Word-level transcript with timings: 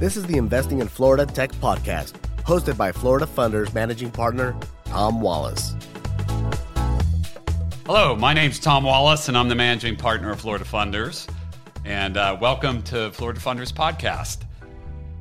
This 0.00 0.16
is 0.16 0.24
the 0.24 0.38
Investing 0.38 0.80
in 0.80 0.88
Florida 0.88 1.26
Tech 1.26 1.52
Podcast, 1.56 2.12
hosted 2.38 2.78
by 2.78 2.90
Florida 2.90 3.26
Funders 3.26 3.74
Managing 3.74 4.10
Partner 4.10 4.56
Tom 4.86 5.20
Wallace. 5.20 5.74
Hello, 7.84 8.16
my 8.16 8.32
name's 8.32 8.58
Tom 8.58 8.84
Wallace, 8.84 9.28
and 9.28 9.36
I'm 9.36 9.50
the 9.50 9.54
managing 9.54 9.96
partner 9.96 10.30
of 10.30 10.40
Florida 10.40 10.64
Funders. 10.64 11.28
And 11.84 12.16
uh, 12.16 12.34
welcome 12.40 12.80
to 12.84 13.10
Florida 13.10 13.40
Funders 13.40 13.74
Podcast. 13.74 14.44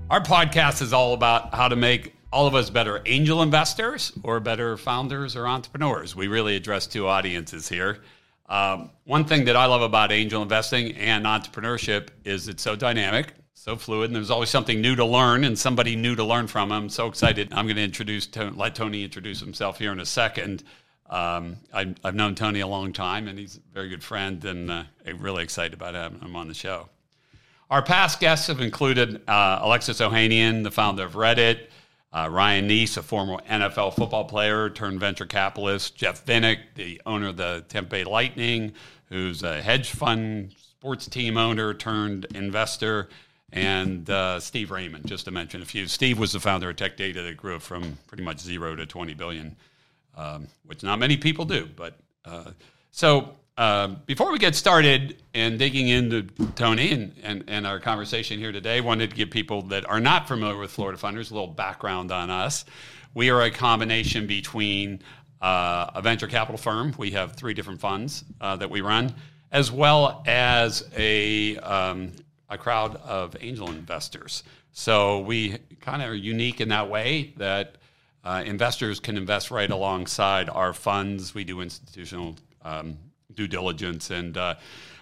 Our 0.10 0.22
podcast 0.22 0.82
is 0.82 0.94
all 0.94 1.14
about 1.14 1.54
how 1.54 1.68
to 1.68 1.76
make 1.76 2.16
all 2.32 2.48
of 2.48 2.56
us 2.56 2.70
better 2.70 3.02
angel 3.06 3.42
investors 3.42 4.14
or 4.24 4.40
better 4.40 4.78
founders 4.78 5.36
or 5.36 5.46
entrepreneurs. 5.46 6.16
We 6.16 6.30
really 6.30 6.56
address 6.56 6.88
two 6.88 7.06
audiences 7.06 7.68
here. 7.68 8.00
Um, 8.48 8.92
one 9.04 9.26
thing 9.26 9.44
that 9.44 9.58
I 9.58 9.66
love 9.66 9.82
about 9.82 10.14
angel 10.14 10.42
investing 10.42 10.94
and 10.94 11.26
entrepreneurship 11.26 12.12
is 12.24 12.48
it's 12.48 12.64
so 12.64 12.78
dynamic, 12.78 13.34
so 13.60 13.76
fluid, 13.76 14.10
and 14.10 14.16
there's 14.16 14.32
always 14.32 14.50
something 14.50 14.80
new 14.80 14.96
to 14.96 15.04
learn 15.04 15.44
and 15.44 15.60
somebody 15.60 15.94
new 15.98 16.16
to 16.16 16.24
learn 16.24 16.48
from. 16.48 16.72
I'm 16.72 16.88
so 16.88 17.08
excited. 17.08 17.50
I'm 17.52 17.66
going 17.66 17.76
to 17.76 17.84
introduce, 17.84 18.30
let 18.56 18.74
Tony 18.74 19.04
introduce 19.04 19.42
himself 19.42 19.78
here 19.78 19.92
in 19.92 20.00
a 20.00 20.06
second. 20.06 20.64
Um, 21.10 21.58
I, 21.74 21.94
have 22.06 22.16
known 22.16 22.36
Tony 22.36 22.62
a 22.62 22.68
long 22.68 22.94
time, 22.94 23.28
and 23.28 23.38
he's 23.38 23.58
a 23.58 23.74
very 23.74 23.90
good 23.90 24.02
friend, 24.02 24.44
and 24.46 24.72
uh, 24.72 24.84
I'm 25.06 25.20
really 25.20 25.44
excited 25.44 25.74
about 25.74 25.94
him 25.94 26.38
on 26.38 26.48
the 26.48 26.54
show. 26.54 26.88
Our 27.70 27.82
past 27.82 28.22
guests 28.22 28.48
have 28.48 28.62
included 28.62 29.28
uh, 29.28 29.60
Alexis 29.62 30.00
Ohanian, 30.00 30.64
the 30.64 30.72
founder 30.72 31.04
of 31.04 31.16
Reddit, 31.16 31.68
uh, 32.14 32.30
Ryan 32.32 32.70
Nece, 32.70 32.96
a 32.96 33.04
former 33.04 33.40
NFL 33.40 33.94
football 33.94 34.24
player 34.24 34.70
turned 34.70 35.02
venture 35.02 35.26
capitalist, 35.26 35.98
Jeff 35.98 36.26
Vinik, 36.26 36.60
the 36.76 37.02
owner 37.06 37.28
of 37.28 37.36
the 37.36 37.66
Tampa 37.68 38.06
Lightning, 38.10 38.72
who's 39.10 39.44
a 39.44 39.62
hedge 39.62 39.90
fund 39.92 40.54
sports 40.58 41.08
team 41.08 41.36
owner 41.36 41.74
turned 41.74 42.26
investor, 42.34 43.10
and 43.52 44.10
uh, 44.10 44.40
Steve 44.40 44.72
Raymond, 44.72 45.08
just 45.08 45.26
to 45.26 45.32
mention 45.32 45.62
a 45.62 45.66
few. 45.66 45.88
Steve 45.88 46.20
was 46.20 46.32
the 46.32 46.40
founder 46.40 46.70
of 46.70 46.76
Tech 46.76 46.98
Data 46.98 47.24
that 47.24 47.38
grew 47.38 47.60
from 47.60 47.98
pretty 48.08 48.24
much 48.24 48.40
zero 48.40 48.76
to 48.76 48.86
20 48.86 49.14
billion, 49.14 49.56
um, 50.16 50.48
which 50.66 50.84
not 50.84 51.00
many 51.00 51.18
people 51.18 51.46
do. 51.46 51.68
But 51.76 51.98
uh, 52.26 52.52
so 52.92 53.36
uh, 53.60 53.88
before 54.06 54.32
we 54.32 54.40
get 54.40 54.56
started 54.56 55.22
and 55.34 55.60
digging 55.60 55.90
into 55.90 56.24
Tony 56.56 56.94
and, 56.94 57.14
and, 57.24 57.44
and, 57.48 57.68
our 57.68 57.80
conversation 57.80 58.40
here 58.40 58.54
today, 58.54 58.80
wanted 58.80 59.10
to 59.10 59.16
give 59.18 59.30
people 59.30 59.64
that 59.64 59.86
are 59.90 60.00
not 60.00 60.30
familiar 60.30 60.58
with 60.58 60.72
Florida 60.72 60.98
Funders 60.98 61.30
a 61.30 61.34
little 61.34 61.48
background 61.48 62.10
on 62.10 62.30
us. 62.30 62.64
We 63.14 63.32
are 63.32 63.42
a 63.42 63.52
combination 63.52 64.28
between 64.28 65.02
uh, 65.42 65.92
a 65.94 66.02
venture 66.02 66.28
capital 66.28 66.58
firm. 66.58 66.94
We 66.98 67.12
have 67.12 67.36
three 67.36 67.54
different 67.54 67.82
funds 67.82 68.24
uh, 68.40 68.56
that 68.56 68.70
we 68.70 68.80
run, 68.80 69.14
as 69.52 69.72
well 69.72 70.24
as 70.26 70.88
a, 70.96 71.58
um, 71.58 72.14
a 72.50 72.58
crowd 72.58 72.96
of 72.98 73.36
angel 73.40 73.70
investors. 73.70 74.44
So 74.72 75.20
we 75.20 75.58
kind 75.82 76.02
of 76.02 76.10
are 76.10 76.16
unique 76.16 76.62
in 76.62 76.70
that 76.70 76.90
way 76.90 77.34
that 77.38 77.76
uh, 78.24 78.44
investors 78.46 79.00
can 79.00 79.18
invest 79.18 79.52
right 79.52 79.70
alongside 79.70 80.50
our 80.50 80.74
funds. 80.74 81.34
We 81.34 81.44
do 81.44 81.62
institutional 81.62 82.36
um, 82.64 82.98
due 83.34 83.48
diligence. 83.48 84.10
And 84.10 84.38
uh, 84.38 84.56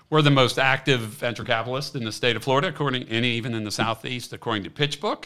we're 0.10 0.22
the 0.22 0.32
most 0.32 0.60
active 0.60 1.02
venture 1.02 1.44
capitalist 1.44 1.96
in 1.96 2.04
the 2.04 2.12
state 2.12 2.36
of 2.36 2.44
Florida, 2.44 2.68
according 2.68 3.04
and 3.10 3.26
even 3.26 3.54
in 3.54 3.64
the 3.64 3.72
southeast, 3.72 4.34
according 4.34 4.64
to 4.64 4.70
PitchBook. 4.70 5.26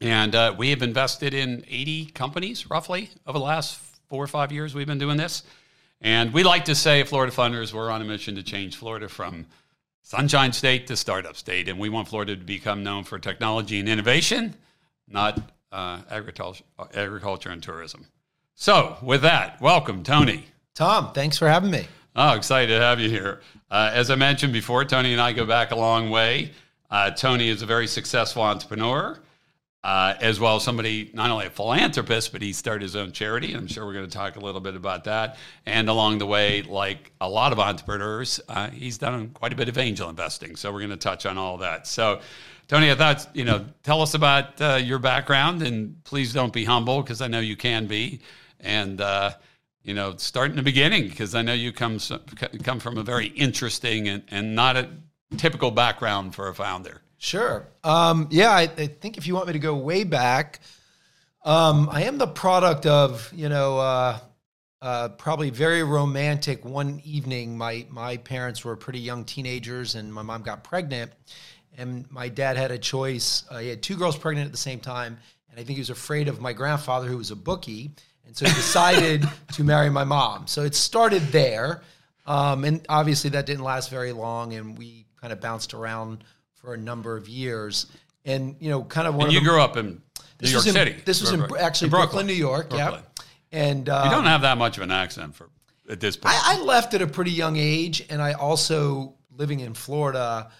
And 0.00 0.34
uh, 0.34 0.54
we 0.56 0.70
have 0.70 0.82
invested 0.82 1.34
in 1.34 1.64
80 1.68 2.06
companies 2.06 2.70
roughly 2.70 3.10
over 3.26 3.38
the 3.38 3.44
last 3.44 3.78
four 4.08 4.24
or 4.24 4.26
five 4.26 4.50
years. 4.50 4.74
We've 4.74 4.86
been 4.86 4.98
doing 4.98 5.16
this. 5.16 5.42
And 6.00 6.32
we 6.32 6.42
like 6.42 6.64
to 6.64 6.74
say, 6.74 7.02
Florida 7.04 7.32
Funders, 7.32 7.74
we're 7.74 7.90
on 7.90 8.00
a 8.00 8.04
mission 8.04 8.34
to 8.36 8.42
change 8.42 8.76
Florida 8.76 9.08
from 9.08 9.46
sunshine 10.10 10.52
state 10.52 10.88
to 10.88 10.96
startup 10.96 11.36
state. 11.36 11.68
And 11.68 11.78
we 11.78 11.88
want 11.88 12.08
Florida 12.08 12.34
to 12.34 12.44
become 12.44 12.82
known 12.82 13.04
for 13.04 13.20
technology 13.20 13.78
and 13.78 13.88
innovation, 13.88 14.56
not 15.06 15.40
uh, 15.70 16.00
agriculture, 16.10 16.64
agriculture 16.94 17.50
and 17.50 17.62
tourism. 17.62 18.06
So, 18.56 18.96
with 19.02 19.22
that, 19.22 19.60
welcome, 19.60 20.02
Tony. 20.02 20.46
Tom, 20.74 21.12
thanks 21.12 21.38
for 21.38 21.48
having 21.48 21.70
me. 21.70 21.86
Oh, 22.16 22.34
excited 22.34 22.74
to 22.74 22.80
have 22.80 22.98
you 22.98 23.08
here. 23.08 23.40
Uh, 23.70 23.92
as 23.94 24.10
I 24.10 24.16
mentioned 24.16 24.52
before, 24.52 24.84
Tony 24.84 25.12
and 25.12 25.20
I 25.20 25.32
go 25.32 25.46
back 25.46 25.70
a 25.70 25.76
long 25.76 26.10
way. 26.10 26.50
Uh, 26.90 27.12
Tony 27.12 27.48
is 27.48 27.62
a 27.62 27.66
very 27.66 27.86
successful 27.86 28.42
entrepreneur, 28.42 29.16
uh, 29.82 30.14
as 30.20 30.38
well 30.38 30.56
as 30.56 30.62
somebody, 30.62 31.10
not 31.14 31.30
only 31.30 31.46
a 31.46 31.50
philanthropist, 31.50 32.32
but 32.32 32.42
he 32.42 32.52
started 32.52 32.82
his 32.82 32.96
own 32.96 33.12
charity. 33.12 33.54
I'm 33.54 33.66
sure 33.66 33.86
we're 33.86 33.94
going 33.94 34.06
to 34.06 34.10
talk 34.10 34.36
a 34.36 34.40
little 34.40 34.60
bit 34.60 34.76
about 34.76 35.04
that. 35.04 35.36
And 35.64 35.88
along 35.88 36.18
the 36.18 36.26
way, 36.26 36.62
like 36.62 37.12
a 37.20 37.28
lot 37.28 37.52
of 37.52 37.58
entrepreneurs, 37.58 38.40
uh, 38.48 38.68
he's 38.70 38.98
done 38.98 39.30
quite 39.30 39.52
a 39.54 39.56
bit 39.56 39.70
of 39.70 39.78
angel 39.78 40.10
investing. 40.10 40.56
So 40.56 40.70
we're 40.70 40.80
going 40.80 40.90
to 40.90 40.96
touch 40.96 41.24
on 41.24 41.38
all 41.38 41.56
that. 41.58 41.86
So, 41.86 42.20
Tony, 42.68 42.90
I 42.90 42.94
thought, 42.94 43.26
you 43.34 43.44
know, 43.44 43.64
tell 43.82 44.02
us 44.02 44.12
about 44.12 44.60
uh, 44.60 44.74
your 44.74 44.98
background 44.98 45.62
and 45.62 46.04
please 46.04 46.34
don't 46.34 46.52
be 46.52 46.64
humble 46.64 47.02
because 47.02 47.22
I 47.22 47.28
know 47.28 47.40
you 47.40 47.56
can 47.56 47.86
be. 47.86 48.20
And, 48.60 49.00
uh, 49.00 49.32
you 49.82 49.94
know, 49.94 50.14
start 50.16 50.50
in 50.50 50.56
the 50.56 50.62
beginning 50.62 51.08
because 51.08 51.34
I 51.34 51.40
know 51.40 51.54
you 51.54 51.72
come 51.72 51.98
come 52.62 52.80
from 52.80 52.98
a 52.98 53.02
very 53.02 53.28
interesting 53.28 54.08
and, 54.08 54.22
and 54.30 54.54
not 54.54 54.76
a 54.76 54.90
typical 55.38 55.70
background 55.70 56.34
for 56.34 56.48
a 56.48 56.54
founder. 56.54 57.00
Sure. 57.22 57.68
Um, 57.84 58.28
yeah, 58.30 58.50
I, 58.50 58.62
I, 58.62 58.86
think 58.86 59.18
if 59.18 59.26
you 59.26 59.34
want 59.34 59.46
me 59.46 59.52
to 59.52 59.58
go 59.58 59.76
way 59.76 60.04
back, 60.04 60.60
um, 61.44 61.88
I 61.92 62.04
am 62.04 62.16
the 62.16 62.26
product 62.26 62.86
of 62.86 63.30
you 63.34 63.48
know 63.50 63.78
uh, 63.78 64.18
uh, 64.80 65.08
probably 65.10 65.50
very 65.50 65.82
romantic. 65.82 66.64
One 66.64 67.00
evening, 67.04 67.58
my 67.58 67.86
my 67.90 68.16
parents 68.16 68.64
were 68.64 68.74
pretty 68.74 69.00
young 69.00 69.24
teenagers, 69.24 69.96
and 69.96 70.12
my 70.12 70.22
mom 70.22 70.42
got 70.42 70.64
pregnant, 70.64 71.12
and 71.76 72.10
my 72.10 72.30
dad 72.30 72.56
had 72.56 72.70
a 72.70 72.78
choice. 72.78 73.44
Uh, 73.50 73.58
he 73.58 73.68
had 73.68 73.82
two 73.82 73.96
girls 73.96 74.16
pregnant 74.16 74.46
at 74.46 74.52
the 74.52 74.58
same 74.58 74.80
time, 74.80 75.18
and 75.50 75.60
I 75.60 75.62
think 75.62 75.76
he 75.76 75.80
was 75.80 75.90
afraid 75.90 76.26
of 76.26 76.40
my 76.40 76.54
grandfather, 76.54 77.06
who 77.06 77.18
was 77.18 77.30
a 77.30 77.36
bookie 77.36 77.92
and 78.30 78.36
so 78.36 78.46
he 78.46 78.54
decided 78.54 79.28
to 79.54 79.64
marry 79.64 79.90
my 79.90 80.04
mom. 80.04 80.46
So 80.46 80.62
it 80.62 80.76
started 80.76 81.20
there. 81.32 81.82
Um, 82.26 82.64
and 82.64 82.80
obviously 82.88 83.30
that 83.30 83.44
didn't 83.44 83.64
last 83.64 83.90
very 83.90 84.12
long. 84.12 84.52
And 84.52 84.78
we 84.78 85.06
kind 85.20 85.32
of 85.32 85.40
bounced 85.40 85.74
around 85.74 86.22
for 86.60 86.74
a 86.74 86.76
number 86.76 87.16
of 87.16 87.28
years. 87.28 87.86
And, 88.24 88.56
you 88.60 88.70
know, 88.70 88.84
kind 88.84 89.08
of 89.08 89.14
one 89.14 89.26
and 89.26 89.32
you 89.32 89.40
the, 89.40 89.46
grew 89.46 89.60
up 89.60 89.76
in 89.76 90.02
New 90.42 90.50
York 90.50 90.66
in, 90.66 90.72
City. 90.72 90.96
This 91.04 91.20
was 91.20 91.32
in, 91.32 91.42
actually 91.58 91.86
in 91.86 91.90
Brooklyn. 91.90 91.90
Brooklyn. 91.90 92.26
New 92.26 92.32
York. 92.34 92.70
Brooklyn. 92.70 93.02
Yeah. 93.02 93.24
And 93.52 93.88
uh, 93.88 94.02
you 94.04 94.10
don't 94.10 94.26
have 94.26 94.42
that 94.42 94.58
much 94.58 94.76
of 94.76 94.82
an 94.82 94.90
accent 94.90 95.34
for 95.34 95.48
at 95.88 96.00
this 96.00 96.16
point. 96.16 96.34
I, 96.34 96.56
I 96.56 96.62
left 96.62 96.94
at 96.94 97.02
a 97.02 97.06
pretty 97.06 97.32
young 97.32 97.56
age. 97.56 98.06
And 98.10 98.22
I 98.22 98.32
also, 98.32 99.14
living 99.36 99.60
in 99.60 99.74
Florida, 99.74 100.50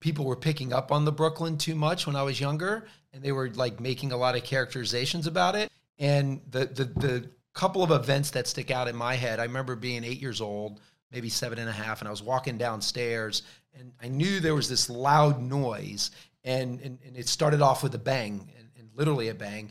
people 0.00 0.24
were 0.24 0.36
picking 0.36 0.72
up 0.72 0.90
on 0.90 1.04
the 1.04 1.12
Brooklyn 1.12 1.58
too 1.58 1.74
much 1.74 2.06
when 2.06 2.16
I 2.16 2.22
was 2.22 2.40
younger. 2.40 2.86
And 3.12 3.22
they 3.22 3.32
were 3.32 3.50
like 3.50 3.80
making 3.80 4.12
a 4.12 4.16
lot 4.16 4.36
of 4.36 4.44
characterizations 4.44 5.26
about 5.26 5.56
it. 5.56 5.70
And 5.98 6.40
the 6.50 6.66
the 6.66 6.84
the 6.84 7.30
couple 7.52 7.82
of 7.82 7.90
events 7.90 8.30
that 8.30 8.46
stick 8.46 8.70
out 8.70 8.88
in 8.88 8.96
my 8.96 9.14
head. 9.14 9.40
I 9.40 9.42
remember 9.42 9.76
being 9.76 10.04
eight 10.04 10.20
years 10.20 10.40
old, 10.40 10.80
maybe 11.10 11.28
seven 11.28 11.58
and 11.58 11.68
a 11.68 11.72
half, 11.72 12.00
and 12.00 12.08
I 12.08 12.10
was 12.10 12.22
walking 12.22 12.56
downstairs, 12.56 13.42
and 13.78 13.92
I 14.02 14.08
knew 14.08 14.40
there 14.40 14.54
was 14.54 14.68
this 14.68 14.90
loud 14.90 15.40
noise, 15.40 16.10
and 16.44 16.80
and, 16.80 16.98
and 17.06 17.16
it 17.16 17.28
started 17.28 17.62
off 17.62 17.82
with 17.82 17.94
a 17.94 17.98
bang, 17.98 18.52
and, 18.58 18.68
and 18.78 18.88
literally 18.94 19.28
a 19.28 19.34
bang. 19.34 19.70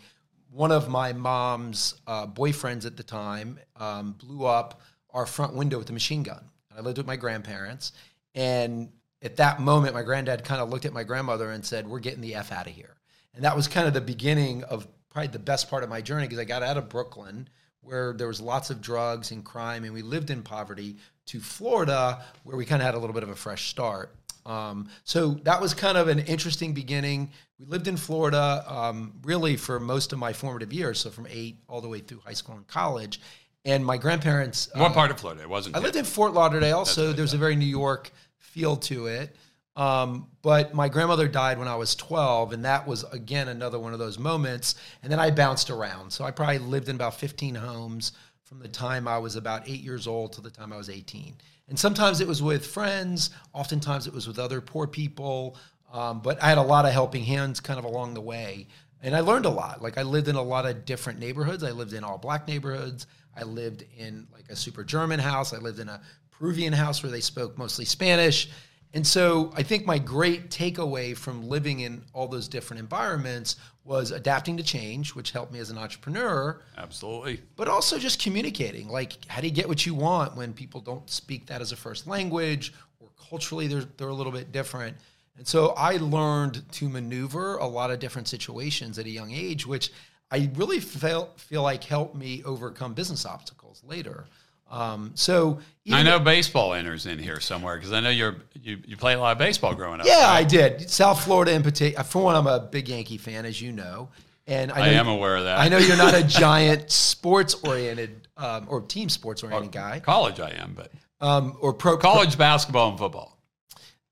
One 0.51 0.71
of 0.71 0.89
my 0.89 1.13
mom's 1.13 1.95
uh, 2.07 2.25
boyfriends 2.25 2.85
at 2.85 2.97
the 2.97 3.03
time 3.03 3.59
um, 3.75 4.13
blew 4.13 4.45
up 4.45 4.81
our 5.11 5.25
front 5.25 5.53
window 5.53 5.77
with 5.77 5.89
a 5.89 5.93
machine 5.93 6.23
gun. 6.23 6.43
I 6.75 6.81
lived 6.81 6.97
with 6.97 7.07
my 7.07 7.15
grandparents, 7.15 7.93
and 8.35 8.89
at 9.21 9.35
that 9.37 9.59
moment, 9.59 9.93
my 9.93 10.03
granddad 10.03 10.43
kind 10.43 10.61
of 10.61 10.69
looked 10.69 10.85
at 10.85 10.93
my 10.93 11.03
grandmother 11.03 11.51
and 11.51 11.66
said, 11.66 11.87
"We're 11.87 11.99
getting 11.99 12.21
the 12.21 12.35
f 12.35 12.51
out 12.51 12.67
of 12.67 12.73
here." 12.73 12.95
And 13.33 13.43
that 13.43 13.55
was 13.55 13.67
kind 13.67 13.87
of 13.87 13.93
the 13.93 14.01
beginning 14.01 14.63
of 14.63 14.87
probably 15.09 15.27
the 15.27 15.39
best 15.39 15.69
part 15.69 15.83
of 15.83 15.89
my 15.89 16.01
journey 16.01 16.25
because 16.25 16.40
I 16.40 16.45
got 16.45 16.63
out 16.63 16.78
of 16.78 16.90
Brooklyn, 16.90 17.49
where 17.81 18.14
there 18.14 18.28
was 18.28 18.41
lots 18.41 18.70
of 18.70 18.81
drugs 18.81 19.31
and 19.31 19.43
crime, 19.43 19.84
and 19.84 19.93
we 19.93 20.02
lived 20.02 20.29
in 20.29 20.43
poverty, 20.43 20.97
to 21.28 21.40
Florida, 21.40 22.23
where 22.43 22.58
we 22.58 22.66
kind 22.66 22.81
of 22.81 22.87
had 22.87 22.96
a 22.96 22.97
little 22.97 23.14
bit 23.14 23.22
of 23.22 23.29
a 23.29 23.35
fresh 23.35 23.70
start. 23.70 24.16
Um, 24.46 24.90
so 25.03 25.35
that 25.43 25.61
was 25.61 25.76
kind 25.76 25.97
of 25.97 26.08
an 26.08 26.20
interesting 26.20 26.73
beginning. 26.73 27.31
We 27.59 27.66
lived 27.66 27.87
in 27.87 27.97
Florida 27.97 28.66
um, 28.67 29.14
really 29.23 29.55
for 29.55 29.79
most 29.79 30.11
of 30.11 30.17
my 30.17 30.34
formative 30.34 30.73
years, 30.73 30.99
so 30.99 31.11
from 31.11 31.28
eight 31.29 31.58
all 31.67 31.81
the 31.81 31.87
way 31.87 31.99
through 31.99 32.22
high 32.26 32.34
school 32.34 32.55
and 32.55 32.66
college. 32.67 33.22
And 33.66 33.85
my 33.85 33.97
grandparents. 33.97 34.70
What 34.73 34.91
uh, 34.91 34.93
part 34.93 35.11
of 35.11 35.20
Florida? 35.20 35.43
It 35.43 35.49
wasn't. 35.49 35.76
I 35.76 35.79
lived 35.79 35.97
in 35.97 36.05
Fort 36.05 36.34
Lauderdale, 36.34 36.85
so 36.85 37.14
there's 37.14 37.34
a 37.34 37.37
very 37.37 37.55
New 37.55 37.66
York 37.66 38.11
feel 38.37 38.76
to 38.78 39.08
it. 39.08 39.35
Um, 39.79 40.28
but 40.41 40.73
my 40.73 40.90
grandmother 40.90 41.29
died 41.29 41.58
when 41.58 41.70
I 41.70 41.76
was 41.78 41.96
12, 41.96 42.52
and 42.52 42.66
that 42.66 42.85
was 42.85 43.05
again 43.14 43.47
another 43.47 43.79
one 43.79 43.93
of 43.93 43.99
those 43.99 44.20
moments. 44.20 44.76
And 45.02 45.09
then 45.09 45.22
I 45.22 45.31
bounced 45.31 45.70
around. 45.70 46.11
So 46.11 46.26
I 46.26 46.31
probably 46.31 46.58
lived 46.58 46.90
in 46.90 46.97
about 46.97 47.14
15 47.14 47.55
homes 47.55 48.11
from 48.43 48.59
the 48.59 48.67
time 48.67 49.08
I 49.08 49.17
was 49.17 49.37
about 49.37 49.70
eight 49.70 49.79
years 49.79 50.05
old 50.05 50.34
to 50.34 50.41
the 50.41 50.49
time 50.49 50.73
I 50.73 50.78
was 50.78 50.90
18. 50.90 51.34
And 51.70 51.79
sometimes 51.79 52.20
it 52.20 52.28
was 52.28 52.43
with 52.43 52.66
friends, 52.66 53.29
oftentimes 53.53 54.05
it 54.05 54.14
was 54.14 54.28
with 54.28 54.37
other 54.37 54.59
poor 54.59 54.85
people. 54.85 55.55
Um, 55.93 56.20
but 56.20 56.43
I 56.43 56.49
had 56.49 56.58
a 56.58 56.64
lot 56.64 56.85
of 56.85 56.91
helping 56.91 57.23
hands 57.23 57.61
kind 57.61 57.79
of 57.79 57.85
along 57.85 58.16
the 58.16 58.22
way. 58.22 58.67
And 59.02 59.16
I 59.16 59.22
learned 59.22 59.46
a 59.46 59.49
lot. 59.49 59.81
Like 59.81 59.97
I 59.97 60.03
lived 60.03 60.28
in 60.28 60.35
a 60.35 60.41
lot 60.41 60.66
of 60.66 60.84
different 60.84 61.20
neighborhoods. 61.20 61.64
I 61.64 61.72
lived 61.72 61.93
in 61.93 62.03
all 62.03 62.17
black 62.17 62.49
neighborhoods. 62.49 63.08
I 63.34 63.43
lived 63.43 63.85
in 63.97 64.28
like 64.34 64.49
a 64.49 64.58
super 64.58 64.84
German 64.84 65.22
house. 65.22 65.53
I 65.53 65.58
lived 65.58 65.79
in 65.79 65.87
a 65.87 66.02
Peruvian 66.31 66.73
house 66.73 67.02
where 67.02 67.11
they 67.11 67.22
spoke 67.22 67.58
mostly 67.58 67.85
Spanish 67.85 68.49
And 68.94 69.06
so 69.06 69.52
I 69.56 69.62
think 69.62 69.86
my 69.86 70.00
great 70.00 70.50
takeaway 70.50 71.16
from 71.16 71.47
living 71.47 71.82
in 71.82 72.02
all 72.14 72.28
those 72.28 72.47
different 72.47 72.80
environments 72.80 73.58
was 73.84 74.12
adapting 74.12 74.58
to 74.58 74.64
change, 74.64 75.14
which 75.14 75.32
helped 75.32 75.53
me 75.53 75.59
as 75.59 75.70
an 75.70 75.78
entrepreneur, 75.78 76.62
Absolutely. 76.78 77.41
but 77.56 77.68
also 77.68 78.00
just 78.00 78.22
communicating. 78.22 78.88
Like, 78.88 79.14
how 79.28 79.41
do 79.41 79.47
you 79.47 79.53
get 79.53 79.68
what 79.68 79.86
you 79.86 79.94
want 79.94 80.36
when 80.36 80.53
people 80.53 80.82
don't 80.82 81.08
speak 81.09 81.46
that 81.47 81.62
as 81.62 81.72
a 81.72 81.76
first 81.76 82.08
language 82.08 82.74
or 83.00 83.09
culturally 83.30 83.68
they're, 83.68 83.86
they're 83.97 84.09
a 84.09 84.14
little 84.14 84.32
bit 84.32 84.52
different? 84.52 84.97
And 85.38 85.47
so 85.47 85.70
I 85.78 85.97
learned 85.97 86.64
to 86.74 86.90
maneuver 86.90 87.58
a 87.58 87.68
lot 87.68 87.91
of 87.91 88.00
different 88.00 88.28
situations 88.28 89.00
at 89.00 89.06
a 89.06 89.09
young 89.09 89.32
age, 89.32 89.66
which 89.66 89.91
I 90.32 90.50
really 90.56 90.80
felt 90.80 91.40
feel 91.40 91.64
like 91.64 91.84
helped 91.84 92.16
me 92.16 92.44
overcome 92.44 92.94
business 92.94 93.26
obstacles 93.26 93.82
later. 93.86 94.26
Um, 94.69 95.11
so 95.16 95.59
I 95.91 96.03
know 96.03 96.19
baseball 96.19 96.73
enters 96.73 97.05
in 97.05 97.17
here 97.19 97.39
somewhere 97.39 97.75
because 97.75 97.91
I 97.91 97.99
know 97.99 98.09
you're 98.09 98.35
you, 98.61 98.77
you 98.85 98.97
play 98.97 99.13
a 99.13 99.19
lot 99.19 99.31
of 99.31 99.37
baseball 99.37 99.73
growing 99.73 99.99
up. 99.99 100.05
Yeah, 100.05 100.25
right? 100.25 100.39
I 100.39 100.43
did. 100.43 100.89
South 100.89 101.23
Florida 101.23 101.53
in 101.53 101.63
particular. 101.63 102.03
For 102.03 102.23
one, 102.23 102.35
I'm 102.35 102.47
a 102.47 102.59
big 102.59 102.87
Yankee 102.87 103.17
fan, 103.17 103.45
as 103.45 103.61
you 103.61 103.71
know, 103.71 104.09
and 104.45 104.71
I, 104.71 104.85
I 104.85 104.87
am 104.89 105.07
aware 105.07 105.37
of 105.37 105.45
that. 105.45 105.59
I 105.59 105.69
know 105.69 105.77
you're 105.77 105.97
not 105.97 106.13
a 106.13 106.23
giant 106.27 106.91
sports 106.91 107.55
oriented 107.63 108.27
um, 108.37 108.67
or 108.69 108.81
team 108.81 109.09
sports 109.09 109.43
oriented 109.43 109.71
guy, 109.71 109.99
College, 109.99 110.39
I 110.39 110.51
am, 110.51 110.73
but 110.75 110.91
um, 111.21 111.57
or 111.61 111.73
pro 111.73 111.97
college 111.97 112.37
basketball 112.37 112.89
and 112.89 112.97
football. 112.97 113.37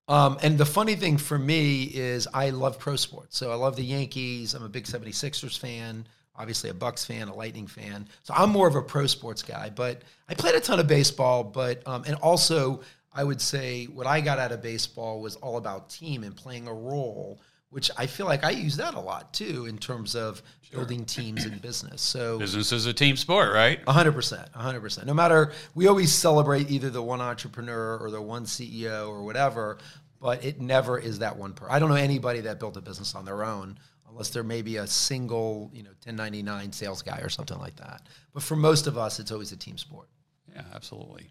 Um, 0.09 0.37
and 0.41 0.57
the 0.57 0.65
funny 0.65 0.95
thing 0.95 1.17
for 1.17 1.37
me 1.37 1.83
is 1.83 2.27
I 2.33 2.51
love 2.51 2.79
pro 2.79 2.95
sports. 2.95 3.37
So 3.37 3.51
I 3.51 3.55
love 3.55 3.75
the 3.75 3.83
Yankees. 3.83 4.53
I'm 4.53 4.63
a 4.63 4.69
big 4.69 4.85
76ers 4.85 5.57
fan, 5.57 6.07
obviously 6.37 6.69
a 6.69 6.73
Bucks 6.73 7.05
fan, 7.05 7.27
a 7.27 7.35
Lightning 7.35 7.67
fan. 7.67 8.07
So 8.23 8.33
I'm 8.35 8.49
more 8.49 8.67
of 8.67 8.75
a 8.75 8.81
pro 8.81 9.07
sports 9.07 9.41
guy, 9.41 9.69
but 9.69 10.01
I 10.29 10.33
played 10.33 10.55
a 10.55 10.59
ton 10.59 10.79
of 10.79 10.87
baseball, 10.87 11.43
but 11.43 11.85
um, 11.87 12.03
and 12.05 12.15
also 12.15 12.81
I 13.13 13.23
would 13.23 13.41
say 13.41 13.85
what 13.85 14.05
I 14.05 14.21
got 14.21 14.37
out 14.39 14.51
of 14.51 14.61
baseball 14.61 15.21
was 15.21 15.35
all 15.37 15.57
about 15.57 15.89
team 15.89 16.23
and 16.23 16.35
playing 16.35 16.67
a 16.67 16.73
role, 16.73 17.39
which 17.71 17.89
I 17.97 18.05
feel 18.05 18.27
like 18.27 18.43
I 18.43 18.51
use 18.51 18.77
that 18.77 18.93
a 18.93 18.99
lot 18.99 19.33
too 19.33 19.65
in 19.65 19.77
terms 19.77 20.15
of 20.15 20.41
building 20.71 21.05
teams 21.05 21.45
in 21.45 21.57
business. 21.57 22.01
So 22.01 22.37
Business 22.37 22.71
is 22.71 22.85
a 22.85 22.93
team 22.93 23.15
sport, 23.15 23.53
right? 23.53 23.79
hundred 23.87 24.11
percent, 24.11 24.49
hundred 24.53 24.81
percent. 24.81 25.07
No 25.07 25.13
matter, 25.13 25.53
we 25.73 25.87
always 25.87 26.13
celebrate 26.13 26.69
either 26.69 26.89
the 26.89 27.01
one 27.01 27.21
entrepreneur 27.21 27.97
or 27.97 28.11
the 28.11 28.21
one 28.21 28.45
CEO 28.45 29.09
or 29.09 29.23
whatever, 29.23 29.77
but 30.21 30.43
it 30.43 30.59
never 30.61 30.99
is 30.99 31.19
that 31.19 31.37
one 31.37 31.53
per. 31.53 31.67
I 31.69 31.79
don't 31.79 31.89
know 31.89 31.95
anybody 31.95 32.41
that 32.41 32.59
built 32.59 32.77
a 32.77 32.81
business 32.81 33.15
on 33.15 33.25
their 33.25 33.43
own 33.43 33.79
unless 34.09 34.29
there 34.29 34.43
may 34.43 34.61
be 34.61 34.77
a 34.77 34.87
single, 34.87 35.69
you 35.73 35.83
know, 35.83 35.89
1099 36.05 36.71
sales 36.71 37.01
guy 37.01 37.19
or 37.19 37.29
something 37.29 37.57
like 37.59 37.75
that. 37.77 38.01
But 38.33 38.43
for 38.43 38.55
most 38.55 38.87
of 38.87 38.97
us, 38.97 39.19
it's 39.19 39.31
always 39.31 39.51
a 39.51 39.57
team 39.57 39.77
sport. 39.77 40.07
Yeah, 40.53 40.63
absolutely. 40.73 41.27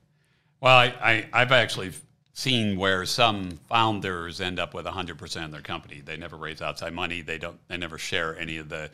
Well, 0.60 0.76
I, 0.76 0.94
I, 1.02 1.28
I've 1.32 1.52
actually 1.52 1.92
seen 2.32 2.76
where 2.76 3.06
some 3.06 3.58
founders 3.68 4.40
end 4.40 4.58
up 4.58 4.74
with 4.74 4.84
100% 4.84 5.44
of 5.44 5.50
their 5.50 5.62
company. 5.62 6.02
They 6.04 6.16
never 6.16 6.36
raise 6.36 6.60
outside 6.60 6.92
money. 6.92 7.22
They 7.22 7.38
don't. 7.38 7.58
They 7.68 7.76
never 7.76 7.98
share 7.98 8.38
any 8.38 8.58
of 8.58 8.68
the 8.68 8.90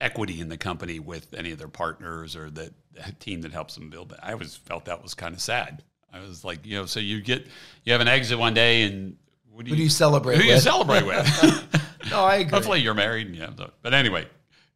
equity 0.00 0.40
in 0.40 0.48
the 0.48 0.56
company 0.56 0.98
with 0.98 1.32
any 1.34 1.52
of 1.52 1.58
their 1.58 1.68
partners 1.68 2.34
or 2.34 2.50
the, 2.50 2.72
the 2.92 3.12
team 3.20 3.42
that 3.42 3.52
helps 3.52 3.74
them 3.74 3.88
build 3.88 4.12
it. 4.12 4.18
I 4.22 4.32
always 4.32 4.56
felt 4.56 4.86
that 4.86 5.02
was 5.02 5.14
kind 5.14 5.34
of 5.34 5.40
sad. 5.40 5.82
I 6.12 6.20
was 6.20 6.44
like, 6.44 6.66
you 6.66 6.76
know, 6.78 6.86
so 6.86 7.00
you 7.00 7.20
get 7.20 7.46
you 7.84 7.92
have 7.92 8.00
an 8.00 8.08
exit 8.08 8.38
one 8.38 8.52
day, 8.52 8.82
and 8.82 9.16
what 9.50 9.64
do 9.64 9.70
Who 9.70 9.74
you, 9.74 9.78
do 9.78 9.82
you 9.84 9.90
celebrate 9.90 10.36
who 10.36 10.42
do 10.42 10.48
you 10.48 10.58
celebrate 10.58 11.06
with? 11.06 11.81
No, 12.12 12.24
I 12.24 12.36
agree. 12.36 12.50
Hopefully, 12.50 12.80
you're 12.80 12.94
married. 12.94 13.26
And 13.26 13.36
you 13.36 13.42
have 13.42 13.56
the, 13.56 13.70
but 13.82 13.94
anyway, 13.94 14.26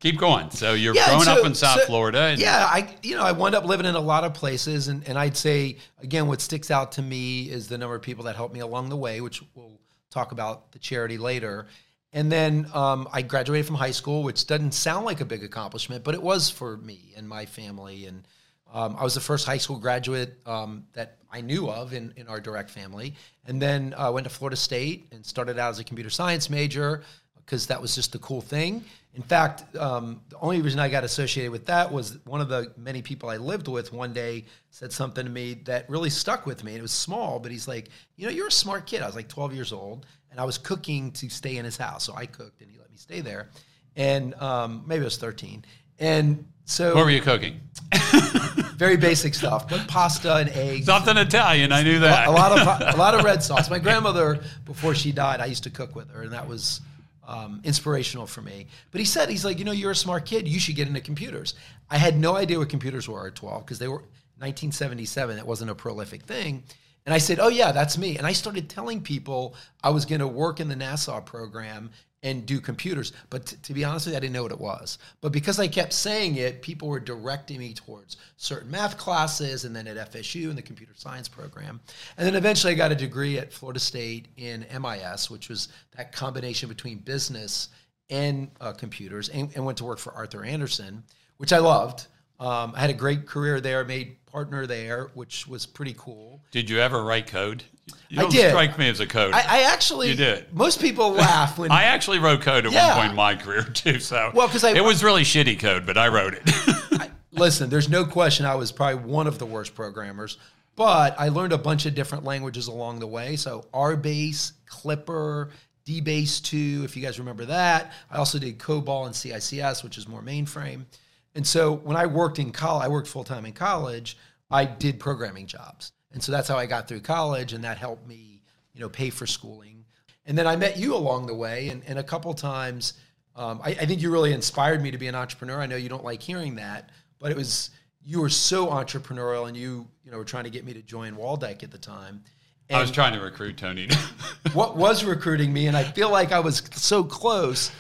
keep 0.01 0.19
going. 0.19 0.51
So 0.51 0.75
you're 0.75 0.95
Yeah, 0.95 1.07
growing 1.07 1.25
so- 1.25 1.39
up 1.41 1.47
in 1.47 1.55
South 1.55 1.81
so- 1.81 1.87
Florida. 1.87 2.35
Yeah, 2.37 2.67
I 2.69 2.95
you 3.03 3.17
know 3.17 3.23
I 3.23 3.33
wound 3.33 3.55
up 3.55 3.65
living 3.65 3.87
in 3.87 3.95
a 3.95 4.01
lot 4.01 4.25
of 4.25 4.35
places, 4.35 4.89
and 4.89 5.07
and 5.09 5.19
I'd 5.19 5.37
say 5.37 5.77
again, 6.03 6.27
what 6.27 6.41
sticks 6.41 6.71
out 6.71 6.93
to 6.93 7.03
me 7.03 7.51
is 7.51 7.69
the 7.69 7.79
number 7.79 7.95
of 7.95 8.03
people 8.03 8.25
that 8.25 8.37
helped 8.37 8.55
me 8.55 8.61
along 8.61 8.89
the 8.89 8.97
way, 8.97 9.21
which 9.21 9.43
we'll 9.55 9.81
talk 10.11 10.33
about 10.33 10.73
the 10.73 10.79
charity 10.79 11.19
later. 11.19 11.67
And 12.13 12.33
then 12.33 12.71
um, 12.73 13.07
I 13.13 13.21
graduated 13.21 13.67
from 13.67 13.75
high 13.77 13.91
school, 13.91 14.23
which 14.23 14.47
doesn't 14.47 14.73
sound 14.73 15.05
like 15.05 15.21
a 15.21 15.25
big 15.27 15.45
accomplishment, 15.45 16.03
but 16.03 16.15
it 16.15 16.23
was 16.23 16.49
for 16.49 16.79
me 16.79 17.13
and 17.15 17.29
my 17.29 17.45
family. 17.45 18.07
And 18.07 18.27
um, 18.73 18.97
I 18.99 19.05
was 19.05 19.13
the 19.15 19.21
first 19.21 19.45
high 19.45 19.59
school 19.59 19.77
graduate 19.79 20.39
um, 20.47 20.85
that 20.95 21.19
I 21.31 21.43
knew 21.43 21.69
of 21.69 21.93
in, 21.93 22.15
in 22.17 22.27
our 22.29 22.41
direct 22.41 22.71
family. 22.71 23.17
And 23.45 23.61
then 23.61 23.95
I 23.99 24.09
went 24.09 24.25
to 24.25 24.31
Florida 24.31 24.57
State 24.57 25.09
and 25.13 25.27
started 25.27 25.59
out 25.59 25.71
as 25.71 25.79
a 25.79 25.85
computer 25.85 26.09
science 26.09 26.49
major 26.49 27.03
because 27.47 27.69
that 27.69 27.81
was 27.81 27.95
just 27.95 28.13
the 28.13 28.19
cool 28.19 28.41
thing. 28.41 28.85
In 29.15 29.23
fact, 29.23 29.75
um, 29.77 30.21
the 30.29 30.37
only 30.41 30.61
reason 30.61 30.79
I 30.79 30.91
got 30.91 31.05
associated 31.05 31.51
with 31.51 31.65
that 31.67 31.91
was 31.91 32.19
one 32.27 32.43
of 32.43 32.49
the 32.51 32.73
many 32.77 33.01
people 33.01 33.31
I 33.31 33.39
lived 33.39 33.67
with 33.69 33.93
one 33.93 34.13
day 34.13 34.45
said 34.71 34.93
something 34.93 35.25
to 35.25 35.31
me 35.31 35.55
that 35.65 35.89
really 35.89 36.11
stuck 36.11 36.45
with 36.45 36.63
me. 36.63 36.73
And 36.73 36.81
it 36.81 36.83
was 36.83 36.93
small, 36.93 37.39
but 37.39 37.51
he's 37.51 37.67
like, 37.67 37.89
You 38.17 38.27
know, 38.27 38.33
you're 38.33 38.49
a 38.49 38.53
smart 38.53 38.85
kid. 38.85 39.01
I 39.01 39.07
was 39.07 39.17
like 39.17 39.29
12 39.29 39.55
years 39.55 39.73
old 39.73 40.05
and 40.31 40.39
I 40.39 40.45
was 40.45 40.59
cooking 40.59 41.13
to 41.13 41.31
stay 41.31 41.57
in 41.57 41.65
his 41.65 41.79
house. 41.79 42.05
So 42.05 42.15
I 42.15 42.27
cooked 42.27 42.61
and 42.61 42.71
he 42.71 42.79
let 42.79 42.91
me 42.91 42.99
stay 42.99 43.21
there. 43.23 43.49
And 43.95 44.35
um, 44.35 44.85
maybe 44.87 45.01
I 45.01 45.05
was 45.05 45.17
13. 45.17 45.65
And 45.99 46.45
so 46.67 46.95
What 46.95 47.05
were 47.07 47.11
you 47.11 47.23
cooking? 47.23 47.61
very 48.77 48.99
basic 48.99 49.35
stuff, 49.35 49.69
but 49.69 49.87
pasta 49.89 50.35
and 50.37 50.51
eggs 50.51 50.85
Something 50.85 51.17
Italian. 51.17 51.73
I 51.73 51.83
knew 51.83 52.01
that. 52.01 52.29
a 52.29 52.31
lot 52.31 52.53
of 52.53 52.95
a 52.95 52.99
lot 52.99 53.15
of 53.15 53.25
red 53.31 53.43
sauce. 53.43 53.71
My 53.71 53.79
grandmother, 53.79 54.43
before 54.67 54.95
she 54.95 55.13
died, 55.13 55.41
I 55.41 55.47
used 55.47 55.63
to 55.63 55.71
cook 55.71 55.97
with 55.97 56.11
her, 56.11 56.23
and 56.23 56.33
that 56.33 56.47
was 56.47 56.83
um, 57.27 57.61
inspirational 57.65 58.27
for 58.27 58.43
me. 58.43 58.69
But 58.91 59.01
he 59.01 59.05
said, 59.05 59.29
he's 59.29 59.45
like, 59.45 59.59
you 59.59 59.65
know, 59.65 59.73
you're 59.73 59.91
a 59.91 59.97
smart 59.97 60.27
kid. 60.27 60.49
You 60.49 60.59
should 60.59 60.77
get 60.77 60.89
into 60.89 61.01
computers. 61.01 61.55
I 61.91 61.99
had 61.99 62.19
no 62.19 62.37
idea 62.37 62.59
what 62.59 62.69
computers 62.69 63.09
were 63.09 63.27
at 63.27 63.35
12 63.35 63.65
because 63.65 63.79
they 63.79 63.89
were 63.89 64.03
1977. 64.39 65.37
That 65.37 65.47
wasn't 65.47 65.71
a 65.71 65.75
prolific 65.75 66.23
thing. 66.23 66.63
And 67.05 67.15
I 67.15 67.19
said, 67.19 67.39
oh 67.41 67.49
yeah, 67.49 67.71
that's 67.71 67.97
me. 67.97 68.19
And 68.19 68.27
I 68.27 68.33
started 68.33 68.69
telling 68.69 69.01
people 69.01 69.55
I 69.83 69.91
was 69.91 70.05
going 70.05 70.21
to 70.21 70.27
work 70.27 70.59
in 70.59 70.69
the 70.69 70.75
NASA 70.75 71.25
program 71.25 71.91
and 72.23 72.47
do 72.47 72.61
computers. 72.61 73.13
But 73.31 73.47
t- 73.47 73.57
to 73.63 73.75
be 73.75 73.85
honest 73.85 74.07
with 74.07 74.15
you, 74.15 74.17
I 74.17 74.21
didn't 74.21 74.35
know 74.35 74.43
what 74.43 74.53
it 74.53 74.61
was. 74.61 74.99
But 75.21 75.33
because 75.33 75.61
I 75.61 75.69
kept 75.69 75.93
saying 75.93 76.37
it, 76.37 76.63
people 76.63 76.89
were 76.89 77.01
directing 77.01 77.59
me 77.59 77.75
towards 77.75 78.17
certain 78.37 78.71
math 78.71 78.97
classes 78.97 79.65
and 79.65 79.75
then 79.75 79.87
at 79.87 80.13
FSU 80.13 80.51
in 80.51 80.57
the 80.57 80.63
computer 80.63 80.93
science 80.97 81.29
program. 81.29 81.81
And 82.17 82.27
then 82.27 82.35
eventually 82.35 82.73
I 82.73 82.77
got 82.77 82.93
a 82.93 82.97
degree 82.97 83.39
at 83.39 83.53
Florida 83.53 83.81
State 83.81 84.29
in 84.37 84.67
MIS, 84.81 85.31
which 85.31 85.49
was 85.49 85.69
that 85.97 86.13
combination 86.13 86.69
between 86.69 86.99
business 86.99 87.69
and 88.09 88.51
uh, 88.61 88.73
computers, 88.73 89.29
and, 89.31 89.51
and 89.55 89.65
went 89.65 89.79
to 89.79 89.85
work 89.85 89.99
for 89.99 90.13
Arthur 90.13 90.45
Andersen, 90.45 91.03
which 91.39 91.53
I 91.53 91.59
loved. 91.59 92.07
Um, 92.39 92.73
I 92.77 92.81
had 92.81 92.91
a 92.91 92.95
great 92.95 93.27
career 93.27 93.61
there, 93.61 93.85
made 93.85 94.25
partner 94.27 94.67
there, 94.67 95.11
which 95.15 95.47
was 95.47 95.67
pretty 95.67 95.95
cool. 95.97 96.43
Did 96.51 96.69
you 96.69 96.79
ever 96.79 97.03
write 97.03 97.27
code? 97.27 97.65
You 98.09 98.19
I 98.19 98.23
don't 98.23 98.31
did. 98.33 98.51
strike 98.51 98.79
me 98.79 98.89
as 98.89 99.01
a 99.01 99.07
coder. 99.07 99.33
I, 99.33 99.41
I, 99.41 99.43
I 99.59 99.63
actually, 99.73 100.09
You 100.11 100.17
did. 100.17 100.53
most 100.53 100.81
people 100.81 101.11
laugh 101.11 101.59
when 101.59 101.71
I 101.73 101.85
actually 101.85 102.19
wrote 102.19 102.41
code 102.41 102.67
at 102.67 102.73
Yeah. 102.73 102.89
one 102.89 102.97
point 102.99 103.11
in 103.11 103.17
my 103.17 103.35
career 103.37 103.63
too. 103.63 104.01
So 104.01 104.31
Well, 104.35 104.49
'cause 104.49 104.65
I- 104.65 104.73
it 104.73 104.83
was 104.85 105.05
really 105.05 105.23
shitty 105.23 105.59
code, 105.59 105.87
but 105.87 105.97
I 105.97 106.09
wrote 106.09 106.35
it. 106.35 107.11
Listen, 107.33 107.69
there's 107.71 107.89
no 107.89 108.05
question 108.05 108.47
I 108.47 108.55
was 108.55 108.73
probably 108.73 109.05
one 109.11 109.27
of 109.27 109.39
the 109.39 109.47
worst 109.47 109.75
programmers, 109.75 110.39
but 110.75 111.15
I 111.19 111.29
learned 111.29 111.53
a 111.53 111.59
bunch 111.59 111.85
of 111.87 111.95
different 111.95 112.25
languages 112.25 112.67
along 112.67 112.99
the 113.01 113.07
way. 113.07 113.37
So 113.37 113.67
RBase, 113.75 114.53
Clipper, 114.67 115.51
DBase 115.87 116.43
2, 116.43 116.83
if 116.85 116.97
you 116.97 117.03
guys 117.03 117.19
remember 117.19 117.45
that. 117.45 117.93
I 118.11 118.17
also 118.17 118.39
did 118.39 118.59
COBOL 118.59 119.07
and 119.07 119.15
CICS, 119.15 119.85
which 119.85 119.99
is 119.99 120.09
more 120.09 120.23
mainframe. 120.23 120.87
And 121.35 121.47
so 121.47 121.73
when 121.73 121.97
I 121.97 122.07
worked 122.07 122.39
in 122.39 122.51
college, 122.51 122.85
I 122.85 122.89
worked 122.89 123.07
full 123.09 123.23
time 123.25 123.45
in 123.47 123.53
college, 123.53 124.17
I 124.51 124.65
did 124.65 124.99
programming 124.99 125.47
jobs. 125.47 125.93
And 126.17 126.23
so 126.23 126.33
that's 126.33 126.49
how 126.49 126.57
I 126.57 126.65
got 126.65 126.89
through 126.89 127.01
college, 127.01 127.53
and 127.53 127.63
that 127.65 127.77
helped 127.77 128.09
me, 128.09 128.41
you 128.73 128.81
know, 128.81 128.89
pay 128.89 129.11
for 129.11 129.27
schooling. 129.27 129.85
And 130.25 130.37
then 130.37 130.47
I 130.47 130.57
met 130.57 130.79
you 130.79 130.95
along 130.95 131.27
the 131.27 131.35
way, 131.35 131.69
and, 131.69 131.83
and 131.87 131.99
a 131.99 132.03
couple 132.03 132.33
times, 132.33 132.95
um, 133.37 133.61
I, 133.63 133.73
I 133.73 133.85
think 133.85 134.01
you 134.01 134.11
really 134.11 134.33
inspired 134.33 134.81
me 134.81 134.91
to 134.91 134.97
be 134.97 135.09
an 135.09 135.15
entrepreneur. 135.15 135.61
I 135.61 135.67
know 135.67 135.77
you 135.77 135.91
don't 135.91 136.05
like 136.05 136.23
hearing 136.23 136.55
that, 136.55 136.89
but 137.19 137.33
it 137.33 137.37
was 137.37 137.69
you 138.03 138.23
were 138.23 138.31
so 138.31 138.69
entrepreneurial, 138.69 139.47
and 139.47 139.55
you 139.55 139.87
you 140.07 140.11
know 140.11 140.17
were 140.17 140.25
trying 140.25 140.45
to 140.45 140.51
get 140.51 140.65
me 140.65 140.73
to 140.73 140.81
join 140.81 141.17
Waldeck 141.17 141.63
at 141.63 141.71
the 141.71 141.77
time. 141.77 142.25
I 142.73 142.81
was 142.81 142.91
trying 142.91 143.13
to 143.13 143.21
recruit 143.21 143.59
Tony. 143.59 143.87
what 144.55 144.75
was 144.75 145.05
recruiting 145.05 145.53
me, 145.53 145.67
and 145.67 145.77
I 145.77 145.85
feel 145.85 146.11
like 146.11 146.33
I 146.33 146.41
was 146.41 146.63
so 146.73 147.05
close, 147.05 147.71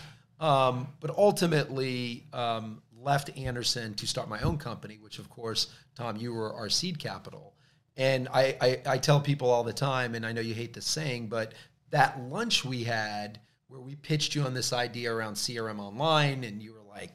um, 0.40 0.88
but 1.00 1.10
ultimately 1.16 2.26
um, 2.34 2.82
left 3.00 3.30
Andersen 3.38 3.94
to 3.94 4.06
start 4.06 4.28
my 4.28 4.40
own 4.40 4.58
company, 4.58 4.98
which 5.00 5.18
of 5.18 5.30
course, 5.30 5.68
Tom, 5.94 6.18
you 6.18 6.34
were 6.34 6.52
our 6.52 6.68
seed 6.68 6.98
capital. 6.98 7.54
And 7.96 8.28
I, 8.28 8.56
I, 8.60 8.80
I 8.86 8.98
tell 8.98 9.20
people 9.20 9.50
all 9.50 9.64
the 9.64 9.72
time, 9.72 10.14
and 10.14 10.26
I 10.26 10.32
know 10.32 10.40
you 10.40 10.54
hate 10.54 10.74
this 10.74 10.86
saying, 10.86 11.28
but 11.28 11.52
that 11.90 12.20
lunch 12.20 12.64
we 12.64 12.84
had 12.84 13.40
where 13.68 13.80
we 13.80 13.94
pitched 13.96 14.34
you 14.34 14.42
on 14.42 14.54
this 14.54 14.72
idea 14.72 15.12
around 15.12 15.34
CRM 15.34 15.78
online, 15.78 16.44
and 16.44 16.62
you 16.62 16.72
were 16.72 16.84
like, 16.88 17.10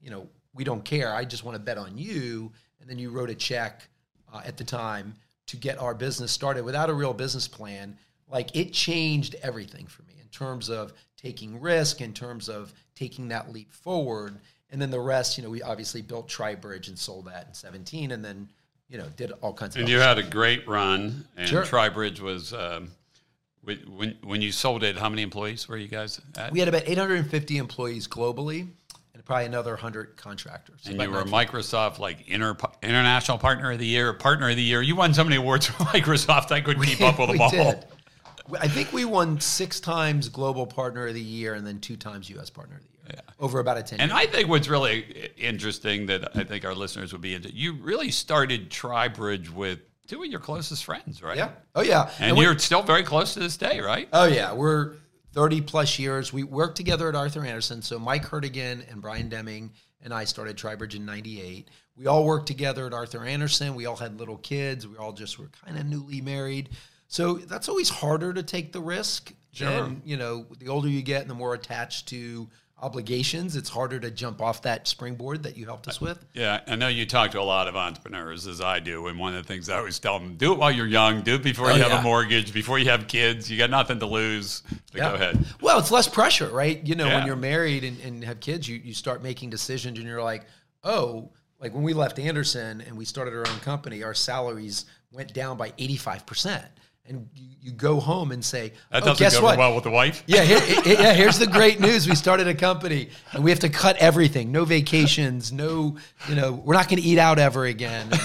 you 0.00 0.10
know, 0.10 0.28
we 0.54 0.64
don't 0.64 0.84
care. 0.84 1.14
I 1.14 1.24
just 1.24 1.44
want 1.44 1.56
to 1.56 1.62
bet 1.62 1.78
on 1.78 1.96
you. 1.98 2.52
And 2.80 2.88
then 2.88 2.98
you 2.98 3.10
wrote 3.10 3.30
a 3.30 3.34
check 3.34 3.88
uh, 4.32 4.42
at 4.44 4.56
the 4.56 4.64
time 4.64 5.14
to 5.46 5.56
get 5.56 5.78
our 5.78 5.94
business 5.94 6.32
started 6.32 6.64
without 6.64 6.90
a 6.90 6.94
real 6.94 7.12
business 7.12 7.48
plan. 7.48 7.96
Like 8.28 8.54
it 8.56 8.72
changed 8.72 9.36
everything 9.42 9.86
for 9.86 10.02
me 10.02 10.14
in 10.20 10.28
terms 10.28 10.68
of 10.70 10.92
taking 11.16 11.60
risk, 11.60 12.00
in 12.00 12.12
terms 12.12 12.48
of 12.48 12.72
taking 12.94 13.28
that 13.28 13.52
leap 13.52 13.72
forward. 13.72 14.38
And 14.70 14.80
then 14.80 14.90
the 14.90 15.00
rest, 15.00 15.36
you 15.38 15.44
know, 15.44 15.50
we 15.50 15.62
obviously 15.62 16.02
built 16.02 16.28
TriBridge 16.28 16.88
and 16.88 16.98
sold 16.98 17.26
that 17.26 17.46
in 17.48 17.54
17 17.54 18.12
and 18.12 18.24
then, 18.24 18.48
you 18.88 18.98
know, 18.98 19.06
did 19.16 19.32
all 19.40 19.52
kinds 19.52 19.74
of 19.76 19.80
and 19.80 19.88
you 19.88 19.98
stuff. 19.98 20.16
had 20.16 20.26
a 20.26 20.28
great 20.28 20.66
run, 20.68 21.26
and 21.36 21.48
Sure. 21.48 21.64
TriBridge 21.64 22.20
was 22.20 22.52
um, 22.52 22.90
When 23.64 24.16
when 24.22 24.42
you 24.42 24.52
sold 24.52 24.84
it, 24.84 24.96
how 24.96 25.08
many 25.08 25.22
employees 25.22 25.68
were 25.68 25.76
you 25.76 25.88
guys 25.88 26.20
at? 26.36 26.52
We 26.52 26.60
had 26.60 26.68
about 26.68 26.84
850 26.86 27.58
employees 27.58 28.06
globally, 28.06 28.68
and 29.12 29.24
probably 29.24 29.46
another 29.46 29.72
100 29.72 30.16
contractors. 30.16 30.80
and 30.86 31.00
you 31.02 31.10
were 31.10 31.24
Microsoft 31.24 31.98
like 31.98 32.28
inter, 32.28 32.56
international 32.82 33.38
partner 33.38 33.72
of 33.72 33.78
the 33.80 33.86
year, 33.86 34.12
partner 34.12 34.50
of 34.50 34.56
the 34.56 34.62
year. 34.62 34.82
You 34.82 34.94
won 34.94 35.12
so 35.14 35.24
many 35.24 35.36
awards 35.36 35.66
for 35.66 35.72
Microsoft, 35.84 36.52
I 36.52 36.60
couldn't 36.60 36.84
keep 36.84 37.00
up 37.00 37.18
with 37.18 37.28
them 37.32 37.40
all. 37.40 37.50
did. 37.50 37.84
I 38.60 38.68
think 38.68 38.92
we 38.92 39.04
won 39.04 39.40
six 39.40 39.80
times 39.80 40.28
Global 40.28 40.66
Partner 40.68 41.08
of 41.08 41.14
the 41.14 41.20
Year 41.20 41.54
and 41.54 41.66
then 41.66 41.80
two 41.80 41.96
times 41.96 42.30
U.S. 42.30 42.48
Partner 42.48 42.76
of 42.76 42.82
the 42.82 42.88
Year 42.92 42.95
over 43.38 43.58
about 43.60 43.78
a 43.78 43.82
10 43.82 44.00
And 44.00 44.10
year. 44.10 44.18
I 44.20 44.26
think 44.26 44.48
what's 44.48 44.68
really 44.68 45.30
interesting 45.36 46.06
that 46.06 46.36
I 46.36 46.44
think 46.44 46.64
our 46.64 46.74
listeners 46.74 47.12
would 47.12 47.20
be 47.22 47.34
into, 47.34 47.52
you 47.54 47.74
really 47.74 48.10
started 48.10 48.70
TriBridge 48.70 49.50
with 49.50 49.80
two 50.06 50.22
of 50.22 50.28
your 50.30 50.40
closest 50.40 50.84
friends, 50.84 51.22
right? 51.22 51.36
yeah. 51.36 51.50
Oh, 51.74 51.82
yeah. 51.82 52.10
And, 52.18 52.36
we- 52.36 52.44
you're 52.44 52.58
still 52.58 52.82
very 52.82 53.02
close 53.02 53.34
to 53.34 53.40
this 53.40 53.56
day, 53.56 53.80
right? 53.80 54.08
Oh 54.12 54.26
yeah, 54.26 54.52
we're 54.52 54.94
30 55.32 55.60
plus 55.62 55.98
years. 55.98 56.32
We 56.32 56.44
worked 56.44 56.76
together 56.76 57.08
at 57.08 57.14
Arthur 57.14 57.44
Andersen. 57.44 57.82
So 57.82 57.98
Mike 57.98 58.24
Hertigan 58.24 58.90
and 58.90 59.02
Brian 59.02 59.28
Deming 59.28 59.72
and 60.02 60.14
I 60.14 60.24
started 60.24 60.56
TriBridge 60.56 60.94
in 60.94 61.04
98. 61.04 61.68
We 61.96 62.06
all 62.06 62.24
worked 62.24 62.46
together 62.46 62.86
at 62.86 62.92
Arthur 62.92 63.24
Andersen. 63.24 63.74
We 63.74 63.86
all 63.86 63.96
had 63.96 64.18
little 64.18 64.36
kids. 64.36 64.86
We 64.86 64.96
all 64.96 65.12
just 65.12 65.38
were 65.38 65.50
kind 65.64 65.78
of 65.78 65.86
newly 65.86 66.20
married. 66.20 66.68
So 67.08 67.34
that's 67.34 67.68
always 67.68 67.88
harder 67.88 68.32
to 68.34 68.42
take 68.42 68.72
the 68.72 68.80
risk. 68.80 69.32
Sure. 69.52 69.68
And, 69.68 70.02
you 70.04 70.16
know, 70.18 70.46
the 70.58 70.68
older 70.68 70.88
you 70.88 71.00
get 71.02 71.22
and 71.22 71.30
the 71.30 71.34
more 71.34 71.54
attached 71.54 72.08
to 72.08 72.48
obligations, 72.78 73.56
it's 73.56 73.68
harder 73.68 73.98
to 73.98 74.10
jump 74.10 74.40
off 74.42 74.62
that 74.62 74.86
springboard 74.86 75.42
that 75.42 75.56
you 75.56 75.64
helped 75.64 75.88
us 75.88 76.00
with. 76.00 76.24
Yeah, 76.34 76.60
I 76.66 76.76
know 76.76 76.88
you 76.88 77.06
talk 77.06 77.30
to 77.32 77.40
a 77.40 77.42
lot 77.42 77.68
of 77.68 77.76
entrepreneurs, 77.76 78.46
as 78.46 78.60
I 78.60 78.80
do, 78.80 79.06
and 79.06 79.18
one 79.18 79.34
of 79.34 79.42
the 79.42 79.48
things 79.52 79.68
I 79.68 79.78
always 79.78 79.98
tell 79.98 80.18
them: 80.18 80.36
do 80.36 80.52
it 80.52 80.58
while 80.58 80.70
you're 80.70 80.86
young, 80.86 81.22
do 81.22 81.36
it 81.36 81.42
before 81.42 81.70
Oh, 81.70 81.74
you 81.74 81.82
have 81.82 81.92
yeah. 81.92 82.00
a 82.00 82.02
mortgage, 82.02 82.52
before 82.52 82.78
you 82.78 82.86
have 82.90 83.08
kids. 83.08 83.50
You 83.50 83.56
got 83.58 83.70
nothing 83.70 83.98
to 84.00 84.06
lose. 84.06 84.62
But 84.92 85.00
Go 85.00 85.14
ahead. 85.14 85.44
Well, 85.60 85.78
it's 85.78 85.90
less 85.90 86.08
pressure, 86.08 86.48
right? 86.48 86.84
You 86.86 86.94
know, 86.94 87.06
Yeah. 87.06 87.18
when 87.18 87.26
you're 87.26 87.36
married 87.36 87.84
and, 87.84 87.98
and 88.00 88.24
have 88.24 88.40
kids, 88.40 88.68
you, 88.68 88.76
you 88.76 88.92
start 88.94 89.22
making 89.22 89.50
decisions 89.50 89.98
and 89.98 90.06
you're 90.06 90.22
like, 90.22 90.44
oh, 90.84 91.30
like 91.58 91.72
when 91.74 91.82
we 91.82 91.94
left 91.94 92.18
Andersen 92.18 92.82
and 92.82 92.96
we 92.96 93.04
started 93.06 93.32
our 93.34 93.48
own 93.48 93.58
company, 93.60 94.02
our 94.02 94.14
salaries 94.14 94.84
went 95.12 95.32
down 95.32 95.56
by 95.56 95.70
85%. 95.72 96.62
And 97.08 97.28
you, 97.34 97.56
you 97.60 97.72
go 97.72 98.00
home 98.00 98.32
and 98.32 98.44
say, 98.44 98.72
That 98.90 99.02
oh, 99.02 99.06
doesn't 99.06 99.18
guess 99.18 99.36
go 99.36 99.44
what? 99.44 99.58
well 99.58 99.74
with 99.74 99.84
the 99.84 99.90
wife. 99.90 100.22
Yeah, 100.26 100.42
here, 100.42 100.82
yeah. 100.84 101.14
Here's 101.14 101.38
the 101.38 101.46
great 101.46 101.80
news: 101.80 102.08
we 102.08 102.14
started 102.14 102.48
a 102.48 102.54
company, 102.54 103.10
and 103.32 103.42
we 103.44 103.50
have 103.50 103.60
to 103.60 103.68
cut 103.68 103.96
everything. 103.96 104.52
No 104.52 104.64
vacations. 104.64 105.52
No, 105.52 105.96
you 106.28 106.34
know, 106.34 106.52
we're 106.52 106.74
not 106.74 106.88
going 106.88 107.02
to 107.02 107.08
eat 107.08 107.18
out 107.18 107.38
ever 107.38 107.64
again. 107.64 108.08
And 108.10 108.20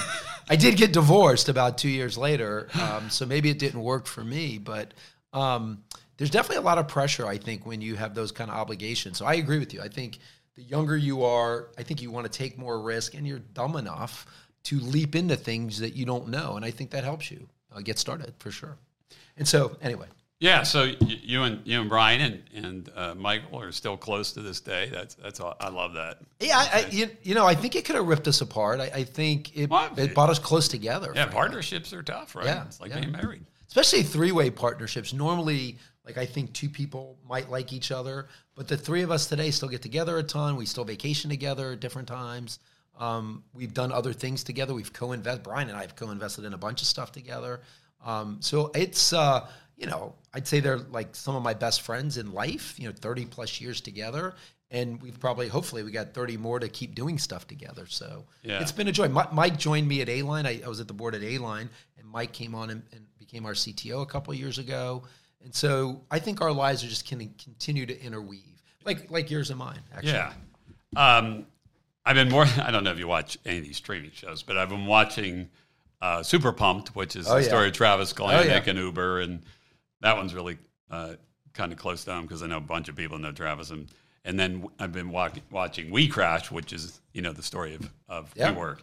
I 0.49 0.55
did 0.57 0.75
get 0.77 0.91
divorced 0.93 1.49
about 1.49 1.77
two 1.77 1.89
years 1.89 2.17
later, 2.17 2.67
um, 2.79 3.09
so 3.09 3.25
maybe 3.25 3.49
it 3.49 3.57
didn't 3.57 3.81
work 3.81 4.05
for 4.05 4.23
me. 4.23 4.57
But 4.57 4.93
um, 5.33 5.83
there's 6.17 6.29
definitely 6.29 6.57
a 6.57 6.65
lot 6.65 6.77
of 6.77 6.87
pressure, 6.87 7.25
I 7.25 7.37
think, 7.37 7.65
when 7.65 7.81
you 7.81 7.95
have 7.95 8.13
those 8.13 8.31
kind 8.31 8.49
of 8.51 8.57
obligations. 8.57 9.17
So 9.17 9.25
I 9.25 9.35
agree 9.35 9.59
with 9.59 9.73
you. 9.73 9.81
I 9.81 9.87
think 9.87 10.19
the 10.55 10.63
younger 10.63 10.97
you 10.97 11.23
are, 11.23 11.69
I 11.77 11.83
think 11.83 12.01
you 12.01 12.11
want 12.11 12.31
to 12.31 12.37
take 12.37 12.57
more 12.57 12.81
risk, 12.81 13.13
and 13.13 13.25
you're 13.25 13.39
dumb 13.39 13.75
enough 13.75 14.25
to 14.63 14.79
leap 14.79 15.15
into 15.15 15.35
things 15.35 15.79
that 15.79 15.95
you 15.95 16.05
don't 16.05 16.27
know, 16.27 16.57
and 16.57 16.65
I 16.65 16.71
think 16.71 16.91
that 16.91 17.03
helps 17.03 17.31
you 17.31 17.47
uh, 17.73 17.81
get 17.81 17.99
started 17.99 18.33
for 18.39 18.51
sure. 18.51 18.77
And 19.37 19.47
so, 19.47 19.77
anyway. 19.81 20.07
Yeah, 20.39 20.63
so 20.63 20.91
you 20.99 21.43
and 21.43 21.61
you 21.65 21.79
and 21.81 21.87
Brian 21.87 22.19
and 22.19 22.65
and 22.65 22.89
uh, 22.95 23.13
Michael 23.13 23.61
are 23.61 23.71
still 23.71 23.95
close 23.95 24.31
to 24.31 24.41
this 24.41 24.59
day. 24.59 24.89
That's 24.91 25.13
that's 25.13 25.39
all, 25.39 25.55
I 25.59 25.69
love 25.69 25.93
that. 25.93 26.17
Yeah, 26.39 26.57
I, 26.57 26.69
I, 26.73 26.85
you, 26.89 27.09
you 27.21 27.35
know, 27.35 27.45
I 27.45 27.53
think 27.53 27.75
it 27.75 27.85
could 27.85 27.95
have 27.95 28.07
ripped 28.07 28.27
us 28.27 28.41
apart. 28.41 28.79
I, 28.79 28.85
I 28.85 29.03
think 29.03 29.55
it, 29.55 29.69
Well, 29.69 29.91
it 29.97 30.15
brought 30.15 30.31
us 30.31 30.39
close 30.39 30.67
together. 30.67 31.09
Yeah, 31.09 31.25
frankly. 31.25 31.35
partnerships 31.35 31.93
are 31.93 32.01
tough, 32.01 32.35
right? 32.35 32.45
Yeah, 32.45 32.65
it's 32.65 32.81
like 32.81 32.89
yeah. 32.89 33.01
being 33.01 33.11
married. 33.11 33.45
especially 33.67 34.01
three-way 34.01 34.49
partnerships. 34.49 35.13
Normally, 35.13 35.77
like 36.05 36.17
I 36.17 36.25
think 36.25 36.53
two 36.53 36.69
people 36.69 37.19
might 37.29 37.51
like 37.51 37.71
each 37.71 37.91
other, 37.91 38.27
but 38.55 38.67
the 38.67 38.77
three 38.77 39.03
of 39.03 39.11
us 39.11 39.27
today 39.27 39.51
still 39.51 39.69
get 39.69 39.83
together 39.83 40.17
a 40.17 40.23
ton. 40.23 40.55
We 40.55 40.65
still 40.65 40.85
vacation 40.85 41.29
together 41.29 41.73
at 41.73 41.79
different 41.81 42.07
times. 42.07 42.57
Um, 43.01 43.43
we've 43.53 43.73
done 43.73 43.91
other 43.91 44.13
things 44.13 44.43
together. 44.43 44.73
We've 44.73 44.93
co-invest. 44.93 45.43
Brian 45.43 45.69
and 45.69 45.77
I 45.77 45.81
have 45.81 45.95
co-invested 45.95 46.45
in 46.45 46.53
a 46.53 46.57
bunch 46.57 46.81
of 46.81 46.87
stuff 46.87 47.11
together. 47.11 47.61
Um, 48.05 48.37
so 48.41 48.71
it's 48.75 49.11
uh, 49.13 49.47
you 49.77 49.87
know 49.87 50.13
I'd 50.33 50.47
say 50.47 50.59
they're 50.59 50.77
like 50.77 51.15
some 51.15 51.35
of 51.35 51.43
my 51.43 51.53
best 51.55 51.81
friends 51.81 52.17
in 52.17 52.31
life. 52.31 52.79
You 52.79 52.87
know, 52.87 52.93
thirty 52.95 53.25
plus 53.25 53.59
years 53.59 53.81
together, 53.81 54.35
and 54.69 55.01
we've 55.01 55.19
probably 55.19 55.47
hopefully 55.47 55.81
we 55.83 55.91
got 55.91 56.13
thirty 56.13 56.37
more 56.37 56.59
to 56.59 56.69
keep 56.69 56.93
doing 56.95 57.17
stuff 57.17 57.47
together. 57.47 57.85
So 57.87 58.25
Yeah. 58.43 58.61
it's 58.61 58.71
been 58.71 58.87
a 58.87 58.91
joy. 58.91 59.07
Mi- 59.09 59.31
Mike 59.31 59.57
joined 59.57 59.87
me 59.87 60.01
at 60.01 60.09
A 60.09 60.21
Line. 60.21 60.45
I, 60.45 60.61
I 60.63 60.67
was 60.69 60.79
at 60.79 60.87
the 60.87 60.93
board 60.93 61.15
at 61.15 61.23
A 61.23 61.37
Line, 61.39 61.69
and 61.97 62.07
Mike 62.07 62.33
came 62.33 62.53
on 62.55 62.69
and, 62.69 62.83
and 62.93 63.05
became 63.17 63.45
our 63.47 63.53
CTO 63.53 64.03
a 64.03 64.05
couple 64.05 64.31
of 64.33 64.39
years 64.39 64.57
ago. 64.59 65.03
And 65.43 65.53
so 65.55 66.01
I 66.11 66.19
think 66.19 66.39
our 66.41 66.51
lives 66.51 66.83
are 66.83 66.87
just 66.87 67.09
going 67.09 67.27
to 67.35 67.43
continue 67.43 67.87
to 67.87 67.99
interweave, 67.99 68.61
like 68.85 69.09
like 69.09 69.31
yours 69.31 69.49
and 69.49 69.57
mine. 69.57 69.79
Actually. 69.91 70.13
Yeah. 70.13 70.33
Um, 70.95 71.45
I've 72.05 72.15
been 72.15 72.29
more. 72.29 72.45
I 72.61 72.71
don't 72.71 72.83
know 72.83 72.91
if 72.91 72.99
you 72.99 73.07
watch 73.07 73.37
any 73.45 73.57
of 73.59 73.63
these 73.63 73.77
streaming 73.77 74.11
shows, 74.11 74.43
but 74.43 74.57
I've 74.57 74.69
been 74.69 74.85
watching 74.85 75.49
uh, 76.01 76.23
Super 76.23 76.51
Pumped, 76.51 76.95
which 76.95 77.15
is 77.15 77.27
Oh, 77.27 77.35
the 77.35 77.41
yeah. 77.43 77.47
story 77.47 77.67
of 77.67 77.73
Travis 77.73 78.13
Kalanick 78.13 78.45
yeah. 78.45 78.63
and 78.65 78.77
Uber, 78.79 79.21
and 79.21 79.41
that 80.01 80.17
one's 80.17 80.33
really 80.33 80.57
uh, 80.89 81.13
kind 81.53 81.71
of 81.71 81.77
close 81.77 82.03
to 82.05 82.11
home 82.13 82.23
because 82.23 82.41
I 82.41 82.47
know 82.47 82.57
a 82.57 82.61
bunch 82.61 82.89
of 82.89 82.95
people 82.95 83.17
know 83.19 83.31
Travis, 83.31 83.69
and 83.71 83.87
and 84.23 84.39
then 84.39 84.67
I've 84.79 84.91
been 84.91 85.09
wa- 85.11 85.29
watching 85.51 85.89
We 85.91 86.07
Crash, 86.07 86.51
which 86.51 86.73
is 86.73 86.99
you 87.13 87.21
know 87.21 87.33
the 87.33 87.43
story 87.43 87.75
of 87.75 87.89
of 88.09 88.31
Yeah. 88.35 88.53
WeWork. 88.53 88.79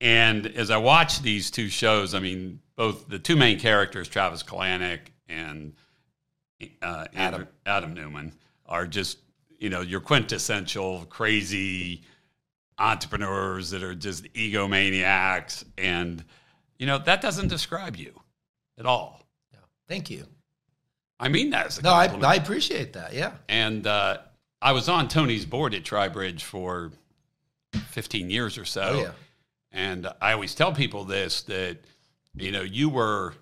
And 0.00 0.46
as 0.46 0.70
I 0.70 0.78
watch 0.78 1.22
these 1.22 1.48
two 1.50 1.68
shows, 1.68 2.12
I 2.12 2.18
mean, 2.18 2.58
both 2.74 3.06
the 3.08 3.18
two 3.20 3.36
main 3.36 3.60
characters, 3.60 4.08
Travis 4.08 4.42
Kalanick 4.42 4.98
and 5.28 5.74
uh, 6.82 7.06
Adam. 7.14 7.46
Adam 7.66 7.94
Neumann, 7.94 8.32
are 8.66 8.86
just 8.86 9.18
you 9.58 9.70
know 9.70 9.80
your 9.80 10.00
quintessential 10.00 11.06
crazy 11.08 12.02
entrepreneurs 12.82 13.70
that 13.70 13.82
are 13.82 13.94
just 13.94 14.24
egomaniacs, 14.34 15.64
and 15.78 16.24
you 16.78 16.86
know 16.86 16.98
that 16.98 17.22
doesn't 17.22 17.48
describe 17.48 17.96
you 17.96 18.12
at 18.78 18.84
all. 18.84 19.22
Yeah. 19.52 19.60
Thank 19.88 20.10
you. 20.10 20.26
I 21.20 21.28
mean 21.28 21.50
that 21.50 21.66
as 21.66 21.78
a 21.78 21.82
No, 21.82 21.90
I. 21.92 22.06
I 22.06 22.34
appreciate 22.34 22.94
that. 22.94 23.14
Yeah. 23.14 23.32
and 23.48 23.86
uh, 23.86 24.18
I 24.60 24.72
was 24.72 24.88
on 24.88 25.08
Tony's 25.08 25.46
board 25.46 25.74
at 25.74 25.84
TriBridge 25.84 26.42
for 26.42 26.90
15 27.90 28.28
years 28.28 28.58
or 28.58 28.64
so. 28.64 28.82
Oh, 28.82 29.00
yeah. 29.00 29.10
And 29.70 30.08
I 30.20 30.32
always 30.32 30.54
tell 30.54 30.72
people 30.72 31.04
this 31.04 31.42
that, 31.42 31.78
you 32.34 32.52
know, 32.52 32.60
you 32.62 32.88
were, 32.88 33.34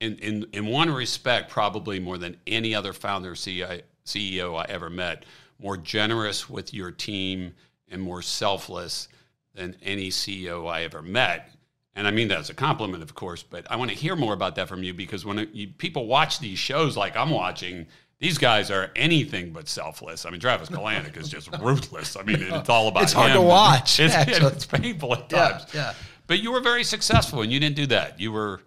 in, 0.00 0.16
in, 0.18 0.46
in 0.52 0.66
one 0.66 0.90
respect, 0.90 1.50
probably 1.50 2.00
more 2.00 2.16
than 2.16 2.36
any 2.46 2.74
other 2.74 2.92
founder 2.92 3.32
CEO, 3.34 3.82
CEO 4.06 4.58
I 4.58 4.64
ever 4.68 4.88
met, 4.88 5.24
more 5.58 5.76
generous 5.76 6.48
with 6.48 6.72
your 6.72 6.90
team 6.90 7.54
and 7.88 8.00
more 8.00 8.22
selfless 8.22 9.08
than 9.54 9.76
any 9.82 10.10
CEO 10.10 10.68
I 10.70 10.82
ever 10.82 11.02
met. 11.02 11.50
And 11.96 12.08
I 12.08 12.10
mean 12.10 12.28
that 12.28 12.38
as 12.40 12.50
a 12.50 12.54
compliment, 12.54 13.02
of 13.02 13.14
course, 13.14 13.42
but 13.42 13.70
I 13.70 13.76
want 13.76 13.90
to 13.90 13.96
hear 13.96 14.16
more 14.16 14.32
about 14.32 14.56
that 14.56 14.68
from 14.68 14.82
you 14.82 14.92
because 14.92 15.24
when 15.24 15.48
you, 15.52 15.68
people 15.68 16.06
watch 16.06 16.40
these 16.40 16.58
shows 16.58 16.96
like 16.96 17.16
I'm 17.16 17.30
watching, 17.30 17.86
these 18.18 18.36
guys 18.36 18.70
are 18.70 18.90
anything 18.96 19.52
but 19.52 19.68
selfless. 19.68 20.26
I 20.26 20.30
mean, 20.30 20.40
Travis 20.40 20.68
Kalanick 20.68 21.16
is 21.16 21.28
just 21.28 21.50
ruthless. 21.60 22.16
I 22.16 22.22
mean, 22.22 22.42
it's 22.42 22.68
all 22.68 22.88
about 22.88 23.04
It's 23.04 23.12
hard 23.12 23.32
to 23.32 23.40
watch, 23.40 24.00
It's, 24.00 24.14
it's 24.16 24.66
painful 24.66 25.14
at 25.14 25.28
times. 25.28 25.66
yeah. 25.72 25.94
But 26.26 26.40
you 26.42 26.50
were 26.52 26.60
very 26.60 26.84
successful, 26.84 27.42
and 27.42 27.52
you 27.52 27.60
didn't 27.60 27.76
do 27.76 27.86
that. 27.88 28.18
You 28.18 28.32
were 28.32 28.62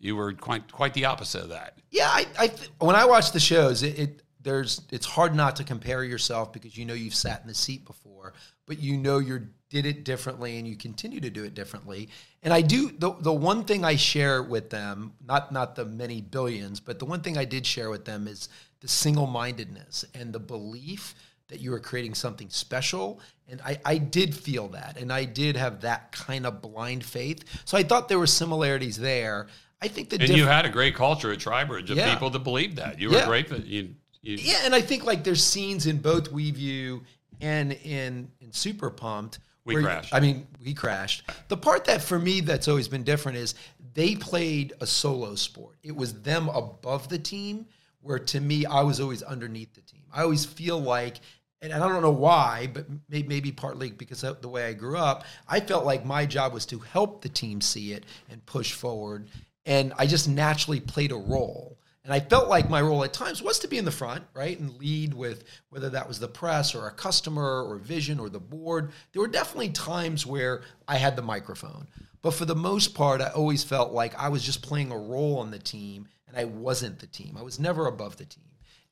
you 0.00 0.16
were 0.16 0.32
quite 0.32 0.70
quite 0.72 0.94
the 0.94 1.04
opposite 1.06 1.42
of 1.42 1.48
that. 1.50 1.78
Yeah, 1.90 2.08
I, 2.08 2.26
I 2.38 2.46
th- 2.48 2.70
when 2.80 2.96
I 2.96 3.04
watch 3.04 3.32
the 3.32 3.40
shows, 3.40 3.82
it, 3.82 3.98
it 3.98 4.22
there's 4.48 4.80
it's 4.90 5.06
hard 5.06 5.34
not 5.34 5.56
to 5.56 5.64
compare 5.64 6.02
yourself 6.04 6.52
because 6.52 6.76
you 6.76 6.84
know 6.86 6.94
you've 6.94 7.14
sat 7.14 7.42
in 7.42 7.48
the 7.48 7.54
seat 7.54 7.84
before, 7.84 8.32
but 8.66 8.78
you 8.78 8.96
know 8.96 9.18
you 9.18 9.46
did 9.68 9.84
it 9.84 10.04
differently 10.04 10.56
and 10.58 10.66
you 10.66 10.74
continue 10.76 11.20
to 11.20 11.28
do 11.28 11.44
it 11.44 11.54
differently. 11.54 12.08
And 12.42 12.52
I 12.54 12.62
do 12.62 12.90
the 12.90 13.12
the 13.20 13.32
one 13.32 13.64
thing 13.64 13.84
I 13.84 13.96
share 13.96 14.42
with 14.42 14.70
them, 14.70 15.12
not 15.26 15.52
not 15.52 15.74
the 15.76 15.84
many 15.84 16.20
billions, 16.22 16.80
but 16.80 16.98
the 16.98 17.04
one 17.04 17.20
thing 17.20 17.36
I 17.36 17.44
did 17.44 17.66
share 17.66 17.90
with 17.90 18.04
them 18.06 18.26
is 18.26 18.48
the 18.80 18.88
single-mindedness 18.88 20.04
and 20.14 20.32
the 20.32 20.38
belief 20.40 21.14
that 21.48 21.60
you 21.60 21.70
were 21.70 21.80
creating 21.80 22.14
something 22.14 22.48
special. 22.50 23.20
And 23.48 23.60
I, 23.62 23.78
I 23.84 23.98
did 23.98 24.34
feel 24.34 24.68
that. 24.68 24.98
And 25.00 25.12
I 25.12 25.24
did 25.24 25.56
have 25.56 25.80
that 25.80 26.12
kind 26.12 26.46
of 26.46 26.60
blind 26.62 27.04
faith. 27.04 27.44
So 27.64 27.76
I 27.78 27.82
thought 27.82 28.08
there 28.08 28.18
were 28.18 28.26
similarities 28.26 28.96
there. 28.96 29.48
I 29.80 29.88
think 29.88 30.10
the 30.10 30.16
And 30.16 30.26
diff- 30.28 30.36
you 30.36 30.44
had 30.44 30.66
a 30.66 30.68
great 30.68 30.94
culture 30.94 31.32
at 31.32 31.38
TriBridge 31.38 31.88
of 31.90 31.96
Yeah. 31.96 32.12
people 32.12 32.30
that 32.30 32.40
believed 32.40 32.76
that. 32.76 33.00
You 33.00 33.08
were 33.10 33.16
Yeah. 33.16 33.26
great. 33.26 33.50
You, 33.66 33.94
you, 34.28 34.38
Yeah, 34.40 34.60
and 34.64 34.74
I 34.74 34.80
think 34.80 35.04
like 35.04 35.24
there's 35.24 35.42
scenes 35.42 35.86
in 35.86 35.98
both 35.98 36.30
We 36.30 36.50
View 36.50 37.02
and 37.40 37.72
in 37.72 38.30
in 38.40 38.52
Super 38.52 38.90
Pumped. 38.90 39.38
We 39.64 39.74
where- 39.74 39.82
Crashed. 39.82 40.14
I 40.14 40.20
mean, 40.20 40.46
we 40.64 40.72
crashed. 40.72 41.24
The 41.48 41.56
part 41.56 41.84
that 41.86 42.00
for 42.02 42.18
me 42.18 42.40
that's 42.40 42.68
always 42.68 42.88
been 42.88 43.04
different 43.04 43.38
is 43.38 43.54
they 43.94 44.14
played 44.14 44.72
a 44.80 44.86
solo 44.86 45.34
sport. 45.34 45.76
It 45.82 45.94
was 45.94 46.22
them 46.22 46.48
above 46.48 47.08
the 47.08 47.18
team, 47.18 47.66
where 48.00 48.18
to 48.18 48.40
me 48.40 48.64
I 48.64 48.82
was 48.82 49.00
always 49.00 49.22
underneath 49.22 49.74
the 49.74 49.82
team. 49.82 50.02
I 50.12 50.22
always 50.22 50.44
feel 50.46 50.78
like, 50.80 51.16
and 51.60 51.72
I 51.72 51.78
don't 51.78 52.00
know 52.00 52.10
why, 52.10 52.70
but 52.72 52.86
maybe 53.08 53.52
partly 53.52 53.90
because 53.90 54.24
of 54.24 54.40
the 54.40 54.48
way 54.48 54.66
I 54.66 54.72
grew 54.72 54.96
up, 54.96 55.24
I 55.48 55.60
felt 55.60 55.84
like 55.84 56.04
my 56.04 56.24
job 56.24 56.54
was 56.54 56.64
to 56.66 56.78
help 56.78 57.20
the 57.22 57.28
team 57.28 57.60
see 57.60 57.92
it 57.92 58.04
and 58.30 58.44
push 58.46 58.72
forward, 58.72 59.28
and 59.66 59.92
I 59.98 60.06
just 60.06 60.28
naturally 60.28 60.80
played 60.80 61.12
a 61.12 61.16
role. 61.16 61.77
And 62.08 62.14
I 62.14 62.20
felt 62.20 62.48
like 62.48 62.70
my 62.70 62.80
role 62.80 63.04
at 63.04 63.12
times 63.12 63.42
was 63.42 63.58
to 63.58 63.68
be 63.68 63.76
in 63.76 63.84
the 63.84 63.90
front, 63.90 64.24
right, 64.32 64.58
and 64.58 64.78
lead 64.78 65.12
with 65.12 65.44
whether 65.68 65.90
that 65.90 66.08
was 66.08 66.18
the 66.18 66.26
press 66.26 66.74
or 66.74 66.86
a 66.86 66.90
customer 66.90 67.62
or 67.62 67.76
vision 67.76 68.18
or 68.18 68.30
the 68.30 68.40
board. 68.40 68.92
There 69.12 69.20
were 69.20 69.28
definitely 69.28 69.68
times 69.72 70.24
where 70.24 70.62
I 70.88 70.96
had 70.96 71.16
the 71.16 71.22
microphone. 71.22 71.86
But 72.22 72.30
for 72.30 72.46
the 72.46 72.54
most 72.54 72.94
part, 72.94 73.20
I 73.20 73.28
always 73.28 73.62
felt 73.62 73.92
like 73.92 74.18
I 74.18 74.30
was 74.30 74.42
just 74.42 74.62
playing 74.62 74.90
a 74.90 74.96
role 74.96 75.40
on 75.40 75.50
the 75.50 75.58
team 75.58 76.08
and 76.26 76.34
I 76.34 76.46
wasn't 76.46 76.98
the 76.98 77.06
team. 77.06 77.36
I 77.38 77.42
was 77.42 77.60
never 77.60 77.86
above 77.86 78.16
the 78.16 78.24
team. 78.24 78.44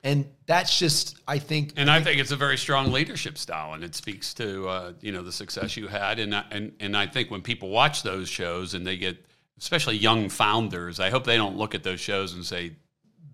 And 0.04 0.26
that's 0.44 0.78
just, 0.78 1.18
I 1.26 1.38
think. 1.38 1.73
And 1.78 1.90
I 1.90 2.02
think 2.02 2.20
it's 2.20 2.32
a 2.32 2.37
very 2.37 2.58
strong 2.58 2.92
leadership 2.92 3.38
style, 3.38 3.73
and 3.73 3.82
it 3.82 3.94
speaks 3.94 4.35
to 4.35 4.68
uh, 4.68 4.92
you 5.00 5.11
know 5.11 5.23
the 5.23 5.32
success 5.32 5.75
you 5.75 5.88
had. 5.88 6.18
And 6.18 6.35
and 6.50 6.75
and 6.80 6.94
I 6.94 7.06
think 7.06 7.30
when 7.30 7.40
people 7.40 7.70
watch 7.70 8.02
those 8.02 8.28
shows 8.28 8.75
and 8.75 8.87
they 8.87 8.99
get, 8.99 9.25
especially 9.58 9.96
young 9.96 10.28
founders, 10.28 11.00
I 11.00 11.08
hope 11.08 11.25
they 11.25 11.38
don't 11.38 11.56
look 11.56 11.75
at 11.75 11.82
those 11.82 11.99
shows 11.99 12.35
and 12.35 12.44
say, 12.44 12.73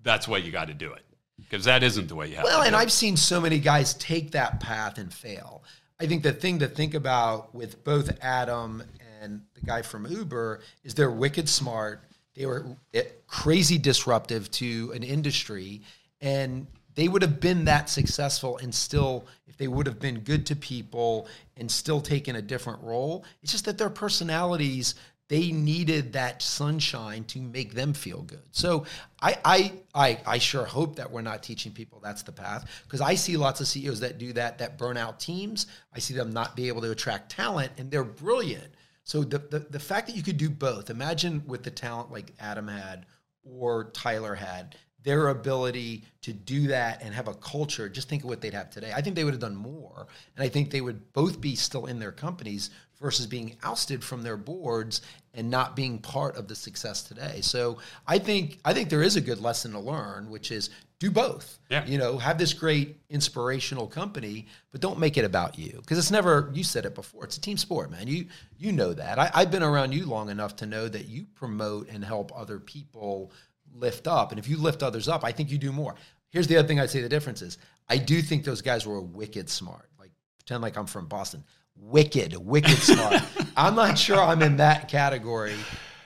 "That's 0.02 0.28
why 0.28 0.38
you 0.38 0.52
got 0.52 0.68
to 0.68 0.74
do 0.74 0.92
it," 0.92 1.04
because 1.38 1.64
that 1.64 1.82
isn't 1.82 2.08
the 2.08 2.14
way 2.14 2.28
you 2.28 2.36
have. 2.36 2.44
Well, 2.44 2.62
and 2.62 2.76
I've 2.76 2.92
seen 2.92 3.16
so 3.16 3.40
many 3.40 3.58
guys 3.58 3.94
take 3.94 4.32
that 4.32 4.60
path 4.60 4.98
and 4.98 5.12
fail. 5.12 5.64
I 6.00 6.06
think 6.06 6.22
the 6.22 6.32
thing 6.32 6.58
to 6.60 6.68
think 6.68 6.94
about 6.94 7.54
with 7.54 7.84
both 7.84 8.10
Adam 8.20 8.82
and 9.20 9.42
the 9.54 9.60
guy 9.60 9.82
from 9.82 10.06
Uber 10.06 10.60
is 10.82 10.94
they're 10.94 11.10
wicked 11.10 11.48
smart. 11.48 12.02
They 12.34 12.46
were 12.46 12.76
eh, 12.92 13.04
crazy 13.26 13.78
disruptive 13.78 14.50
to 14.52 14.92
an 14.94 15.02
industry, 15.02 15.82
and 16.20 16.66
they 16.94 17.08
would 17.08 17.22
have 17.22 17.40
been 17.40 17.64
that 17.66 17.88
successful 17.88 18.58
and 18.58 18.74
still, 18.74 19.26
if 19.46 19.56
they 19.56 19.68
would 19.68 19.86
have 19.86 20.00
been 20.00 20.20
good 20.20 20.46
to 20.46 20.56
people 20.56 21.26
and 21.56 21.70
still 21.70 22.00
taken 22.00 22.36
a 22.36 22.42
different 22.42 22.82
role. 22.82 23.24
It's 23.42 23.52
just 23.52 23.64
that 23.64 23.78
their 23.78 23.90
personalities 23.90 24.94
they 25.28 25.50
needed 25.50 26.12
that 26.12 26.42
sunshine 26.42 27.24
to 27.24 27.40
make 27.40 27.74
them 27.74 27.94
feel 27.94 28.22
good. 28.22 28.42
So 28.50 28.84
I 29.20 29.38
I 29.44 29.72
I, 29.94 30.20
I 30.26 30.38
sure 30.38 30.64
hope 30.64 30.96
that 30.96 31.10
we're 31.10 31.22
not 31.22 31.42
teaching 31.42 31.72
people 31.72 32.00
that's 32.00 32.22
the 32.22 32.32
path 32.32 32.68
because 32.84 33.00
I 33.00 33.14
see 33.14 33.36
lots 33.36 33.60
of 33.60 33.68
CEOs 33.68 34.00
that 34.00 34.18
do 34.18 34.32
that 34.34 34.58
that 34.58 34.78
burn 34.78 34.96
out 34.96 35.20
teams. 35.20 35.66
I 35.94 36.00
see 36.00 36.14
them 36.14 36.32
not 36.32 36.56
be 36.56 36.68
able 36.68 36.82
to 36.82 36.90
attract 36.90 37.30
talent 37.30 37.72
and 37.78 37.90
they're 37.90 38.04
brilliant. 38.04 38.74
So 39.04 39.24
the, 39.24 39.38
the 39.38 39.60
the 39.60 39.80
fact 39.80 40.06
that 40.08 40.16
you 40.16 40.22
could 40.22 40.36
do 40.36 40.50
both, 40.50 40.90
imagine 40.90 41.42
with 41.46 41.62
the 41.62 41.70
talent 41.70 42.12
like 42.12 42.32
Adam 42.38 42.68
had 42.68 43.06
or 43.44 43.90
Tyler 43.92 44.34
had, 44.34 44.76
their 45.02 45.28
ability 45.28 46.04
to 46.22 46.32
do 46.32 46.68
that 46.68 47.02
and 47.02 47.14
have 47.14 47.28
a 47.28 47.34
culture, 47.34 47.88
just 47.88 48.08
think 48.08 48.22
of 48.22 48.28
what 48.28 48.40
they'd 48.40 48.54
have 48.54 48.70
today. 48.70 48.92
I 48.94 49.00
think 49.00 49.16
they 49.16 49.24
would 49.24 49.34
have 49.34 49.40
done 49.40 49.56
more. 49.56 50.06
And 50.36 50.44
I 50.44 50.48
think 50.48 50.70
they 50.70 50.80
would 50.80 51.12
both 51.12 51.40
be 51.40 51.56
still 51.56 51.86
in 51.86 51.98
their 51.98 52.12
companies 52.12 52.70
versus 53.00 53.26
being 53.26 53.56
ousted 53.64 54.02
from 54.02 54.22
their 54.22 54.36
boards 54.36 55.02
and 55.34 55.50
not 55.50 55.74
being 55.74 55.98
part 55.98 56.36
of 56.36 56.46
the 56.46 56.54
success 56.54 57.02
today. 57.02 57.40
So 57.40 57.78
I 58.06 58.18
think 58.18 58.60
I 58.64 58.72
think 58.72 58.90
there 58.90 59.02
is 59.02 59.16
a 59.16 59.20
good 59.20 59.40
lesson 59.40 59.72
to 59.72 59.80
learn, 59.80 60.30
which 60.30 60.52
is 60.52 60.70
do 61.00 61.10
both. 61.10 61.58
Yeah. 61.68 61.84
You 61.84 61.98
know, 61.98 62.16
have 62.16 62.38
this 62.38 62.52
great 62.52 63.00
inspirational 63.10 63.88
company, 63.88 64.46
but 64.70 64.80
don't 64.80 65.00
make 65.00 65.18
it 65.18 65.24
about 65.24 65.58
you. 65.58 65.78
Because 65.80 65.98
it's 65.98 66.12
never 66.12 66.50
you 66.54 66.62
said 66.62 66.86
it 66.86 66.94
before. 66.94 67.24
It's 67.24 67.36
a 67.36 67.40
team 67.40 67.56
sport, 67.56 67.90
man. 67.90 68.06
You 68.06 68.26
you 68.56 68.70
know 68.70 68.94
that. 68.94 69.18
I, 69.18 69.30
I've 69.34 69.50
been 69.50 69.64
around 69.64 69.92
you 69.92 70.06
long 70.06 70.30
enough 70.30 70.54
to 70.56 70.66
know 70.66 70.86
that 70.88 71.08
you 71.08 71.26
promote 71.34 71.88
and 71.88 72.04
help 72.04 72.30
other 72.38 72.60
people 72.60 73.32
lift 73.74 74.06
up. 74.06 74.32
And 74.32 74.38
if 74.38 74.48
you 74.48 74.56
lift 74.56 74.82
others 74.82 75.08
up, 75.08 75.24
I 75.24 75.32
think 75.32 75.50
you 75.50 75.58
do 75.58 75.72
more. 75.72 75.94
Here's 76.30 76.46
the 76.46 76.56
other 76.56 76.68
thing 76.68 76.80
I'd 76.80 76.90
say 76.90 77.00
the 77.00 77.08
difference 77.08 77.42
is 77.42 77.58
I 77.88 77.98
do 77.98 78.22
think 78.22 78.44
those 78.44 78.62
guys 78.62 78.86
were 78.86 79.00
wicked 79.00 79.50
smart. 79.50 79.88
Like 79.98 80.10
pretend 80.38 80.62
like 80.62 80.76
I'm 80.76 80.86
from 80.86 81.06
Boston. 81.06 81.44
Wicked, 81.76 82.36
wicked 82.36 82.78
smart. 82.78 83.22
I'm 83.56 83.74
not 83.74 83.98
sure 83.98 84.20
I'm 84.20 84.42
in 84.42 84.56
that 84.58 84.88
category. 84.88 85.56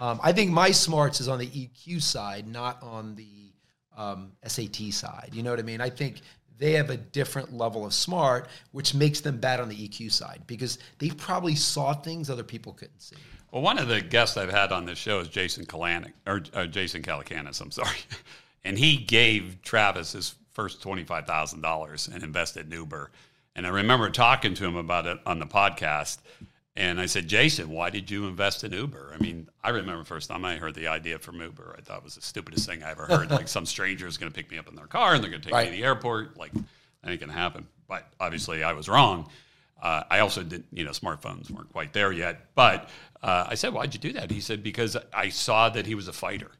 Um, 0.01 0.21
I 0.23 0.33
think 0.33 0.51
my 0.51 0.71
smarts 0.71 1.21
is 1.21 1.29
on 1.29 1.39
the 1.39 1.47
EQ 1.47 2.03
side, 2.03 2.47
not 2.47 2.83
on 2.83 3.15
the 3.15 3.53
um, 3.97 4.33
SAT 4.45 4.93
side. 4.93 5.31
You 5.33 5.43
know 5.43 5.51
what 5.51 5.59
I 5.59 5.63
mean? 5.63 5.81
I 5.81 5.91
think 5.91 6.21
they 6.59 6.73
have 6.73 6.91
a 6.91 6.97
different 6.97 7.53
level 7.53 7.85
of 7.85 7.93
smart, 7.95 8.49
which 8.73 8.95
makes 8.95 9.21
them 9.21 9.39
bad 9.39 9.61
on 9.61 9.69
the 9.69 9.89
EQ 9.89 10.13
side 10.13 10.43
because 10.47 10.79
they 10.99 11.11
probably 11.11 11.55
saw 11.55 11.93
things 11.93 12.31
other 12.31 12.43
people 12.43 12.73
couldn't 12.73 13.01
see. 13.01 13.17
Well, 13.53 13.63
one 13.63 13.79
of 13.79 13.89
the 13.89 14.01
guests 14.01 14.37
I've 14.37 14.51
had 14.51 14.73
on 14.73 14.85
this 14.87 14.99
show 14.99 15.21
is 15.21 15.29
Jason 15.29 15.65
Kalanick, 15.67 16.13
or 16.27 16.43
uh, 16.53 16.67
Jason 16.67 17.03
Calacanis, 17.03 17.61
I'm 17.61 17.71
sorry. 17.71 17.97
And 18.65 18.77
he 18.77 18.97
gave 18.97 19.63
Travis 19.63 20.11
his 20.11 20.35
first 20.51 20.83
$25,000 20.83 22.13
and 22.13 22.25
invested 22.25 22.67
in 22.67 22.73
Uber. 22.73 23.13
And 23.55 23.65
I 23.65 23.69
remember 23.71 24.11
talking 24.11 24.55
to 24.55 24.65
him 24.65 24.75
about 24.75 25.07
it 25.07 25.19
on 25.25 25.39
the 25.39 25.47
podcast. 25.47 26.19
And 26.75 27.01
I 27.01 27.07
said, 27.07 27.29
Jason, 27.29 27.71
why 27.71 27.91
did 27.91 28.11
you 28.11 28.27
invest 28.27 28.65
in 28.65 28.73
Uber? 28.73 29.13
I 29.15 29.23
mean, 29.23 29.49
I 29.63 29.69
remember 29.71 30.03
first 30.03 30.29
time 30.29 30.45
I 30.45 30.57
heard 30.57 30.75
the 30.75 30.89
idea 30.89 31.21
from 31.21 31.41
Uber, 31.41 31.77
I 31.79 31.81
thought 31.81 31.99
it 31.99 32.05
was 32.05 32.17
the 32.17 32.23
stupidest 32.23 32.67
thing 32.69 32.83
I 32.83 32.91
ever 32.91 33.07
heard. 33.07 33.31
like 33.31 33.47
some 33.47 33.67
stranger 33.67 34.09
is 34.09 34.19
going 34.19 34.33
to 34.33 34.37
pick 34.37 34.51
me 34.51 34.59
up 34.59 34.67
in 34.69 34.75
their 34.75 34.87
car 34.89 35.15
and 35.15 35.23
they're 35.23 35.31
going 35.31 35.43
to 35.43 35.47
take 35.49 35.55
Right. 35.55 35.71
me 35.71 35.77
to 35.77 35.81
the 35.83 35.87
airport. 35.87 36.37
Like, 36.37 36.53
that 36.53 37.11
ain't 37.11 37.21
going 37.21 37.31
to 37.31 37.39
happen. 37.39 37.69
But 37.87 38.05
obviously, 38.19 38.65
I 38.65 38.73
was 38.73 38.89
wrong. 38.89 39.29
Uh, 39.81 40.03
I 40.11 40.21
also 40.21 40.43
didn't, 40.43 40.67
you 40.73 40.85
know, 40.85 40.91
smartphones 40.91 41.51
weren't 41.51 41.73
quite 41.73 41.93
there 41.93 42.11
yet. 42.13 42.55
But 42.55 42.89
uh, 43.23 43.47
I 43.49 43.55
said, 43.55 43.73
why'd 43.75 43.93
you 43.93 44.01
do 44.01 44.13
that? 44.15 44.31
He 44.31 44.41
said, 44.41 44.63
because 44.63 44.97
I 45.13 45.29
saw 45.29 45.69
that 45.69 45.87
he 45.87 45.95
was 45.95 46.09
a 46.09 46.13
fighter. 46.13 46.51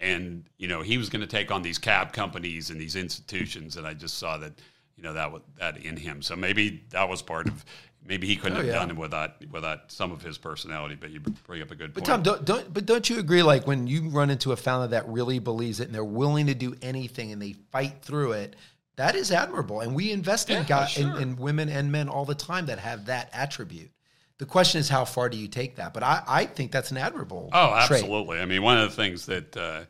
And, 0.00 0.44
you 0.58 0.66
know, 0.68 0.82
he 0.82 0.98
was 0.98 1.08
going 1.08 1.20
to 1.20 1.28
take 1.28 1.50
on 1.52 1.62
these 1.62 1.78
cab 1.78 2.12
companies 2.12 2.70
and 2.70 2.80
these 2.80 2.96
institutions. 2.96 3.76
And 3.76 3.86
I 3.86 3.94
just 3.94 4.18
saw 4.18 4.38
that, 4.38 4.52
you 4.96 5.02
know, 5.02 5.12
that 5.12 5.30
was 5.30 5.42
that 5.58 5.76
in 5.76 5.96
him. 5.96 6.22
So 6.22 6.34
maybe 6.34 6.82
that 6.90 7.08
was 7.08 7.22
part 7.22 7.46
of, 7.46 7.64
maybe 8.04 8.26
he 8.26 8.34
couldn't 8.34 8.54
Oh, 8.58 8.60
have 8.62 8.66
yeah. 8.66 8.72
done 8.72 8.90
it 8.90 8.96
without, 8.96 9.46
without 9.50 9.92
some 9.92 10.10
of 10.10 10.22
his 10.22 10.38
personality. 10.38 10.96
But 10.98 11.10
you 11.10 11.20
bring 11.20 11.62
up 11.62 11.70
a 11.70 11.76
good 11.76 11.94
But 11.94 12.04
point. 12.04 12.06
Tom, 12.06 12.22
don't, 12.22 12.44
don't 12.44 12.72
but 12.74 12.84
don't 12.84 13.08
you 13.08 13.20
agree? 13.20 13.44
Like 13.44 13.66
when 13.66 13.86
you 13.86 14.08
run 14.08 14.30
into 14.30 14.50
a 14.50 14.56
founder 14.56 14.88
that 14.88 15.06
really 15.08 15.38
believes 15.38 15.78
it 15.78 15.84
and 15.84 15.94
they're 15.94 16.02
willing 16.02 16.46
to 16.46 16.54
do 16.54 16.74
anything 16.82 17.30
and 17.30 17.40
they 17.40 17.52
fight 17.70 18.02
through 18.02 18.32
it, 18.32 18.56
that 18.96 19.14
is 19.14 19.30
admirable. 19.30 19.80
And 19.80 19.94
we 19.94 20.12
invest 20.12 20.50
in 20.50 20.56
Yeah, 20.58 20.64
guys 20.64 20.90
sure. 20.90 21.16
in, 21.16 21.22
in 21.22 21.36
women 21.36 21.68
and 21.68 21.90
men 21.90 22.08
all 22.08 22.24
the 22.24 22.34
time 22.34 22.66
that 22.66 22.78
have 22.78 23.06
that 23.06 23.30
attribute. 23.32 23.90
The 24.38 24.46
question 24.46 24.80
is 24.80 24.88
how 24.88 25.04
far 25.04 25.28
do 25.28 25.36
you 25.36 25.46
take 25.48 25.76
that? 25.76 25.94
But 25.94 26.02
I, 26.02 26.22
I 26.26 26.46
think 26.46 26.72
that's 26.72 26.90
an 26.90 26.96
admirable. 26.96 27.48
Oh, 27.52 27.68
trait. 27.86 28.02
absolutely. 28.02 28.40
I 28.40 28.44
mean, 28.46 28.62
one 28.62 28.76
of 28.78 28.90
the 28.90 28.96
things 28.96 29.26
that 29.26 29.56
uh, 29.56 29.84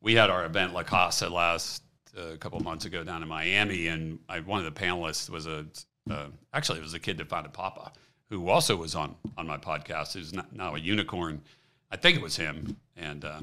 we 0.00 0.14
had 0.14 0.30
our 0.30 0.44
event 0.44 0.72
La 0.72 0.84
Casa 0.84 1.28
last 1.28 1.82
uh, 2.16 2.28
a 2.34 2.38
couple 2.38 2.60
months 2.60 2.84
ago 2.84 3.02
down 3.02 3.22
in 3.22 3.28
Miami, 3.28 3.88
and 3.88 4.18
I, 4.28 4.40
one 4.40 4.64
of 4.64 4.72
the 4.72 4.80
panelists 4.80 5.28
was 5.28 5.46
a 5.46 5.66
uh, 6.10 6.26
actually 6.54 6.78
it 6.78 6.82
was 6.82 6.94
a 6.94 6.98
kid 7.00 7.18
that 7.18 7.28
founded 7.28 7.52
Papa, 7.52 7.92
who 8.30 8.48
also 8.48 8.76
was 8.76 8.94
on 8.94 9.16
on 9.36 9.46
my 9.46 9.58
podcast. 9.58 10.14
Who's 10.14 10.32
now 10.52 10.74
a 10.74 10.78
unicorn. 10.78 11.42
I 11.90 11.96
think 11.96 12.16
it 12.16 12.22
was 12.22 12.36
him, 12.36 12.76
and 12.96 13.24
uh, 13.24 13.40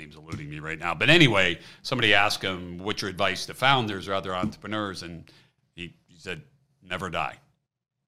name's 0.00 0.16
eluding 0.16 0.48
me 0.48 0.58
right 0.60 0.78
now. 0.78 0.94
But 0.94 1.10
anyway, 1.10 1.58
somebody 1.82 2.14
asked 2.14 2.42
him, 2.42 2.78
"What's 2.78 3.02
your 3.02 3.10
advice 3.10 3.46
to 3.46 3.54
founders 3.54 4.08
or 4.08 4.14
other 4.14 4.34
entrepreneurs?" 4.34 5.02
And 5.02 5.24
he, 5.74 5.94
he 6.08 6.16
said, 6.18 6.42
"Never 6.82 7.10
die. 7.10 7.36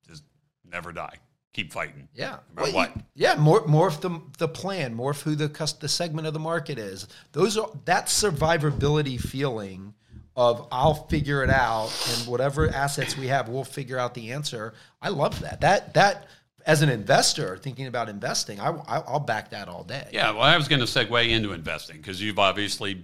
Just 0.09 0.25
never 0.65 0.93
die. 0.93 1.17
Keep 1.53 1.73
fighting." 1.73 2.09
Yeah. 2.15 2.39
About 2.53 2.65
Well, 2.65 2.73
what? 2.73 2.97
you- 2.97 3.03
yeah, 3.15 3.35
more 3.37 3.63
morph 3.67 4.01
the 4.01 4.21
the 4.39 4.49
plan, 4.49 4.97
morph 4.97 5.23
who 5.23 5.35
the 5.35 5.49
cus- 5.49 5.75
the 5.75 5.89
segment 5.89 6.27
of 6.27 6.33
the 6.33 6.41
market 6.41 6.79
is. 6.79 7.07
Those 7.33 7.57
are 7.59 7.71
that 7.85 8.07
survivability 8.07 9.21
feeling 9.21 9.95
of 10.35 10.67
I'll 10.73 10.95
figure 11.09 11.45
it 11.45 11.51
out 11.51 11.91
and 12.17 12.27
whatever 12.27 12.67
assets 12.71 13.19
we 13.19 13.27
have, 13.27 13.51
we'll 13.51 13.65
figure 13.65 13.99
out 13.99 14.15
the 14.15 14.33
answer. 14.33 14.73
I 15.03 15.11
love 15.11 15.41
that. 15.41 15.61
That 15.61 15.93
that 15.95 16.27
as 16.67 16.83
an 16.83 16.89
investor 16.89 17.57
thinking 17.57 17.87
about 17.87 18.09
investing, 18.09 18.61
I, 18.61 18.71
I 18.71 18.99
I'll 19.01 19.21
back 19.21 19.51
that 19.51 19.69
all 19.69 19.85
day. 19.85 20.09
Yeah, 20.13 20.31
well, 20.31 20.43
I 20.43 20.57
was 20.57 20.69
going 20.69 20.81
to 20.81 20.87
segue 20.87 21.29
into 21.29 21.53
investing 21.53 21.97
because 21.99 22.21
you've 22.21 22.39
obviously 22.39 22.95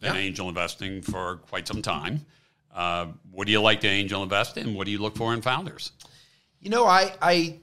been 0.00 0.14
Yeah. 0.14 0.16
angel 0.16 0.48
investing 0.48 1.02
for 1.02 1.36
quite 1.48 1.66
some 1.68 1.82
time. 1.82 2.26
Uh, 2.74 3.06
what 3.30 3.46
do 3.46 3.52
you 3.52 3.60
like 3.60 3.80
to 3.82 3.88
angel 3.88 4.22
invest 4.22 4.56
in? 4.58 4.74
What 4.74 4.86
do 4.86 4.90
you 4.90 4.98
look 4.98 5.16
for 5.16 5.32
in 5.32 5.42
founders? 5.42 5.92
You 6.60 6.70
know, 6.70 6.86
I 6.86 7.12
I 7.22 7.60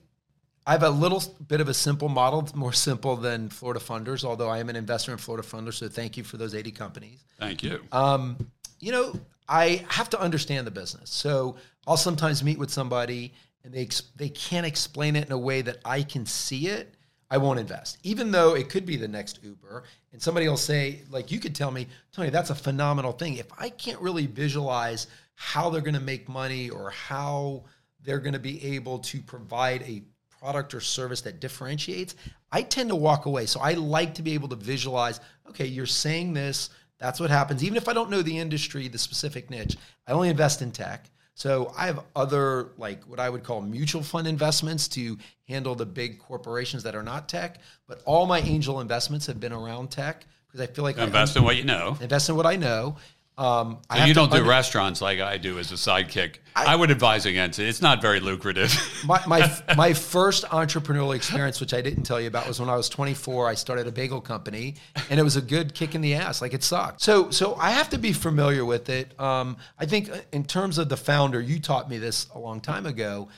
I 0.65 0.71
have 0.73 0.83
a 0.83 0.89
little 0.89 1.21
bit 1.47 1.59
of 1.59 1.67
a 1.69 1.73
simple 1.73 2.07
model, 2.07 2.47
more 2.53 2.71
simple 2.71 3.15
than 3.17 3.49
Florida 3.49 3.79
Funders, 3.79 4.23
although 4.23 4.47
I 4.47 4.59
am 4.59 4.69
an 4.69 4.75
investor 4.75 5.11
in 5.11 5.17
Florida 5.17 5.45
Funders, 5.45 5.73
so 5.73 5.89
thank 5.89 6.17
you 6.17 6.23
for 6.23 6.37
those 6.37 6.53
80 6.53 6.71
companies. 6.71 7.23
Thank 7.39 7.63
you. 7.63 7.81
Um, 7.91 8.37
you 8.79 8.91
know, 8.91 9.19
I 9.49 9.83
have 9.89 10.09
to 10.11 10.19
understand 10.21 10.67
the 10.67 10.71
business. 10.71 11.09
So 11.09 11.57
I'll 11.87 11.97
sometimes 11.97 12.43
meet 12.43 12.59
with 12.59 12.69
somebody 12.69 13.33
and 13.63 13.73
they 13.73 13.81
ex- 13.81 14.11
they 14.15 14.29
can't 14.29 14.65
explain 14.65 15.15
it 15.15 15.25
in 15.25 15.31
a 15.31 15.37
way 15.37 15.61
that 15.61 15.77
I 15.85 16.03
can 16.03 16.25
see 16.25 16.67
it. 16.67 16.95
I 17.29 17.37
won't 17.37 17.59
invest, 17.59 17.97
even 18.03 18.29
though 18.29 18.55
it 18.55 18.67
could 18.69 18.85
be 18.85 18.97
the 18.97 19.07
next 19.07 19.39
Uber. 19.41 19.83
And 20.11 20.21
somebody 20.21 20.49
will 20.49 20.57
say, 20.57 21.03
like, 21.09 21.31
you 21.31 21.39
could 21.39 21.55
tell 21.55 21.71
me, 21.71 21.87
Tony, 22.11 22.29
that's 22.29 22.49
a 22.49 22.55
phenomenal 22.55 23.13
thing. 23.13 23.37
If 23.37 23.47
I 23.57 23.69
can't 23.69 24.01
really 24.01 24.25
visualize 24.25 25.07
how 25.35 25.69
they're 25.69 25.79
going 25.79 25.93
to 25.93 26.01
make 26.01 26.27
money 26.27 26.69
or 26.69 26.89
how 26.89 27.63
they're 28.03 28.19
going 28.19 28.33
to 28.33 28.39
be 28.39 28.75
able 28.75 28.99
to 28.99 29.21
provide 29.21 29.83
a 29.83 30.03
product 30.41 30.73
or 30.73 30.81
service 30.81 31.21
that 31.21 31.39
differentiates, 31.39 32.15
I 32.51 32.63
tend 32.63 32.89
to 32.89 32.95
walk 32.95 33.25
away. 33.27 33.45
So 33.45 33.61
I 33.61 33.73
like 33.73 34.15
to 34.15 34.23
be 34.23 34.33
able 34.33 34.49
to 34.49 34.57
visualize, 34.57 35.21
okay, 35.47 35.65
you're 35.65 35.85
saying 35.85 36.33
this, 36.33 36.69
that's 36.99 37.19
what 37.19 37.29
happens. 37.29 37.63
Even 37.63 37.77
if 37.77 37.87
I 37.87 37.93
don't 37.93 38.09
know 38.09 38.21
the 38.21 38.37
industry, 38.37 38.87
the 38.89 38.97
specific 38.97 39.49
niche, 39.49 39.77
I 40.05 40.11
only 40.11 40.29
invest 40.29 40.61
in 40.61 40.71
tech. 40.71 41.09
So 41.33 41.73
I 41.77 41.85
have 41.85 42.03
other 42.15 42.69
like 42.77 43.03
what 43.03 43.19
I 43.19 43.29
would 43.29 43.43
call 43.43 43.61
mutual 43.61 44.03
fund 44.03 44.27
investments 44.27 44.87
to 44.89 45.17
handle 45.47 45.75
the 45.75 45.85
big 45.85 46.19
corporations 46.19 46.83
that 46.83 46.95
are 46.95 47.03
not 47.03 47.29
tech, 47.29 47.59
but 47.87 48.01
all 48.05 48.25
my 48.27 48.39
angel 48.39 48.79
investments 48.79 49.27
have 49.27 49.39
been 49.39 49.53
around 49.53 49.91
tech 49.91 50.25
because 50.47 50.61
I 50.61 50.71
feel 50.71 50.83
like 50.83 50.97
invest 50.97 51.35
in 51.37 51.43
what 51.43 51.55
you 51.55 51.63
know. 51.63 51.97
Invest 52.01 52.29
in 52.29 52.35
what 52.35 52.45
I 52.45 52.57
know. 52.57 52.97
Um, 53.37 53.79
so 53.91 54.03
you 54.03 54.13
don't 54.13 54.29
do 54.29 54.37
under- 54.37 54.49
restaurants 54.49 55.01
like 55.01 55.19
I 55.19 55.37
do 55.37 55.57
as 55.57 55.71
a 55.71 55.75
sidekick. 55.75 56.35
I, 56.55 56.73
I, 56.73 56.75
would 56.75 56.91
advise 56.91 57.25
against 57.25 57.59
it. 57.59 57.67
It's 57.67 57.81
not 57.81 58.01
very 58.01 58.19
lucrative. 58.19 58.71
my, 59.05 59.21
my, 59.25 59.51
my 59.77 59.93
first 59.93 60.43
entrepreneurial 60.45 61.15
experience, 61.15 61.59
which 61.61 61.73
I 61.73 61.81
didn't 61.81 62.03
tell 62.03 62.19
you 62.19 62.27
about, 62.27 62.47
was 62.47 62.59
when 62.59 62.69
I 62.69 62.75
was 62.75 62.89
24. 62.89 63.47
I 63.47 63.53
started 63.53 63.87
a 63.87 63.91
bagel 63.91 64.21
company, 64.21 64.75
and 65.09 65.19
it 65.19 65.23
was 65.23 65.37
a 65.37 65.41
good 65.41 65.73
kick 65.73 65.95
in 65.95 66.01
the 66.01 66.13
ass. 66.13 66.41
Like 66.41 66.53
it 66.53 66.61
sucked. 66.61 67.01
So 67.01 67.31
so 67.31 67.55
I 67.55 67.71
have 67.71 67.89
to 67.91 67.97
be 67.97 68.11
familiar 68.11 68.65
with 68.65 68.89
it. 68.89 69.19
Um, 69.19 69.57
I 69.79 69.85
think 69.85 70.11
uh, 70.11 70.17
in 70.31 70.43
terms 70.43 70.77
of 70.77 70.89
the 70.89 70.97
founder, 70.97 71.39
you 71.39 71.59
taught 71.59 71.89
me 71.89 71.97
this 71.97 72.27
a 72.35 72.39
long 72.39 72.59
time 72.59 72.85
ago. 72.85 73.29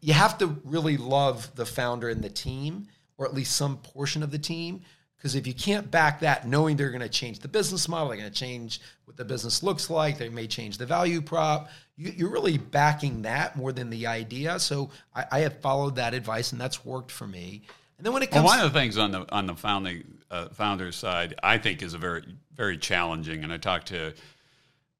You 0.00 0.12
have 0.12 0.38
to 0.38 0.58
really 0.64 0.96
love 0.96 1.54
the 1.54 1.66
founder 1.66 2.08
and 2.08 2.22
the 2.22 2.30
team, 2.30 2.88
or 3.16 3.26
at 3.26 3.34
least 3.34 3.54
some 3.54 3.76
portion 3.78 4.22
of 4.22 4.32
the 4.32 4.38
team 4.38 4.82
because 5.20 5.34
if 5.34 5.46
you 5.46 5.52
can't 5.52 5.90
back 5.90 6.20
that, 6.20 6.48
knowing 6.48 6.78
they're 6.78 6.88
going 6.88 7.02
to 7.02 7.08
change 7.08 7.40
the 7.40 7.48
business 7.48 7.88
model, 7.88 8.08
they're 8.08 8.16
going 8.16 8.30
to 8.30 8.34
change 8.34 8.80
what 9.04 9.18
the 9.18 9.24
business 9.24 9.62
looks 9.62 9.90
like, 9.90 10.16
they 10.16 10.30
may 10.30 10.46
change 10.46 10.78
the 10.78 10.86
value 10.86 11.20
prop, 11.20 11.68
you, 11.98 12.26
are 12.26 12.30
really 12.30 12.56
backing 12.56 13.20
that 13.22 13.54
more 13.54 13.70
than 13.70 13.90
the 13.90 14.06
idea. 14.06 14.58
So 14.58 14.88
I, 15.14 15.26
I, 15.30 15.40
have 15.40 15.60
followed 15.60 15.96
that 15.96 16.14
advice, 16.14 16.52
and 16.52 16.60
that's 16.60 16.86
worked 16.86 17.10
for 17.10 17.26
me. 17.26 17.60
And 17.98 18.06
then 18.06 18.14
when 18.14 18.22
it 18.22 18.30
comes, 18.30 18.46
well, 18.46 18.56
one 18.56 18.64
of 18.64 18.72
the 18.72 18.78
things 18.78 18.96
on 18.96 19.10
the 19.10 19.30
on 19.30 19.44
the 19.44 19.54
founding 19.54 20.04
uh, 20.30 20.48
founders 20.48 20.96
side, 20.96 21.34
I 21.42 21.58
think 21.58 21.82
is 21.82 21.92
a 21.92 21.98
very 21.98 22.22
very 22.56 22.78
challenging. 22.78 23.44
And 23.44 23.52
I 23.52 23.58
talked 23.58 23.88
to 23.88 24.14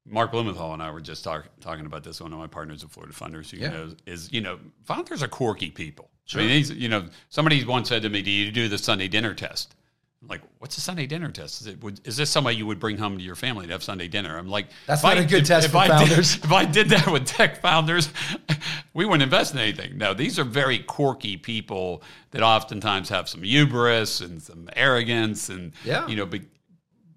Mark 0.05 0.31
Blumenthal 0.31 0.73
and 0.73 0.83
I 0.83 0.91
were 0.91 1.01
just 1.01 1.23
talk, 1.23 1.45
talking 1.61 1.87
about 1.87 2.03
this. 2.03 2.21
One 2.21 2.31
of 2.31 2.37
my 2.37 2.45
partners 2.45 2.83
at 2.83 2.91
Florida 2.91 3.15
Funders, 3.15 3.49
who 3.49 3.57
yeah. 3.57 3.69
knows, 3.69 3.95
is 4.05 4.31
you 4.31 4.41
know 4.41 4.59
founders 4.83 5.23
are 5.23 5.27
quirky 5.27 5.71
people. 5.71 6.11
Sure. 6.25 6.41
I 6.41 6.45
mean, 6.45 6.65
you 6.75 6.89
know, 6.89 7.07
somebody 7.29 7.65
once 7.65 7.89
said 7.89 8.03
to 8.03 8.09
me, 8.09 8.21
"Do 8.21 8.29
you 8.29 8.51
do 8.51 8.67
the 8.67 8.77
Sunday 8.77 9.07
dinner 9.07 9.33
test?" 9.33 9.73
I'm 10.21 10.27
like, 10.27 10.41
what's 10.59 10.77
a 10.77 10.81
Sunday 10.81 11.07
dinner 11.07 11.31
test? 11.31 11.61
Is, 11.61 11.67
it, 11.67 11.83
would, 11.83 11.99
is 12.05 12.15
this 12.15 12.29
somebody 12.29 12.55
you 12.55 12.67
would 12.67 12.79
bring 12.79 12.97
home 12.97 13.17
to 13.17 13.23
your 13.23 13.35
family 13.35 13.65
to 13.65 13.71
have 13.71 13.81
Sunday 13.81 14.07
dinner? 14.07 14.37
I'm 14.37 14.47
like, 14.47 14.67
that's 14.85 15.01
not 15.01 15.17
I, 15.17 15.21
a 15.21 15.25
good 15.25 15.41
if, 15.41 15.47
test 15.47 15.65
if 15.65 15.71
for 15.71 15.79
I 15.79 15.87
founders. 15.87 16.35
Did, 16.35 16.43
if 16.45 16.51
I 16.51 16.65
did 16.65 16.89
that 16.89 17.11
with 17.11 17.25
tech 17.25 17.59
founders, 17.59 18.09
we 18.93 19.05
wouldn't 19.05 19.23
invest 19.23 19.53
in 19.53 19.59
anything. 19.59 19.97
No, 19.97 20.13
these 20.13 20.37
are 20.37 20.43
very 20.43 20.77
quirky 20.77 21.37
people 21.37 22.03
that 22.31 22.43
oftentimes 22.43 23.09
have 23.09 23.27
some 23.27 23.41
hubris 23.41 24.21
and 24.21 24.41
some 24.41 24.69
arrogance, 24.75 25.49
and 25.49 25.73
yeah. 25.83 26.07
you 26.07 26.15
know, 26.15 26.27
but, 26.27 26.41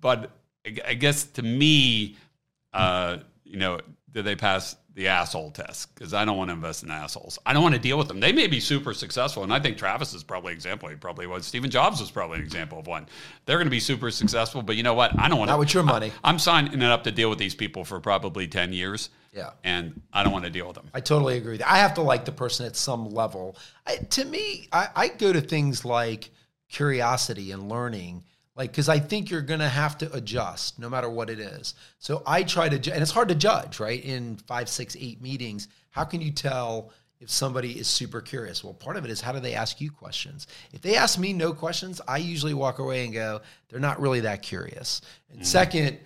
but 0.01 0.31
I 0.87 0.95
guess 0.95 1.25
to 1.25 1.43
me, 1.43 2.17
uh, 2.73 3.19
you 3.45 3.59
know, 3.59 3.81
did 4.13 4.25
they 4.25 4.37
pass 4.37 4.77
the 4.95 5.09
asshole 5.09 5.51
test 5.51 5.93
because 5.95 6.15
I 6.15 6.25
don't 6.25 6.37
want 6.37 6.51
to 6.51 6.55
invest 6.55 6.85
in 6.85 6.91
assholes. 6.91 7.39
I 7.45 7.53
don't 7.53 7.63
want 7.63 7.75
to 7.75 7.81
deal 7.81 7.99
with 7.99 8.07
them. 8.07 8.21
They 8.21 8.33
may 8.33 8.47
be 8.47 8.61
super 8.61 8.95
successful, 8.95 9.43
and 9.43 9.53
I 9.53 9.59
think 9.59 9.77
Travis 9.77 10.15
is 10.15 10.23
probably 10.23 10.53
an 10.53 10.57
example. 10.57 10.89
He 10.89 10.95
probably 10.95 11.27
was. 11.27 11.47
Stephen 11.47 11.69
Jobs 11.69 12.01
was 12.01 12.11
probably 12.11 12.39
an 12.39 12.45
example 12.45 12.79
of 12.79 12.87
one. 12.87 13.07
They're 13.45 13.57
going 13.57 13.67
to 13.67 13.73
be 13.73 13.81
super 13.81 14.11
successful, 14.11 14.63
but 14.63 14.77
you 14.77 14.85
know 14.85 14.95
what? 14.95 15.19
I 15.19 15.29
don't 15.29 15.39
want 15.39 15.49
not 15.49 15.57
to, 15.57 15.61
with 15.61 15.75
your 15.75 15.83
money. 15.83 16.13
I, 16.23 16.31
am 16.31 16.39
signing 16.39 16.81
it 16.81 16.83
up 16.83 17.05
to 17.05 17.13
deal 17.13 17.29
with 17.29 17.39
these 17.39 17.55
people 17.57 17.85
for 17.85 17.99
probably 17.99 18.47
ten 18.47 18.73
years. 18.73 19.11
Yeah, 19.33 19.51
and 19.65 20.01
I 20.13 20.23
don't 20.23 20.33
want 20.33 20.45
to 20.45 20.51
deal 20.51 20.69
with 20.69 20.77
them. 20.77 20.89
I 20.95 21.01
totally 21.01 21.39
agree. 21.39 21.61
I 21.61 21.79
have 21.79 21.95
to 21.95 22.03
like 22.03 22.25
the 22.25 22.33
person 22.33 22.67
at 22.67 22.77
some 22.77 23.11
level. 23.11 23.57
I, 23.85 23.97
to 23.97 24.25
me, 24.25 24.69
I, 24.73 24.89
I 24.95 25.09
go 25.09 25.33
to 25.33 25.41
things 25.41 25.85
like 25.85 26.31
curiosity 26.69 27.51
and 27.51 27.69
learning 27.69 28.25
like 28.57 28.71
because 28.71 28.89
i 28.89 28.99
think 28.99 29.31
you're 29.31 29.41
going 29.41 29.61
to 29.61 29.69
have 29.69 29.99
to 29.99 30.13
adjust 30.13 30.79
no 30.79 30.89
matter 30.89 31.09
what 31.09 31.31
it 31.31 31.39
is. 31.39 31.75
So 31.99 32.23
i 32.27 32.43
try 32.43 32.69
to 32.69 32.93
and 32.93 33.03
it's 33.03 33.11
hard 33.11 33.29
to 33.29 33.35
judge 33.35 33.81
right 33.81 34.03
in 34.03 34.37
five 34.37 34.69
six 34.69 34.97
eight 34.99 35.21
meetings. 35.21 35.69
How 35.91 36.05
can 36.05 36.21
you 36.21 36.31
tell 36.31 36.91
if 37.21 37.31
somebody 37.31 37.79
is 37.79 37.87
super 37.87 38.21
curious? 38.21 38.63
Well 38.63 38.75
part 38.75 38.97
of 38.97 39.05
it 39.05 39.11
is 39.11 39.21
how 39.21 39.33
do 39.33 39.41
they 39.41 39.55
ask 39.55 39.81
you 39.81 39.91
questions? 39.91 40.47
If 40.73 40.83
they 40.83 40.97
ask 40.97 41.19
me 41.19 41.33
no 41.33 41.53
questions 41.53 42.01
i 42.07 42.19
usually 42.19 42.55
walk 42.55 42.79
away 42.79 43.05
and 43.05 43.13
go 43.13 43.41
they're 43.69 43.81
not 43.81 44.01
really 44.01 44.21
that 44.21 44.43
curious. 44.43 45.01
And 45.31 45.41
mm. 45.41 45.47
second 45.47 45.99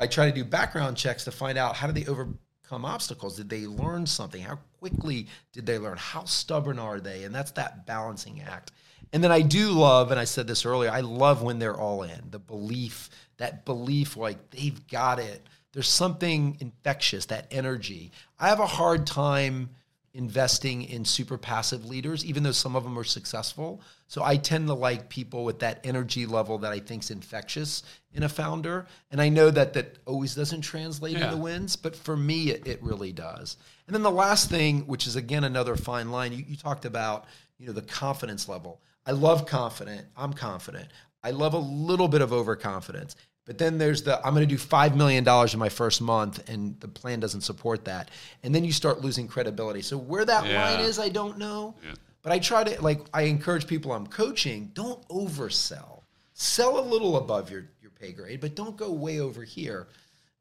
i 0.00 0.06
try 0.06 0.26
to 0.26 0.34
do 0.34 0.44
background 0.44 0.96
checks 0.96 1.24
to 1.24 1.30
find 1.30 1.58
out 1.58 1.76
how 1.76 1.86
do 1.86 1.92
they 1.92 2.06
overcome 2.06 2.84
obstacles? 2.84 3.36
Did 3.36 3.48
they 3.48 3.66
learn 3.66 4.06
something? 4.06 4.42
How 4.42 4.58
quickly 4.78 5.26
did 5.52 5.66
they 5.66 5.78
learn? 5.78 5.96
How 5.96 6.24
stubborn 6.24 6.78
are 6.78 7.00
they? 7.00 7.24
And 7.24 7.34
that's 7.34 7.52
that 7.52 7.86
balancing 7.86 8.40
act 8.42 8.72
and 9.12 9.22
then 9.22 9.32
I 9.32 9.42
do 9.42 9.70
love, 9.70 10.10
and 10.10 10.20
I 10.20 10.24
said 10.24 10.46
this 10.46 10.66
earlier, 10.66 10.90
I 10.90 11.00
love 11.00 11.42
when 11.42 11.58
they're 11.58 11.78
all 11.78 12.02
in 12.02 12.30
the 12.30 12.38
belief, 12.38 13.10
that 13.38 13.64
belief 13.64 14.16
like 14.16 14.50
they've 14.50 14.86
got 14.88 15.18
it. 15.18 15.46
There's 15.72 15.88
something 15.88 16.56
infectious, 16.60 17.26
that 17.26 17.46
energy. 17.50 18.12
I 18.38 18.48
have 18.48 18.60
a 18.60 18.66
hard 18.66 19.06
time 19.06 19.70
investing 20.16 20.82
in 20.84 21.04
super 21.04 21.36
passive 21.36 21.84
leaders, 21.84 22.24
even 22.24 22.42
though 22.42 22.50
some 22.50 22.74
of 22.74 22.82
them 22.82 22.98
are 22.98 23.04
successful. 23.04 23.82
So 24.08 24.24
I 24.24 24.38
tend 24.38 24.66
to 24.68 24.74
like 24.74 25.10
people 25.10 25.44
with 25.44 25.58
that 25.58 25.80
energy 25.84 26.24
level 26.24 26.56
that 26.58 26.72
I 26.72 26.80
think 26.80 27.02
is 27.02 27.10
infectious 27.10 27.82
in 28.14 28.22
a 28.22 28.28
founder. 28.28 28.86
And 29.10 29.20
I 29.20 29.28
know 29.28 29.50
that 29.50 29.74
that 29.74 29.98
always 30.06 30.34
doesn't 30.34 30.62
translate 30.62 31.18
yeah. 31.18 31.26
into 31.26 31.36
wins, 31.36 31.76
but 31.76 31.94
for 31.94 32.16
me, 32.16 32.50
it, 32.50 32.66
it, 32.66 32.82
really 32.82 33.12
does. 33.12 33.58
And 33.86 33.94
then 33.94 34.02
the 34.02 34.10
last 34.10 34.48
thing, 34.48 34.86
which 34.86 35.06
is 35.06 35.16
again 35.16 35.44
another 35.44 35.76
fine 35.76 36.10
line, 36.10 36.32
you, 36.32 36.44
you 36.48 36.56
talked 36.56 36.86
about, 36.86 37.26
you 37.58 37.66
know, 37.66 37.74
the 37.74 37.82
confidence 37.82 38.48
level. 38.48 38.80
I 39.06 39.12
love 39.12 39.46
confident. 39.46 40.06
I'm 40.16 40.32
confident. 40.32 40.88
I 41.22 41.30
love 41.30 41.54
a 41.54 41.58
little 41.58 42.08
bit 42.08 42.22
of 42.22 42.32
overconfidence. 42.32 43.16
But 43.46 43.58
then 43.58 43.78
there's 43.78 44.02
the 44.02 44.18
I'm 44.26 44.34
going 44.34 44.46
to 44.46 44.54
do 44.54 44.60
$5 44.60 44.96
million 44.96 45.26
in 45.26 45.58
my 45.58 45.68
first 45.68 46.02
month, 46.02 46.48
and 46.48 46.78
the 46.80 46.88
plan 46.88 47.20
doesn't 47.20 47.42
support 47.42 47.84
that. 47.84 48.10
And 48.42 48.52
then 48.52 48.64
you 48.64 48.72
start 48.72 49.00
losing 49.00 49.28
credibility. 49.28 49.82
So, 49.82 49.96
where 49.96 50.24
that 50.24 50.46
yeah. 50.46 50.70
line 50.70 50.84
is, 50.84 50.98
I 50.98 51.08
don't 51.08 51.38
know. 51.38 51.76
Yeah. 51.84 51.94
But 52.22 52.32
I 52.32 52.40
try 52.40 52.64
to, 52.64 52.82
like, 52.82 53.00
I 53.14 53.22
encourage 53.22 53.68
people 53.68 53.92
I'm 53.92 54.08
coaching 54.08 54.72
don't 54.74 55.06
oversell. 55.08 56.02
Sell 56.34 56.80
a 56.80 56.84
little 56.84 57.16
above 57.16 57.50
your, 57.50 57.66
your 57.80 57.92
pay 57.92 58.12
grade, 58.12 58.40
but 58.40 58.56
don't 58.56 58.76
go 58.76 58.90
way 58.90 59.20
over 59.20 59.44
here. 59.44 59.86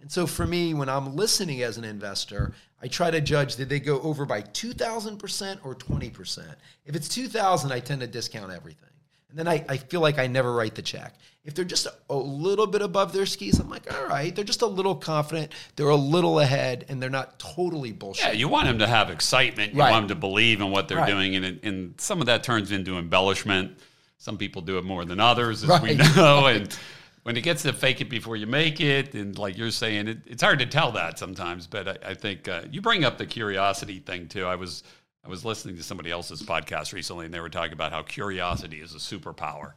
And 0.05 0.11
so 0.11 0.27
for 0.27 0.45
me, 0.45 0.75
when 0.75 0.87
I'm 0.87 1.15
listening 1.15 1.63
as 1.63 1.79
an 1.79 1.83
investor, 1.83 2.53
I 2.79 2.87
try 2.87 3.09
to 3.09 3.19
judge 3.19 3.55
did 3.55 3.69
they 3.69 3.79
go 3.79 3.99
over 4.01 4.23
by 4.23 4.43
2,000% 4.43 5.57
or 5.63 5.73
20%. 5.73 6.55
If 6.85 6.95
it's 6.95 7.09
2,000, 7.09 7.71
I 7.71 7.79
tend 7.79 8.01
to 8.01 8.07
discount 8.07 8.51
everything. 8.51 8.91
And 9.31 9.39
then 9.39 9.47
I, 9.47 9.65
I 9.67 9.77
feel 9.77 10.01
like 10.01 10.19
I 10.19 10.27
never 10.27 10.53
write 10.53 10.75
the 10.75 10.83
check. 10.83 11.15
If 11.43 11.55
they're 11.55 11.65
just 11.65 11.87
a, 11.87 11.93
a, 12.11 12.15
little 12.15 12.67
bit 12.67 12.83
above 12.83 13.13
their 13.13 13.25
skis, 13.25 13.59
I'm 13.59 13.67
like, 13.67 13.91
all 13.91 14.05
right, 14.05 14.35
they're 14.35 14.45
just 14.45 14.61
a 14.61 14.67
little 14.67 14.93
confident, 14.93 15.53
they're 15.75 15.89
a 15.89 15.95
little 15.95 16.39
ahead, 16.39 16.85
and 16.87 17.01
they're 17.01 17.09
not 17.09 17.39
totally 17.39 17.91
bullshit. 17.91 18.25
Yeah, 18.25 18.31
you 18.33 18.47
want 18.47 18.67
them 18.67 18.77
to 18.77 18.87
have 18.87 19.09
excitement. 19.09 19.73
You 19.73 19.79
right. 19.79 19.89
want 19.89 20.07
them 20.07 20.15
to 20.15 20.21
believe 20.21 20.61
in 20.61 20.69
what 20.69 20.87
they're 20.87 20.99
right. 20.99 21.09
doing, 21.09 21.35
and, 21.35 21.59
and 21.63 21.99
some 21.99 22.19
of 22.21 22.27
that 22.27 22.43
turns 22.43 22.71
into 22.71 22.99
embellishment. 22.99 23.79
Some 24.19 24.37
people 24.37 24.61
do 24.61 24.77
it 24.77 24.83
more 24.83 25.03
than 25.03 25.19
others, 25.19 25.63
as 25.63 25.69
right. 25.69 25.81
we 25.81 25.95
know. 25.95 26.45
And 26.45 26.77
when 27.25 27.35
it 27.35 27.41
gets 27.41 27.63
to 27.63 27.73
fake 27.73 28.01
it 28.01 28.09
before 28.09 28.35
you 28.35 28.45
make 28.45 28.79
it, 28.79 29.15
and 29.15 29.35
like 29.35 29.57
you're 29.57 29.71
saying, 29.71 30.07
it, 30.07 30.19
it's 30.27 30.43
hard 30.43 30.59
to 30.59 30.65
tell 30.67 30.91
that 30.91 31.17
sometimes. 31.17 31.65
But 31.65 31.87
I, 31.87 32.11
I 32.11 32.13
think 32.13 32.47
uh, 32.47 32.61
you 32.69 32.81
bring 32.81 33.03
up 33.03 33.17
the 33.17 33.25
curiosity 33.25 33.97
thing 33.97 34.27
too. 34.27 34.45
I 34.45 34.55
was 34.55 34.83
I 35.25 35.29
was 35.29 35.43
listening 35.43 35.75
to 35.77 35.81
somebody 35.81 36.11
else's 36.11 36.43
podcast 36.43 36.93
recently, 36.93 37.25
and 37.25 37.33
they 37.33 37.39
were 37.39 37.49
talking 37.49 37.73
about 37.73 37.91
how 37.91 38.03
curiosity 38.03 38.79
is 38.79 38.93
a 38.93 38.99
superpower. 38.99 39.73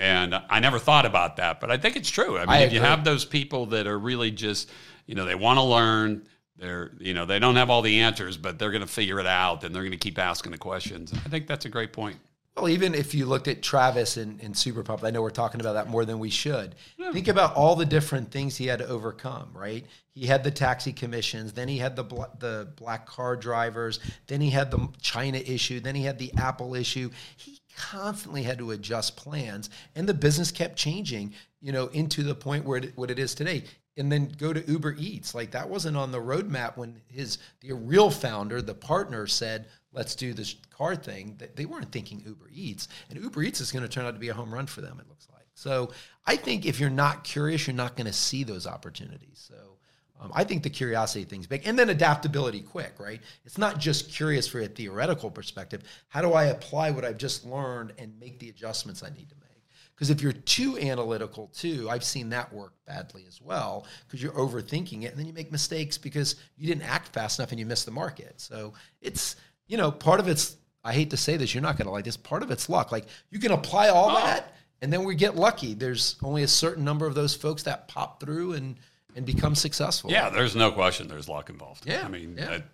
And 0.00 0.34
I 0.34 0.58
never 0.58 0.80
thought 0.80 1.06
about 1.06 1.36
that, 1.36 1.60
but 1.60 1.70
I 1.70 1.76
think 1.76 1.94
it's 1.94 2.10
true. 2.10 2.36
I 2.36 2.40
mean, 2.40 2.48
I 2.48 2.58
if 2.62 2.72
you 2.72 2.80
have 2.80 3.04
those 3.04 3.24
people 3.24 3.66
that 3.66 3.86
are 3.86 3.98
really 3.98 4.32
just, 4.32 4.68
you 5.06 5.14
know, 5.14 5.26
they 5.26 5.36
want 5.36 5.58
to 5.58 5.62
learn, 5.62 6.26
they're, 6.56 6.90
you 6.98 7.14
know, 7.14 7.24
they 7.24 7.38
don't 7.38 7.54
have 7.54 7.70
all 7.70 7.82
the 7.82 8.00
answers, 8.00 8.36
but 8.36 8.58
they're 8.58 8.72
going 8.72 8.80
to 8.80 8.88
figure 8.88 9.20
it 9.20 9.26
out, 9.26 9.62
and 9.62 9.72
they're 9.72 9.82
going 9.82 9.92
to 9.92 9.98
keep 9.98 10.18
asking 10.18 10.50
the 10.50 10.58
questions. 10.58 11.12
I 11.12 11.28
think 11.28 11.46
that's 11.46 11.66
a 11.66 11.68
great 11.68 11.92
point. 11.92 12.16
Well, 12.60 12.68
even 12.68 12.94
if 12.94 13.14
you 13.14 13.24
looked 13.24 13.48
at 13.48 13.62
Travis 13.62 14.18
and, 14.18 14.38
and 14.42 14.56
Super 14.56 14.82
Pump, 14.82 15.02
I 15.02 15.10
know 15.10 15.22
we're 15.22 15.30
talking 15.30 15.60
about 15.60 15.72
that 15.74 15.88
more 15.88 16.04
than 16.04 16.18
we 16.18 16.28
should. 16.28 16.74
Yeah. 16.98 17.10
Think 17.10 17.28
about 17.28 17.54
all 17.54 17.74
the 17.74 17.86
different 17.86 18.30
things 18.30 18.56
he 18.56 18.66
had 18.66 18.80
to 18.80 18.86
overcome, 18.86 19.48
right? 19.54 19.86
He 20.14 20.26
had 20.26 20.44
the 20.44 20.50
taxi 20.50 20.92
commissions, 20.92 21.54
then 21.54 21.68
he 21.68 21.78
had 21.78 21.96
the 21.96 22.04
bl- 22.04 22.24
the 22.38 22.68
black 22.76 23.06
car 23.06 23.36
drivers, 23.36 23.98
then 24.26 24.42
he 24.42 24.50
had 24.50 24.70
the 24.70 24.88
China 25.00 25.38
issue, 25.38 25.80
then 25.80 25.94
he 25.94 26.02
had 26.02 26.18
the 26.18 26.32
Apple 26.36 26.74
issue. 26.74 27.10
He 27.36 27.60
constantly 27.76 28.42
had 28.42 28.58
to 28.58 28.72
adjust 28.72 29.16
plans, 29.16 29.70
and 29.96 30.06
the 30.06 30.12
business 30.12 30.50
kept 30.50 30.76
changing, 30.76 31.32
you 31.62 31.72
know, 31.72 31.86
into 31.88 32.22
the 32.22 32.34
point 32.34 32.66
where 32.66 32.78
it, 32.78 32.92
what 32.94 33.10
it 33.10 33.18
is 33.18 33.34
today 33.34 33.64
and 33.96 34.10
then 34.10 34.32
go 34.38 34.52
to 34.52 34.66
Uber 34.70 34.94
Eats. 34.98 35.34
Like 35.34 35.50
that 35.50 35.68
wasn't 35.68 35.96
on 35.96 36.10
the 36.10 36.20
roadmap 36.20 36.76
when 36.76 37.00
his 37.08 37.38
the 37.60 37.72
real 37.72 38.10
founder, 38.10 38.62
the 38.62 38.74
partner, 38.74 39.26
said, 39.26 39.66
"Let's 39.92 40.14
do 40.14 40.32
this 40.32 40.56
car 40.70 40.96
thing." 40.96 41.40
They 41.54 41.66
weren't 41.66 41.92
thinking 41.92 42.22
Uber 42.24 42.50
Eats, 42.52 42.88
and 43.08 43.22
Uber 43.22 43.42
Eats 43.42 43.60
is 43.60 43.72
going 43.72 43.82
to 43.82 43.88
turn 43.88 44.06
out 44.06 44.14
to 44.14 44.20
be 44.20 44.28
a 44.28 44.34
home 44.34 44.52
run 44.52 44.66
for 44.66 44.80
them. 44.80 44.98
It 45.00 45.08
looks 45.08 45.28
like. 45.32 45.46
So 45.54 45.92
I 46.26 46.36
think 46.36 46.66
if 46.66 46.80
you're 46.80 46.90
not 46.90 47.24
curious, 47.24 47.66
you're 47.66 47.76
not 47.76 47.96
going 47.96 48.06
to 48.06 48.12
see 48.12 48.44
those 48.44 48.66
opportunities. 48.66 49.44
So. 49.48 49.76
Um, 50.22 50.30
I 50.34 50.44
think 50.44 50.62
the 50.62 50.68
curiosity 50.68 51.24
thing's 51.24 51.46
big, 51.46 51.66
and 51.66 51.78
then 51.78 51.88
adaptability 51.88 52.60
quick, 52.60 52.92
right? 52.98 53.22
It's 53.46 53.56
not 53.56 53.78
just 53.78 54.12
curious 54.12 54.46
for 54.46 54.60
a 54.60 54.66
theoretical 54.66 55.30
perspective. 55.30 55.82
How 56.08 56.20
do 56.20 56.34
I 56.34 56.44
apply 56.44 56.90
what 56.90 57.06
I've 57.06 57.16
just 57.16 57.46
learned 57.46 57.94
and 57.96 58.20
make 58.20 58.38
the 58.38 58.50
adjustments 58.50 59.02
I 59.02 59.08
need 59.08 59.30
to 59.30 59.34
make? 59.36 59.64
Because 59.94 60.10
if 60.10 60.20
you're 60.20 60.32
too 60.32 60.76
analytical, 60.76 61.46
too, 61.54 61.88
I've 61.88 62.04
seen 62.04 62.28
that 62.30 62.52
work 62.52 62.74
badly 62.86 63.24
as 63.26 63.40
well, 63.40 63.86
because 64.06 64.22
you're 64.22 64.32
overthinking 64.32 65.04
it 65.04 65.12
and 65.12 65.18
then 65.18 65.26
you 65.26 65.32
make 65.32 65.50
mistakes 65.50 65.96
because 65.96 66.36
you 66.58 66.66
didn't 66.66 66.84
act 66.84 67.08
fast 67.14 67.38
enough 67.38 67.50
and 67.50 67.58
you 67.58 67.64
missed 67.64 67.86
the 67.86 67.90
market. 67.90 68.34
So 68.42 68.74
it's, 69.00 69.36
you 69.70 69.76
know, 69.76 69.90
part 69.90 70.20
of 70.20 70.28
it's, 70.28 70.56
I 70.82 70.92
hate 70.92 71.10
to 71.10 71.16
say 71.16 71.36
this, 71.36 71.54
you're 71.54 71.62
not 71.62 71.76
going 71.78 71.86
to 71.86 71.92
like 71.92 72.04
this, 72.04 72.16
part 72.16 72.42
of 72.42 72.50
it's 72.50 72.68
luck. 72.68 72.90
Like 72.90 73.06
you 73.30 73.38
can 73.38 73.52
apply 73.52 73.88
all 73.88 74.10
oh. 74.10 74.14
that 74.14 74.54
and 74.82 74.92
then 74.92 75.04
we 75.04 75.14
get 75.14 75.36
lucky. 75.36 75.74
There's 75.74 76.16
only 76.22 76.42
a 76.42 76.48
certain 76.48 76.84
number 76.84 77.06
of 77.06 77.14
those 77.14 77.34
folks 77.34 77.62
that 77.64 77.88
pop 77.88 78.20
through 78.20 78.54
and 78.54 78.76
and 79.16 79.26
become 79.26 79.54
successful. 79.54 80.10
Yeah, 80.10 80.30
there's 80.30 80.54
no 80.54 80.70
question. 80.70 81.08
There's 81.08 81.28
luck 81.28 81.50
involved. 81.50 81.84
Yeah, 81.84 82.04
I 82.04 82.08
mean, 82.08 82.36
yeah. 82.38 82.46
that, 82.46 82.64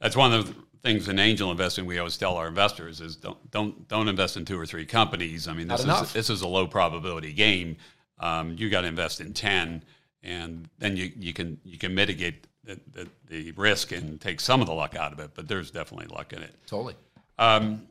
that's 0.00 0.16
one 0.16 0.34
of 0.34 0.46
the 0.46 0.54
things 0.82 1.08
in 1.08 1.18
angel 1.18 1.50
investing 1.50 1.86
we 1.86 1.98
always 1.98 2.16
tell 2.16 2.36
our 2.36 2.46
investors 2.46 3.00
is 3.00 3.16
don't 3.16 3.50
don't 3.50 3.88
don't 3.88 4.08
invest 4.08 4.36
in 4.36 4.44
two 4.44 4.58
or 4.58 4.66
three 4.66 4.86
companies. 4.86 5.48
I 5.48 5.54
mean, 5.54 5.68
this 5.68 5.84
is 5.84 6.12
this 6.12 6.30
is 6.30 6.42
a 6.42 6.48
low 6.48 6.66
probability 6.66 7.32
game. 7.32 7.76
Um, 8.20 8.54
you 8.58 8.68
got 8.70 8.82
to 8.82 8.88
invest 8.88 9.20
in 9.20 9.32
ten, 9.32 9.82
and 10.22 10.68
then 10.78 10.96
you, 10.96 11.12
you 11.16 11.32
can 11.32 11.58
you 11.64 11.78
can 11.78 11.94
mitigate 11.94 12.46
the, 12.68 12.78
the, 12.92 13.08
the 13.28 13.52
risk 13.52 13.92
and 13.92 14.20
take 14.20 14.40
some 14.40 14.60
of 14.60 14.66
the 14.66 14.72
luck 14.74 14.94
out 14.94 15.12
of 15.12 15.18
it. 15.20 15.30
But 15.34 15.48
there's 15.48 15.70
definitely 15.70 16.14
luck 16.14 16.32
in 16.32 16.42
it. 16.42 16.54
totally. 16.66 16.94
Um, 17.38 17.82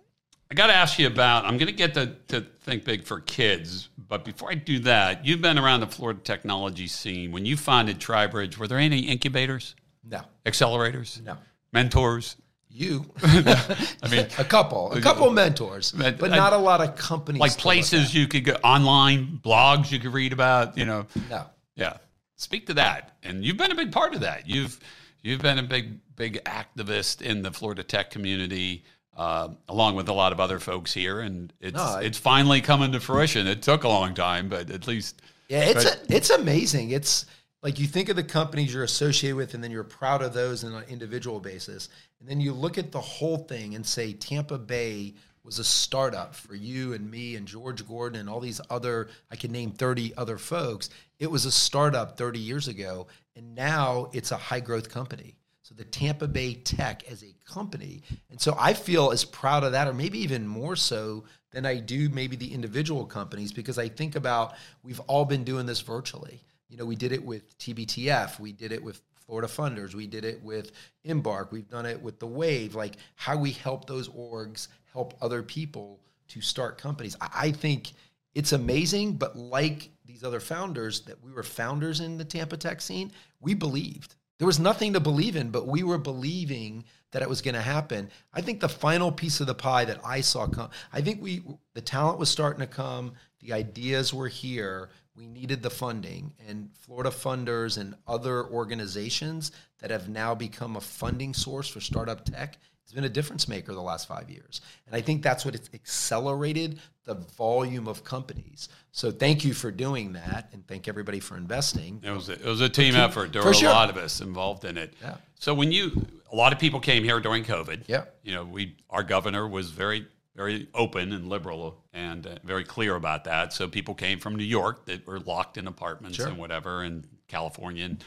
I 0.50 0.56
got 0.56 0.68
to 0.68 0.74
ask 0.74 0.98
you 0.98 1.08
about. 1.08 1.44
I'm 1.46 1.58
going 1.58 1.68
to 1.68 1.74
get 1.74 1.94
to, 1.96 2.16
to 2.30 2.42
think 2.62 2.86
big 2.86 3.04
for 3.04 3.20
kids, 3.20 3.90
but 3.98 4.24
before 4.24 4.50
I 4.50 4.56
do 4.56 4.80
that, 4.80 5.26
you've 5.26 5.42
been 5.42 5.58
around 5.60 5.82
the 5.82 5.88
Florida 5.88 6.22
technology 6.24 6.88
scene. 6.88 7.32
When 7.34 7.46
you 7.46 7.58
founded 7.58 8.00
TriBridge, 8.00 8.58
were 8.58 8.68
there 8.68 8.78
any 8.78 9.00
incubators, 9.02 9.76
No, 10.10 10.22
accelerators, 10.46 11.22
no. 11.22 11.36
mentors? 11.74 12.38
You, 12.70 13.06
I 13.24 14.08
mean, 14.10 14.28
a 14.38 14.44
couple, 14.46 14.94
a 14.94 15.02
couple 15.02 15.30
mentors, 15.32 15.92
But 15.92 16.20
not 16.22 16.54
a 16.54 16.58
lot 16.58 16.80
of 16.80 16.96
companies. 16.96 17.40
like 17.42 17.58
places 17.58 18.14
you 18.14 18.28
could 18.28 18.46
go 18.46 18.54
online, 18.64 19.40
blogs 19.44 19.92
you 19.92 20.00
could 20.00 20.14
read 20.14 20.32
about. 20.32 20.78
You 20.78 20.86
know. 20.86 21.08
No, 21.30 21.46
yeah. 21.76 21.98
Speak 22.38 22.68
to 22.68 22.74
that, 22.76 23.18
and 23.24 23.44
you've 23.44 23.58
been 23.58 23.72
a 23.72 23.76
big 23.76 23.92
part 23.92 24.14
of 24.14 24.22
that. 24.22 24.48
You've 24.48 24.80
you've 25.24 25.42
been 25.42 25.58
a 25.58 25.64
big 25.64 26.00
big 26.16 26.44
activist 26.46 27.22
in 27.22 27.42
the 27.42 27.52
Florida 27.52 27.84
tech 27.84 28.12
community, 28.12 28.84
uh, 29.18 29.50
along 29.68 29.96
with 29.96 30.08
a 30.08 30.14
lot 30.14 30.32
of 30.32 30.40
other 30.40 30.60
folks 30.60 30.94
here, 30.94 31.20
and 31.22 31.52
it's 31.60 31.76
No, 31.76 31.84
I- 31.84 32.04
it's 32.04 32.18
finally 32.20 32.62
coming 32.62 32.92
to 32.92 33.00
fruition. 33.00 33.48
It 33.48 33.64
took 33.64 33.84
a 33.84 33.88
long 33.90 34.14
time, 34.14 34.50
but 34.50 34.70
at 34.70 34.88
least 34.88 35.22
Yeah, 35.50 35.62
it's 35.64 35.84
But- 35.86 36.10
a, 36.12 36.16
it's 36.16 36.30
amazing. 36.30 36.92
It's 36.92 37.26
like 37.64 37.80
you 37.80 37.88
think 37.88 38.10
of 38.10 38.16
the 38.18 38.24
companies 38.24 38.72
you're 38.74 38.84
associated 38.84 39.36
with, 39.38 39.54
and 39.56 39.64
then 39.64 39.72
you're 39.72 39.84
proud 39.84 40.22
of 40.22 40.34
those 40.34 40.64
on 40.64 40.74
an 40.76 40.84
individual 40.90 41.40
basis, 41.40 41.90
and 42.20 42.30
then 42.30 42.40
you 42.42 42.54
look 42.54 42.78
at 42.78 42.92
the 42.92 43.02
whole 43.02 43.38
thing 43.40 43.74
and 43.74 43.84
say 43.86 44.14
Tampa 44.14 44.58
Bay 44.60 45.16
was 45.48 45.60
a 45.60 45.64
startup 45.64 46.36
for 46.36 46.56
you 46.56 46.94
and 46.94 47.10
me 47.10 47.38
and 47.38 47.48
George 47.48 47.88
Gordon 47.88 48.20
and 48.20 48.30
all 48.30 48.42
these 48.42 48.60
other 48.70 49.08
I 49.32 49.38
can 49.38 49.52
name 49.54 49.72
30 49.72 50.14
other 50.18 50.38
folks. 50.38 50.90
It 51.20 51.32
was 51.32 51.46
a 51.46 51.52
startup 51.52 52.18
30 52.18 52.38
years 52.38 52.68
ago, 52.68 53.08
and 53.34 53.56
now 53.56 54.10
it's 54.12 54.32
a 54.32 54.38
high 54.38 54.60
growth 54.60 54.90
company. 54.90 55.38
So 55.62 55.74
the 55.74 55.86
Tampa 55.86 56.28
Bay 56.28 56.54
Tech 56.54 57.10
as 57.10 57.24
a 57.24 57.34
company. 57.50 58.02
And 58.30 58.40
so 58.40 58.58
I 58.60 58.74
feel 58.74 59.12
as 59.12 59.24
proud 59.24 59.64
of 59.64 59.72
that, 59.72 59.88
or 59.88 59.94
maybe 59.94 60.20
even 60.20 60.46
more 60.46 60.76
so 60.76 61.24
than 61.52 61.66
I 61.66 61.78
do 61.78 62.10
maybe 62.10 62.36
the 62.36 62.54
individual 62.54 63.06
companies, 63.06 63.54
because 63.54 63.80
I 63.80 63.88
think 63.88 64.18
about 64.18 64.54
we've 64.84 65.00
all 65.02 65.24
been 65.24 65.46
doing 65.46 65.66
this 65.66 65.80
virtually. 65.80 66.42
You 66.68 66.76
know, 66.76 66.86
we 66.86 66.98
did 66.98 67.14
it 67.14 67.24
with 67.24 67.58
TBTF, 67.58 68.38
we 68.38 68.52
did 68.52 68.74
it 68.74 68.84
with 68.84 69.02
Florida 69.28 69.48
Funders, 69.48 69.94
we 69.94 70.08
did 70.08 70.26
it 70.26 70.42
with 70.42 70.72
Embark, 71.04 71.52
we've 71.52 71.70
done 71.70 71.86
it 71.86 72.02
with 72.02 72.20
the 72.20 72.28
Wave, 72.28 72.76
like 72.76 72.96
how 73.16 73.38
we 73.38 73.52
help 73.52 73.86
those 73.86 74.10
orgs 74.10 74.70
help 74.94 75.14
other 75.22 75.44
people 75.44 76.00
to 76.30 76.42
start 76.42 76.78
companies. 76.78 77.16
I 77.20 77.52
think 77.52 77.92
it's 78.34 78.54
amazing, 78.54 79.14
but 79.14 79.36
like 79.38 79.90
these 80.06 80.24
other 80.24 80.40
founders 80.40 81.02
that 81.02 81.24
we 81.24 81.32
were 81.32 81.44
founders 81.44 82.00
in 82.00 82.18
the 82.18 82.26
Tampa 82.26 82.58
tech 82.58 82.82
scene, 82.82 83.12
we 83.42 83.54
believed. 83.54 84.16
There 84.38 84.48
was 84.48 84.60
nothing 84.60 84.94
to 84.94 85.00
believe 85.00 85.36
in, 85.36 85.50
but 85.50 85.68
we 85.68 85.84
were 85.84 85.98
believing 85.98 86.86
that 87.12 87.22
it 87.22 87.30
was 87.30 87.42
going 87.42 87.56
to 87.56 87.62
happen. 87.62 88.10
I 88.34 88.42
think 88.42 88.60
the 88.60 88.70
final 88.70 89.12
piece 89.12 89.40
of 89.40 89.48
the 89.48 89.56
pie 89.56 89.86
that 89.86 90.00
I 90.06 90.22
saw 90.22 90.48
come, 90.48 90.70
I 90.94 91.02
think 91.02 91.22
we 91.22 91.44
the 91.74 91.82
talent 91.82 92.20
was 92.20 92.30
starting 92.30 92.60
to 92.62 92.68
come, 92.68 93.14
the 93.40 93.54
ideas 93.54 94.14
were 94.14 94.28
here. 94.28 94.90
We 95.16 95.26
needed 95.26 95.64
the 95.64 95.70
funding, 95.70 96.34
and 96.48 96.70
Florida 96.80 97.10
funders 97.10 97.80
and 97.80 97.96
other 98.08 98.46
organizations 98.46 99.52
that 99.80 99.90
have 99.90 100.10
now 100.10 100.36
become 100.36 100.76
a 100.76 100.82
funding 100.82 101.34
source 101.34 101.68
for 101.68 101.80
startup 101.80 102.24
tech 102.24 102.58
has 102.88 102.94
been 102.94 103.04
a 103.04 103.10
difference 103.10 103.50
maker 103.50 103.74
the 103.74 103.82
last 103.82 104.08
five 104.08 104.30
years. 104.30 104.62
And 104.86 104.96
I 104.96 105.02
think 105.02 105.22
that's 105.22 105.44
what 105.44 105.56
it's 105.56 105.70
accelerated 105.74 106.80
the 107.04 107.16
volume 107.16 107.88
of 107.88 108.04
companies. 108.06 108.70
So 108.92 109.12
thank 109.12 109.44
you 109.44 109.54
for 109.54 109.72
doing 109.72 110.14
that, 110.14 110.50
and 110.54 110.66
thank 110.68 110.88
everybody 110.88 111.20
for 111.20 111.36
investing. 111.36 112.00
it 112.02 112.12
was 112.12 112.30
a, 112.30 112.34
it 112.34 112.46
was 112.46 112.62
a 112.62 112.70
team 112.70 112.96
effort. 112.96 113.34
There 113.34 113.44
were 113.44 113.54
sure. 113.54 113.70
a 113.70 113.74
lot 113.74 113.90
of 113.90 113.98
us 113.98 114.22
involved 114.22 114.64
in 114.64 114.78
it. 114.78 114.94
Yeah. 115.02 115.16
So 115.36 115.54
when 115.54 115.72
you 115.72 116.06
a 116.32 116.36
lot 116.36 116.54
of 116.54 116.60
people 116.60 116.80
came 116.80 117.04
here 117.04 117.20
during 117.20 117.44
COVID. 117.44 117.84
Yeah. 117.88 118.06
You 118.24 118.34
know, 118.34 118.44
we 118.44 118.76
our 118.90 119.04
governor 119.04 119.48
was 119.48 119.72
very 119.72 120.08
very 120.38 120.68
open 120.74 121.12
and 121.12 121.28
liberal 121.28 121.84
and 121.94 122.26
uh, 122.28 122.36
very 122.46 122.64
clear 122.64 122.96
about 122.96 123.24
that. 123.26 123.52
So 123.52 123.68
people 123.68 123.94
came 123.96 124.20
from 124.20 124.36
New 124.36 124.44
York 124.46 124.86
that 124.86 125.06
were 125.08 125.20
locked 125.20 125.58
in 125.58 125.68
apartments 125.68 126.16
Sure. 126.18 126.28
and 126.28 126.38
whatever, 126.38 126.84
and 126.84 127.06
California, 127.28 127.86
and, 127.86 128.04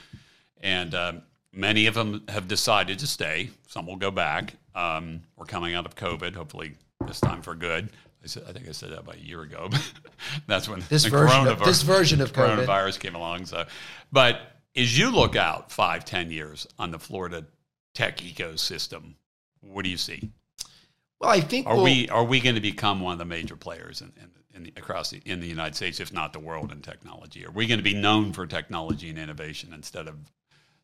and 0.63 0.95
um, 0.95 1.23
many 1.53 1.87
of 1.87 1.95
them 1.95 2.23
have 2.29 2.47
decided 2.49 3.01
to 3.01 3.07
stay. 3.07 3.51
Some 3.67 3.87
will 3.87 3.97
go 3.97 4.11
back. 4.13 4.55
Um, 4.75 5.23
we're 5.37 5.45
coming 5.47 5.75
out 5.75 5.85
of 5.87 5.97
COVID, 5.97 6.35
hopefully 6.37 6.75
this 7.07 7.19
time 7.21 7.43
for 7.43 7.55
good. 7.57 7.91
I, 8.23 8.27
said, 8.27 8.45
I 8.49 8.53
think 8.53 8.69
I 8.69 8.73
said 8.73 8.91
that 8.93 9.01
about 9.01 9.17
a 9.17 9.25
year 9.25 9.43
ago. 9.43 9.69
That's 10.47 10.69
when 10.69 10.85
This 10.89 11.03
the 11.05 11.11
version 11.11 11.47
of- 11.49 11.59
coronavirus- 11.59 11.65
this 11.65 11.83
version 11.83 12.21
of 12.21 12.33
COVID. 12.33 12.65
coronavirus 12.67 13.01
came 13.01 13.15
along. 13.17 13.47
So, 13.47 13.65
but 14.13 14.41
as 14.77 14.97
you 14.97 15.11
look 15.11 15.35
out 15.37 15.73
five, 15.73 16.05
ten 16.05 16.31
years 16.31 16.67
on 16.79 16.91
the 16.93 16.99
Florida 16.99 17.45
tech 17.95 18.19
ecosystem, 18.19 19.15
what 19.61 19.83
do 19.85 19.91
you 19.91 19.97
see? 19.97 20.31
Well, 21.21 21.31
I 21.31 21.41
think 21.41 21.67
Are 21.67 21.75
we'll- 21.75 21.85
we 21.85 22.09
are 22.09 22.25
we 22.25 22.41
going 22.41 22.55
to 22.55 22.61
become 22.61 23.01
one 23.01 23.13
of 23.13 23.19
the 23.19 23.25
major 23.25 23.57
players 23.57 24.01
in, 24.01 24.13
in, 24.17 24.31
in 24.55 24.63
the, 24.65 24.73
across 24.77 25.11
the, 25.11 25.21
in 25.25 25.41
the 25.41 25.47
United 25.47 25.77
States, 25.77 26.01
if 26.01 26.13
not 26.13 26.33
the 26.33 26.41
world, 26.41 26.73
in 26.73 26.81
technology? 26.81 27.45
Are 27.47 27.51
we 27.51 27.67
going 27.67 27.79
to 27.79 27.85
be 27.85 27.95
known 27.95 28.33
for 28.33 28.47
technology 28.47 29.11
and 29.11 29.19
innovation 29.19 29.73
instead 29.75 30.09
of 30.09 30.17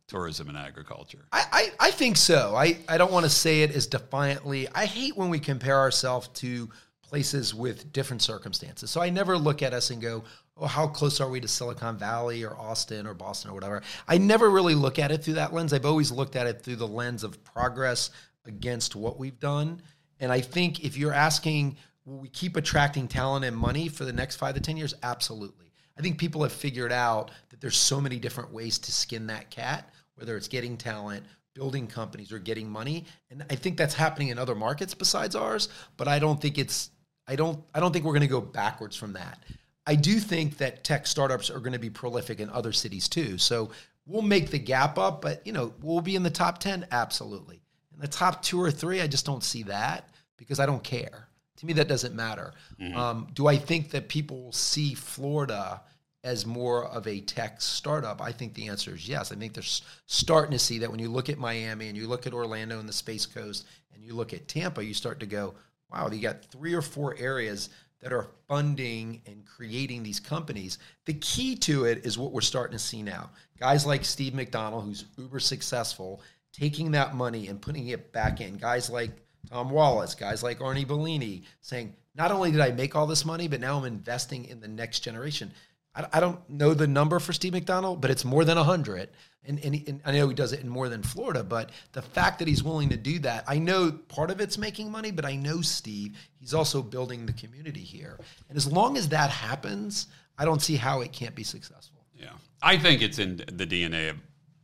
tourism 0.09 0.49
and 0.49 0.59
agriculture? 0.59 1.27
I, 1.33 1.45
I, 1.53 1.89
I 1.89 1.91
think 1.91 2.17
so. 2.19 2.55
I, 2.55 2.79
I 2.89 2.99
don't 2.99 3.11
want 3.11 3.25
to 3.25 3.31
say 3.31 3.63
it 3.63 3.75
as 3.75 3.87
defiantly. 3.87 4.69
I 4.75 4.85
hate 4.85 5.17
when 5.17 5.31
we 5.31 5.39
compare 5.41 5.79
ourselves 5.79 6.29
to 6.29 6.69
places 7.03 7.55
with 7.55 7.93
different 7.93 8.21
circumstances. 8.21 8.91
So 8.91 9.01
I 9.01 9.11
never 9.11 9.39
look 9.39 9.63
at 9.63 9.73
us 9.73 9.91
and 9.91 10.03
go, 10.03 10.25
oh, 10.59 10.67
how 10.67 10.87
close 10.87 11.21
are 11.21 11.31
we 11.31 11.41
to 11.41 11.49
Silicon 11.49 11.97
Valley 11.97 12.45
or 12.45 12.57
Austin 12.59 13.07
or 13.07 13.15
Boston 13.15 13.53
or 13.53 13.55
whatever. 13.55 13.83
I 14.07 14.19
never 14.19 14.51
really 14.51 14.75
look 14.75 14.99
at 14.99 15.11
it 15.11 15.25
through 15.25 15.35
that 15.35 15.55
lens. 15.55 15.73
I've 15.73 15.87
always 15.87 16.11
looked 16.11 16.37
at 16.37 16.47
it 16.47 16.63
through 16.63 16.77
the 16.77 16.89
lens 16.89 17.25
of 17.25 17.43
progress 17.43 18.11
against 18.45 18.95
what 18.97 19.19
we've 19.19 19.39
done. 19.41 19.81
And 20.21 20.33
I 20.33 20.41
think 20.41 20.85
if 20.85 20.97
you're 20.97 21.13
asking, 21.13 21.77
will 22.05 22.19
we 22.19 22.29
keep 22.29 22.57
attracting 22.57 23.09
talent 23.09 23.45
and 23.45 23.57
money 23.57 23.89
for 23.89 24.05
the 24.05 24.13
next 24.13 24.37
five 24.37 24.55
to 24.55 24.61
10 24.61 24.77
years? 24.77 24.95
Absolutely. 25.03 25.73
I 25.99 26.03
think 26.03 26.19
people 26.19 26.43
have 26.43 26.53
figured 26.53 26.93
out 26.93 27.31
that 27.51 27.61
there's 27.61 27.77
so 27.77 28.01
many 28.01 28.19
different 28.19 28.53
ways 28.53 28.79
to 28.79 28.93
skin 28.93 29.27
that 29.29 29.51
cat, 29.51 29.91
whether 30.15 30.37
it's 30.37 30.49
getting 30.49 30.77
talent, 30.77 31.25
building 31.55 31.87
companies, 31.87 32.33
or 32.33 32.39
getting 32.39 32.69
money. 32.69 33.07
And 33.31 33.45
I 33.51 33.55
think 33.55 33.77
that's 33.77 33.95
happening 33.95 34.29
in 34.29 34.39
other 34.39 34.55
markets 34.55 34.95
besides 34.95 35.35
ours. 35.35 35.69
But 35.97 36.07
I 36.07 36.19
don't 36.19 36.41
think 36.41 36.59
it's 36.59 36.91
I 37.27 37.37
don't 37.37 37.63
I 37.75 37.81
don't 37.81 37.93
think 37.93 38.05
we're 38.05 38.13
going 38.13 38.21
to 38.21 38.29
go 38.29 38.41
backwards 38.41 38.97
from 38.97 39.15
that. 39.15 39.43
I 39.87 39.95
do 39.95 40.19
think 40.19 40.59
that 40.59 40.85
tech 40.85 41.07
startups 41.07 41.49
are 41.49 41.61
going 41.61 41.73
to 41.73 41.79
be 41.79 41.91
prolific 41.91 42.41
in 42.41 42.51
other 42.51 42.73
cities 42.73 43.09
too. 43.09 43.39
So 43.39 43.71
we'll 44.05 44.23
make 44.23 44.51
the 44.51 44.59
gap 44.59 44.99
up, 44.99 45.23
but 45.23 45.47
you 45.47 45.53
know 45.53 45.73
we'll 45.83 46.01
be 46.03 46.17
in 46.17 46.23
the 46.23 46.31
top 46.31 46.59
ten 46.59 46.87
absolutely. 46.91 47.63
In 47.97 48.03
the 48.03 48.09
top 48.09 48.43
two 48.43 48.61
or 48.61 48.71
three, 48.71 49.01
I 49.01 49.07
just 49.07 49.27
don't 49.27 49.43
see 49.43 49.65
that 49.65 50.09
because 50.37 50.61
I 50.61 50.67
don't 50.67 50.85
care. 50.85 51.29
To 51.57 51.67
me, 51.67 51.73
that 51.75 51.89
doesn't 51.89 52.15
matter. 52.15 52.53
Um, 52.95 53.29
do 53.33 53.47
I 53.47 53.57
think 53.57 53.91
that 53.93 54.09
people 54.09 54.43
will 54.45 54.53
see 54.53 54.93
Florida 54.95 55.81
as 56.23 56.45
more 56.45 56.85
of 56.85 57.07
a 57.07 57.21
tech 57.21 57.63
startup? 57.63 58.21
I 58.21 58.33
think 58.33 58.53
the 58.53 58.69
answer 58.69 58.95
is 58.95 59.09
yes. 59.09 59.33
I 59.33 59.37
think 59.37 59.55
they're 59.55 59.63
starting 60.05 60.53
to 60.53 60.59
see 60.59 60.79
that 60.81 60.91
when 60.91 61.01
you 61.01 61.09
look 61.09 61.31
at 61.31 61.39
Miami 61.39 61.89
and 61.89 61.97
you 61.97 62.07
look 62.07 62.27
at 62.27 62.35
Orlando 62.35 62.79
and 62.79 62.89
the 62.89 62.93
Space 62.93 63.25
Coast 63.25 63.65
and 63.95 64.05
you 64.05 64.13
look 64.15 64.35
at 64.35 64.47
Tampa, 64.47 64.85
you 64.85 64.93
start 64.93 65.19
to 65.21 65.27
go, 65.27 65.55
wow, 65.91 66.11
you 66.11 66.21
got 66.21 66.45
three 66.45 66.75
or 66.75 66.83
four 66.83 67.17
areas 67.19 67.71
that 68.01 68.13
are 68.13 68.29
funding 68.47 69.23
and 69.27 69.47
creating 69.47 70.03
these 70.03 70.21
companies. 70.21 70.79
The 71.07 71.15
key 71.15 71.57
to 71.57 71.87
it 71.87 72.05
is 72.05 72.19
what 72.19 72.33
we're 72.33 72.43
starting 72.43 72.77
to 72.77 72.83
see 72.83 73.03
now. 73.03 73.31
Guys 73.59 73.87
like 73.87 74.05
Steve 74.05 74.35
McDonald, 74.35 74.85
who's 74.85 75.07
uber 75.17 75.41
successful, 75.41 76.21
taking 76.59 76.93
that 76.93 77.15
money 77.15 77.49
and 77.49 77.61
putting 77.61 77.89
it 77.89 78.13
back 78.13 78.41
in. 78.41 78.57
Guys 78.57 78.89
like 78.89 79.11
Tom 79.51 79.71
Wallace, 79.71 80.15
guys 80.15 80.43
like 80.43 80.59
Arnie 80.59 80.87
Bellini 80.87 81.43
saying, 81.61 81.95
not 82.15 82.33
only 82.33 82.51
did 82.51 82.61
I 82.61 82.71
make 82.71 82.97
all 82.97 83.07
this 83.07 83.25
money, 83.25 83.47
but 83.49 83.61
now 83.61 83.79
I'm 83.79 83.85
investing 83.85 84.47
in 84.47 84.61
the 84.61 84.69
next 84.69 85.01
generation. 85.01 85.53
I, 85.95 86.07
I 86.15 86.21
don't 86.21 86.49
know 86.49 86.73
the 86.73 86.87
number 86.87 87.19
for 87.19 87.33
Steve 87.33 87.53
McDonald, 87.53 88.01
but 88.01 88.11
it's 88.11 88.25
more 88.25 88.45
than 88.45 88.57
100. 88.57 89.11
And, 89.45 89.63
and, 89.63 89.75
and 89.87 90.01
I 90.05 90.13
know 90.13 90.29
he 90.29 90.35
does 90.35 90.53
it 90.53 90.61
in 90.61 90.69
more 90.69 90.89
than 90.89 91.03
Florida, 91.03 91.45
but 91.45 91.71
the 91.93 92.03
fact 92.03 92.39
that 92.41 92.49
he's 92.49 92.65
willing 92.65 92.89
to 92.89 92.97
do 92.97 93.19
that, 93.21 93.45
I 93.47 93.59
know 93.59 93.93
part 93.93 94.31
of 94.31 94.41
it's 94.41 94.59
making 94.59 94.91
money, 94.91 95.11
but 95.11 95.25
I 95.25 95.37
know 95.37 95.61
Steve, 95.61 96.17
he's 96.41 96.55
also 96.55 96.83
building 96.83 97.27
the 97.27 97.33
community 97.33 97.81
here. 97.81 98.19
And 98.49 98.57
as 98.57 98.71
long 98.71 98.97
as 98.97 99.11
that 99.11 99.31
happens, 99.31 100.09
I 100.39 100.45
don't 100.45 100.61
see 100.61 100.77
how 100.77 101.03
it 101.03 101.13
can't 101.13 101.35
be 101.35 101.45
successful. 101.45 102.05
Yeah, 102.15 102.33
I 102.63 102.77
think 102.77 103.03
it's 103.03 103.19
in 103.19 103.37
the 103.53 103.67
DNA 103.67 104.11
of 104.11 104.17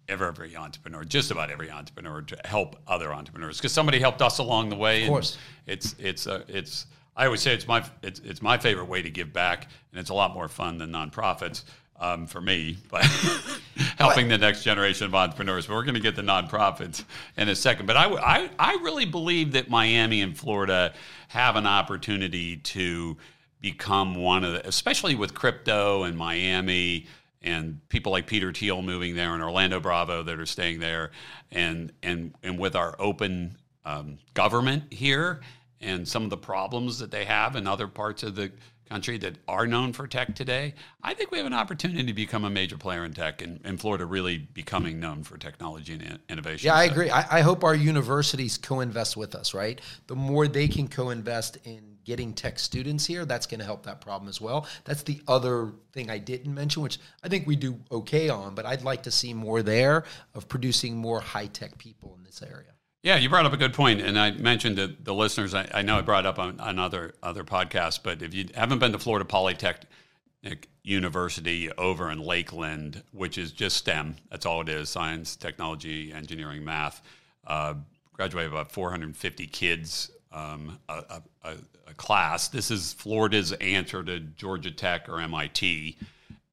every, 0.09 0.27
every 0.27 0.57
entrepreneur, 0.57 1.05
just 1.05 1.31
about 1.31 1.51
every 1.51 1.71
entrepreneur, 1.71 2.23
to 2.23 2.39
help 2.45 2.77
other 2.87 3.13
entrepreneurs 3.13 3.59
because 3.59 3.73
somebody 3.73 3.99
helped 3.99 4.23
us 4.23 4.39
along 4.39 4.69
the 4.69 4.77
way. 4.77 5.03
Of 5.03 5.09
course. 5.09 5.39
it's 5.67 5.95
it's 5.99 6.27
uh, 6.27 6.45
it's 6.49 6.87
I 7.17 7.27
always 7.27 7.41
say 7.41 7.55
it's 7.55 7.69
my 7.69 7.85
it's, 8.03 8.21
it's 8.21 8.43
my 8.43 8.59
favorite 8.59 8.87
way 8.87 9.03
to 9.03 9.11
give 9.11 9.33
back, 9.33 9.69
and 9.91 10.01
it's 10.01 10.11
a 10.11 10.15
lot 10.15 10.35
more 10.35 10.49
fun 10.49 10.79
than 10.79 10.91
nonprofits 10.91 11.65
um, 12.01 12.27
for 12.27 12.41
me. 12.41 12.79
But 12.91 13.05
helping 13.99 14.29
the 14.29 14.39
next 14.39 14.65
generation 14.65 15.07
of 15.07 15.15
entrepreneurs. 15.15 15.67
But 15.67 15.75
we're 15.75 15.85
going 15.85 15.95
to 15.95 16.01
get 16.01 16.17
the 16.17 16.23
nonprofits 16.23 17.05
in 17.37 17.49
a 17.49 17.55
second. 17.55 17.87
But 17.87 17.97
I, 17.97 18.07
I 18.15 18.51
I 18.59 18.73
really 18.83 19.05
believe 19.05 19.53
that 19.53 19.69
Miami 19.69 20.21
and 20.23 20.37
Florida 20.37 20.95
have 21.29 21.57
an 21.57 21.67
opportunity 21.67 22.57
to 22.57 23.17
become 23.61 24.17
one 24.17 24.43
of 24.45 24.53
the, 24.55 24.67
especially 24.67 25.15
with 25.15 25.35
crypto 25.35 26.03
and 26.03 26.17
Miami 26.17 27.07
and 27.45 27.81
people 27.89 28.13
like 28.13 28.27
Peter 28.27 28.53
Thiel 28.53 28.83
moving 28.83 29.15
there 29.15 29.35
and 29.35 29.43
Orlando 29.43 29.81
Bravo 29.81 30.23
that 30.23 30.39
are 30.39 30.47
staying 30.47 30.81
there, 30.81 31.11
and 31.51 31.93
and 32.03 32.35
and 32.43 32.59
with 32.59 32.77
our 32.77 32.95
open 32.99 33.57
um, 33.85 34.19
government 34.35 34.93
here 34.93 35.41
and 35.81 36.07
some 36.07 36.23
of 36.25 36.31
the 36.31 36.37
problems 36.37 36.99
that 37.01 37.11
they 37.11 37.25
have 37.25 37.57
in 37.57 37.67
other 37.67 37.89
parts 37.89 38.23
of 38.23 38.37
the 38.37 38.53
country 38.89 39.17
that 39.19 39.37
are 39.49 39.67
known 39.67 39.93
for 39.93 40.07
tech 40.07 40.35
today, 40.35 40.75
I 41.03 41.15
think 41.15 41.31
we 41.31 41.39
have 41.39 41.47
an 41.47 41.55
opportunity 41.55 42.05
to 42.05 42.13
become 42.13 42.45
a 42.45 42.51
major 42.51 42.77
player 42.77 43.05
in 43.05 43.15
tech 43.15 43.41
and, 43.41 43.59
and 43.65 43.81
Florida 43.81 44.05
really 44.05 44.37
becoming 44.39 45.01
known 45.01 45.25
for 45.25 45.39
technology 45.39 45.95
and 45.95 46.19
innovation. 46.29 46.67
Yeah, 46.67 46.75
I 46.75 46.85
agree. 46.85 47.11
I, 47.11 47.39
I 47.39 47.41
hope 47.41 47.65
our 47.65 47.75
universities 47.75 48.59
co-invest 48.59 49.17
with 49.17 49.35
us, 49.35 49.55
right? 49.55 49.81
The 50.09 50.15
more 50.15 50.47
they 50.47 50.69
can 50.69 50.89
co-invest 50.89 51.57
in 51.65 51.92
getting 52.05 52.33
tech 52.33 52.59
students 52.59 53.07
here, 53.07 53.25
that's 53.25 53.47
going 53.47 53.61
to 53.61 53.67
help 53.67 53.85
that 53.85 54.01
problem 54.01 54.29
as 54.29 54.41
well. 54.41 54.67
That's 54.85 55.03
the 55.03 55.21
other 55.29 55.73
thing 55.93 56.11
I 56.11 56.19
didn't 56.19 56.55
mention, 56.55 56.83
which 56.83 56.99
I 57.23 57.29
think 57.29 57.47
we 57.47 57.57
do 57.57 57.79
okay 57.91 58.29
on, 58.29 58.55
but 58.55 58.67
I'd 58.67 58.83
like 58.83 59.03
to 59.05 59.11
see 59.11 59.35
more 59.35 59.63
there 59.63 60.05
of 60.35 60.49
producing 60.49 60.97
more 60.97 61.21
high 61.21 61.47
tech 61.47 61.79
people 61.79 62.15
in 62.17 62.25
this 62.25 62.43
area. 62.43 62.73
Yeah, 63.03 63.17
you 63.17 63.29
brought 63.29 63.47
up 63.47 63.53
a 63.53 63.57
good 63.57 63.75
point, 63.75 64.01
and 64.01 64.17
I 64.17 64.31
mentioned 64.31 64.77
to 64.77 64.87
the 64.87 65.13
listeners. 65.13 65.55
I, 65.55 65.69
I 65.75 65.83
know 65.83 65.99
I 65.99 66.03
brought 66.03 66.25
up 66.25 66.39
on, 66.39 66.61
on 66.61 66.79
other 66.79 67.15
other 67.21 67.43
podcasts, 67.43 67.99
but 68.01 68.23
if 68.23 68.33
you 68.33 68.47
haven't 68.55 68.79
been 68.79 68.93
to 68.93 68.99
Florida 68.99 69.25
Polytechnic 69.25 70.69
University 70.85 71.73
over 71.73 72.13
in 72.13 72.21
Lakeland, 72.21 73.03
which 73.11 73.39
is 73.39 73.51
just 73.51 73.77
STEM, 73.77 74.15
that's 74.31 74.47
all 74.47 74.61
it 74.61 74.69
is: 74.69 74.89
science, 74.89 75.35
technology, 75.35 76.13
engineering, 76.13 76.65
math. 76.65 77.03
Uh, 77.45 77.75
graduated 78.13 78.53
about 78.53 78.71
450 78.71 79.49
kids 79.49 80.13
um, 80.33 80.79
a, 80.89 81.23
a, 81.45 81.55
a, 81.87 81.95
class. 81.95 82.49
This 82.49 82.71
is 82.71 82.93
Florida's 82.95 83.53
answer 83.53 84.03
to 84.03 84.21
Georgia 84.21 84.71
Tech 84.71 85.09
or 85.09 85.21
MIT, 85.21 85.99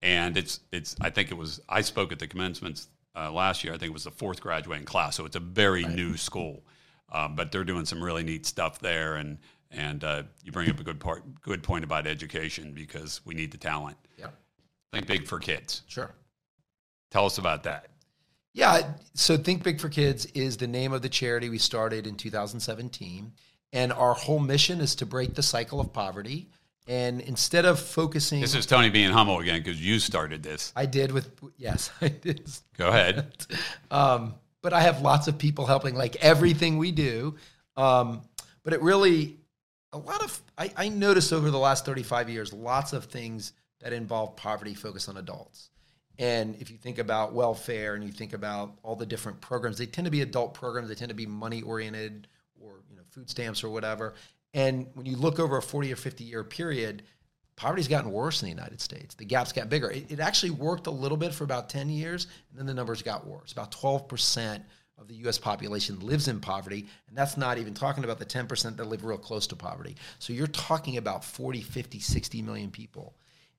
and 0.01 0.37
it's 0.37 0.59
it's. 0.71 0.95
I 1.01 1.09
think 1.09 1.31
it 1.31 1.35
was. 1.35 1.61
I 1.69 1.81
spoke 1.81 2.11
at 2.11 2.19
the 2.19 2.27
commencements 2.27 2.87
uh, 3.15 3.31
last 3.31 3.63
year. 3.63 3.73
I 3.73 3.77
think 3.77 3.89
it 3.89 3.93
was 3.93 4.03
the 4.03 4.11
fourth 4.11 4.41
graduating 4.41 4.85
class, 4.85 5.15
so 5.15 5.25
it's 5.25 5.35
a 5.35 5.41
very 5.41 5.83
right. 5.83 5.95
new 5.95 6.17
school, 6.17 6.63
um, 7.11 7.35
but 7.35 7.51
they're 7.51 7.63
doing 7.63 7.85
some 7.85 8.03
really 8.03 8.23
neat 8.23 8.45
stuff 8.45 8.79
there. 8.79 9.15
And 9.15 9.37
and 9.71 10.03
uh, 10.03 10.23
you 10.43 10.51
bring 10.51 10.69
up 10.69 10.79
a 10.79 10.83
good 10.83 10.99
part, 10.99 11.23
good 11.41 11.63
point 11.63 11.83
about 11.83 12.07
education 12.07 12.73
because 12.73 13.21
we 13.25 13.33
need 13.33 13.51
the 13.51 13.57
talent. 13.57 13.97
Yeah, 14.17 14.27
think 14.91 15.07
big 15.07 15.27
for 15.27 15.39
kids. 15.39 15.83
Sure. 15.87 16.11
Tell 17.11 17.25
us 17.25 17.37
about 17.37 17.63
that. 17.63 17.87
Yeah, 18.53 18.93
so 19.13 19.37
Think 19.37 19.63
Big 19.63 19.79
for 19.79 19.89
Kids 19.89 20.25
is 20.27 20.57
the 20.57 20.67
name 20.67 20.91
of 20.91 21.01
the 21.01 21.09
charity 21.09 21.49
we 21.49 21.59
started 21.59 22.07
in 22.07 22.15
2017. 22.15 23.31
And 23.71 23.93
our 23.93 24.13
whole 24.13 24.39
mission 24.39 24.82
is 24.82 24.95
to 24.95 25.05
break 25.05 25.36
the 25.36 25.43
cycle 25.43 25.79
of 25.79 25.93
poverty. 25.93 26.49
And 26.88 27.21
instead 27.21 27.65
of 27.65 27.79
focusing, 27.79 28.41
this 28.41 28.55
is 28.55 28.65
Tony 28.65 28.89
being 28.89 29.12
humble 29.12 29.39
again 29.39 29.62
because 29.62 29.79
you 29.79 29.99
started 29.99 30.41
this. 30.41 30.73
I 30.75 30.88
did 30.88 31.12
with 31.12 31.29
yes, 31.55 31.91
I 32.01 32.08
did. 32.08 32.49
Go 32.77 32.88
ahead. 32.88 33.32
um, 33.91 34.34
but 34.63 34.73
I 34.73 34.82
have 34.82 35.01
lots 35.01 35.27
of 35.27 35.38
people 35.38 35.67
helping, 35.67 35.93
like 35.95 36.15
everything 36.15 36.79
we 36.79 36.91
do. 36.91 37.36
Um, 37.77 38.21
but 38.63 38.73
it 38.73 38.82
really, 38.82 39.38
a 39.93 39.99
lot 39.99 40.23
of 40.23 40.41
I, 40.58 40.71
I 40.75 40.89
noticed 40.89 41.32
over 41.32 41.51
the 41.51 41.60
last 41.60 41.86
thirty 41.86 42.01
five 42.01 42.27
years, 42.27 42.51
lots 42.53 42.93
of 42.93 43.05
things 43.05 43.53
that 43.82 43.93
involve 43.93 44.36
poverty 44.36 44.73
focus 44.73 45.08
on 45.10 45.17
adults. 45.17 45.69
And 46.17 46.55
if 46.60 46.71
you 46.71 46.77
think 46.77 46.97
about 46.97 47.34
welfare 47.34 47.93
and 47.93 48.03
you 48.03 48.12
think 48.12 48.34
about 48.34 48.77
all 48.84 48.95
the 48.95 49.05
different 49.05 49.39
programs, 49.41 49.77
they 49.77 49.86
tend 49.86 50.05
to 50.05 50.12
be 50.12 50.21
adult 50.21 50.55
programs. 50.55 50.89
They 50.89 50.95
tend 50.95 51.10
to 51.10 51.15
be 51.15 51.27
money 51.27 51.62
oriented 51.62 52.27
food 53.12 53.30
stamps 53.30 53.63
or 53.63 53.69
whatever. 53.69 54.13
And 54.54 54.88
when 54.93 55.06
you 55.06 55.15
look 55.15 55.39
over 55.39 55.58
a 55.58 55.62
40 55.62 55.93
or 55.93 55.95
50 55.95 56.24
year 56.24 56.43
period, 56.43 57.04
poverty's 57.56 57.88
gotten 57.88 58.12
worse 58.12 58.41
in 58.41 58.48
the 58.48 58.56
United 58.56 58.82
States. 58.82 59.15
The 59.15 59.26
gaps 59.26 59.52
got 59.52 59.69
bigger. 59.69 59.91
It, 59.91 60.12
it, 60.12 60.19
actually 60.19 60.52
worked 60.52 60.88
a 60.88 60.91
little 60.91 61.17
bit 61.17 61.34
for 61.34 61.43
about 61.43 61.69
10 61.69 61.89
years, 61.89 62.28
and 62.50 62.60
then 62.60 62.65
the 62.65 62.74
numbers 62.74 63.02
got 63.02 63.28
worse. 63.28 63.52
About 63.52 63.72
12% 63.72 64.62
of 64.98 65.08
the 65.08 65.15
US 65.28 65.38
population 65.38 66.00
lives 66.00 66.28
in 66.28 66.39
poverty, 66.39 66.88
and 67.08 67.17
that's 67.17 67.38
not 67.38 67.58
even 67.58 67.74
talking 67.74 68.04
about 68.04 68.17
the 68.17 68.26
10% 68.26 68.78
that 68.78 68.86
live 68.86 69.04
real 69.04 69.17
close 69.17 69.45
to 69.48 69.56
poverty. 69.56 69.95
So 70.19 70.34
you're 70.34 70.48
talking 70.48 70.98
about 70.98 71.24
40, 71.24 71.62
50, 71.62 72.00
60 72.00 72.41
million 72.41 72.72
people. 72.72 73.15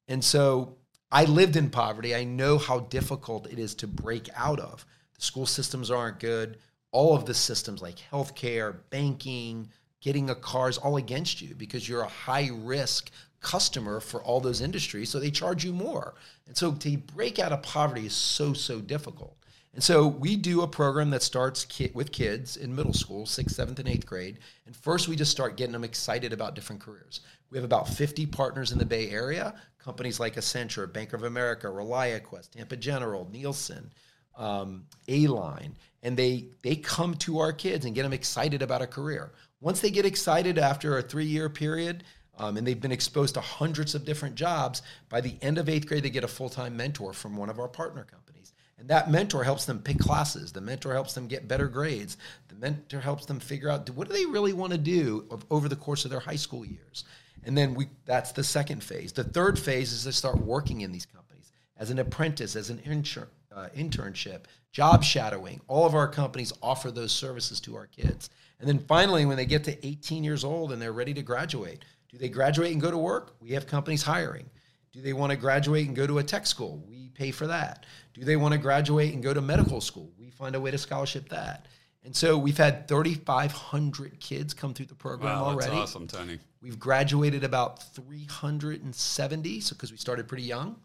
And 0.08 0.24
so 0.24 0.76
I 1.12 1.24
lived 1.24 1.56
in 1.56 1.70
poverty. 1.70 2.14
I 2.14 2.24
know 2.24 2.58
how 2.58 2.80
difficult 2.80 3.50
it 3.50 3.58
is 3.58 3.74
to 3.76 3.86
break 3.86 4.28
out 4.34 4.60
of. 4.60 4.84
The 5.14 5.22
school 5.22 5.46
systems 5.46 5.90
aren't 5.90 6.20
good 6.20 6.58
all 6.92 7.14
of 7.14 7.26
the 7.26 7.34
systems 7.34 7.82
like 7.82 7.96
healthcare, 8.10 8.76
banking, 8.90 9.68
getting 10.00 10.30
a 10.30 10.34
car 10.34 10.68
is 10.68 10.78
all 10.78 10.96
against 10.96 11.40
you 11.40 11.54
because 11.54 11.88
you're 11.88 12.02
a 12.02 12.08
high 12.08 12.50
risk 12.52 13.10
customer 13.40 14.00
for 14.00 14.22
all 14.22 14.40
those 14.40 14.60
industries. 14.60 15.08
So 15.10 15.18
they 15.18 15.30
charge 15.30 15.64
you 15.64 15.72
more. 15.72 16.14
And 16.46 16.56
so 16.56 16.72
to 16.72 16.96
break 16.96 17.38
out 17.38 17.52
of 17.52 17.62
poverty 17.62 18.06
is 18.06 18.14
so, 18.14 18.52
so 18.52 18.80
difficult. 18.80 19.36
And 19.72 19.82
so 19.82 20.08
we 20.08 20.34
do 20.34 20.62
a 20.62 20.66
program 20.66 21.10
that 21.10 21.22
starts 21.22 21.64
ki- 21.64 21.92
with 21.94 22.10
kids 22.10 22.56
in 22.56 22.74
middle 22.74 22.92
school, 22.92 23.24
sixth, 23.24 23.54
seventh, 23.54 23.78
and 23.78 23.88
eighth 23.88 24.04
grade. 24.04 24.38
And 24.66 24.74
first, 24.74 25.06
we 25.06 25.14
just 25.14 25.30
start 25.30 25.56
getting 25.56 25.72
them 25.72 25.84
excited 25.84 26.32
about 26.32 26.56
different 26.56 26.82
careers. 26.82 27.20
We 27.50 27.58
have 27.58 27.64
about 27.64 27.88
50 27.88 28.26
partners 28.26 28.72
in 28.72 28.78
the 28.78 28.84
Bay 28.84 29.10
Area, 29.10 29.54
companies 29.78 30.18
like 30.18 30.34
Accenture, 30.34 30.92
Bank 30.92 31.12
of 31.12 31.22
America, 31.22 31.68
ReliaQuest, 31.68 32.50
Tampa 32.50 32.76
General, 32.76 33.28
Nielsen, 33.30 33.92
um, 34.36 34.86
A-Line 35.06 35.76
and 36.02 36.16
they 36.16 36.46
they 36.62 36.76
come 36.76 37.14
to 37.14 37.38
our 37.38 37.52
kids 37.52 37.84
and 37.84 37.94
get 37.94 38.02
them 38.02 38.12
excited 38.12 38.62
about 38.62 38.82
a 38.82 38.86
career. 38.86 39.32
Once 39.60 39.80
they 39.80 39.90
get 39.90 40.06
excited 40.06 40.58
after 40.58 40.96
a 40.96 41.02
three 41.02 41.26
year 41.26 41.48
period, 41.48 42.04
um, 42.38 42.56
and 42.56 42.66
they've 42.66 42.80
been 42.80 42.92
exposed 42.92 43.34
to 43.34 43.40
hundreds 43.40 43.94
of 43.94 44.04
different 44.04 44.34
jobs, 44.34 44.82
by 45.10 45.20
the 45.20 45.34
end 45.42 45.58
of 45.58 45.68
eighth 45.68 45.86
grade, 45.86 46.02
they 46.02 46.10
get 46.10 46.24
a 46.24 46.28
full 46.28 46.48
time 46.48 46.76
mentor 46.76 47.12
from 47.12 47.36
one 47.36 47.50
of 47.50 47.58
our 47.58 47.68
partner 47.68 48.04
companies. 48.04 48.54
And 48.78 48.88
that 48.88 49.10
mentor 49.10 49.44
helps 49.44 49.66
them 49.66 49.80
pick 49.80 49.98
classes. 49.98 50.52
The 50.52 50.62
mentor 50.62 50.94
helps 50.94 51.12
them 51.12 51.26
get 51.26 51.46
better 51.46 51.68
grades. 51.68 52.16
The 52.48 52.54
mentor 52.54 53.00
helps 53.00 53.26
them 53.26 53.38
figure 53.38 53.68
out 53.68 53.90
what 53.90 54.08
do 54.08 54.14
they 54.14 54.24
really 54.24 54.54
want 54.54 54.72
to 54.72 54.78
do 54.78 55.26
over 55.50 55.68
the 55.68 55.76
course 55.76 56.06
of 56.06 56.10
their 56.10 56.20
high 56.20 56.36
school 56.36 56.64
years. 56.64 57.04
And 57.44 57.56
then 57.56 57.74
we 57.74 57.88
that's 58.06 58.32
the 58.32 58.44
second 58.44 58.82
phase. 58.82 59.12
The 59.12 59.24
third 59.24 59.58
phase 59.58 59.92
is 59.92 60.04
to 60.04 60.12
start 60.12 60.38
working 60.38 60.80
in 60.80 60.92
these 60.92 61.06
companies 61.06 61.52
as 61.76 61.90
an 61.90 61.98
apprentice, 61.98 62.56
as 62.56 62.70
an 62.70 62.78
intern, 62.80 63.28
uh, 63.60 63.68
internship, 63.76 64.44
job 64.72 65.04
shadowing. 65.04 65.60
All 65.68 65.86
of 65.86 65.94
our 65.94 66.08
companies 66.08 66.52
offer 66.62 66.90
those 66.90 67.12
services 67.12 67.60
to 67.60 67.76
our 67.76 67.86
kids. 67.86 68.30
And 68.58 68.68
then 68.68 68.78
finally, 68.78 69.26
when 69.26 69.36
they 69.36 69.46
get 69.46 69.64
to 69.64 69.86
18 69.86 70.24
years 70.24 70.44
old 70.44 70.72
and 70.72 70.80
they're 70.80 70.92
ready 70.92 71.14
to 71.14 71.22
graduate, 71.22 71.84
do 72.08 72.18
they 72.18 72.28
graduate 72.28 72.72
and 72.72 72.80
go 72.80 72.90
to 72.90 72.98
work? 72.98 73.36
We 73.40 73.50
have 73.50 73.66
companies 73.66 74.02
hiring. 74.02 74.48
Do 74.92 75.00
they 75.00 75.12
want 75.12 75.30
to 75.30 75.36
graduate 75.36 75.86
and 75.86 75.94
go 75.94 76.06
to 76.06 76.18
a 76.18 76.22
tech 76.22 76.46
school? 76.46 76.82
We 76.88 77.10
pay 77.10 77.30
for 77.30 77.46
that. 77.46 77.86
Do 78.12 78.24
they 78.24 78.36
want 78.36 78.52
to 78.52 78.58
graduate 78.58 79.14
and 79.14 79.22
go 79.22 79.32
to 79.32 79.40
medical 79.40 79.80
school? 79.80 80.10
We 80.18 80.30
find 80.30 80.54
a 80.54 80.60
way 80.60 80.70
to 80.70 80.78
scholarship 80.78 81.28
that. 81.28 81.66
And 82.02 82.16
so 82.16 82.36
we've 82.38 82.56
had 82.56 82.88
3,500 82.88 84.18
kids 84.20 84.54
come 84.54 84.74
through 84.74 84.86
the 84.86 84.94
program 84.94 85.38
wow, 85.38 85.44
already. 85.44 85.70
That's 85.70 85.82
awesome, 85.82 86.06
Tony. 86.06 86.38
We've 86.62 86.78
graduated 86.78 87.44
about 87.44 87.82
370, 87.94 89.60
so 89.60 89.74
because 89.74 89.92
we 89.92 89.98
started 89.98 90.26
pretty 90.26 90.44
young 90.44 90.76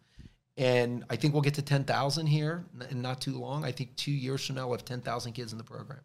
and 0.58 1.04
I 1.10 1.16
think 1.16 1.34
we'll 1.34 1.42
get 1.42 1.56
to 1.56 1.62
10,000 1.62 2.28
here 2.28 2.66
in 2.90 3.02
not 3.02 3.20
too 3.20 3.38
long. 3.38 3.66
I 3.66 3.72
think 3.72 3.96
two 3.96 4.12
years 4.12 4.46
from 4.46 4.56
now, 4.56 4.68
we'll 4.68 4.78
have 4.78 4.86
10,000 4.86 5.34
kids 5.34 5.52
in 5.52 5.58
the 5.58 5.64
program. 5.64 6.00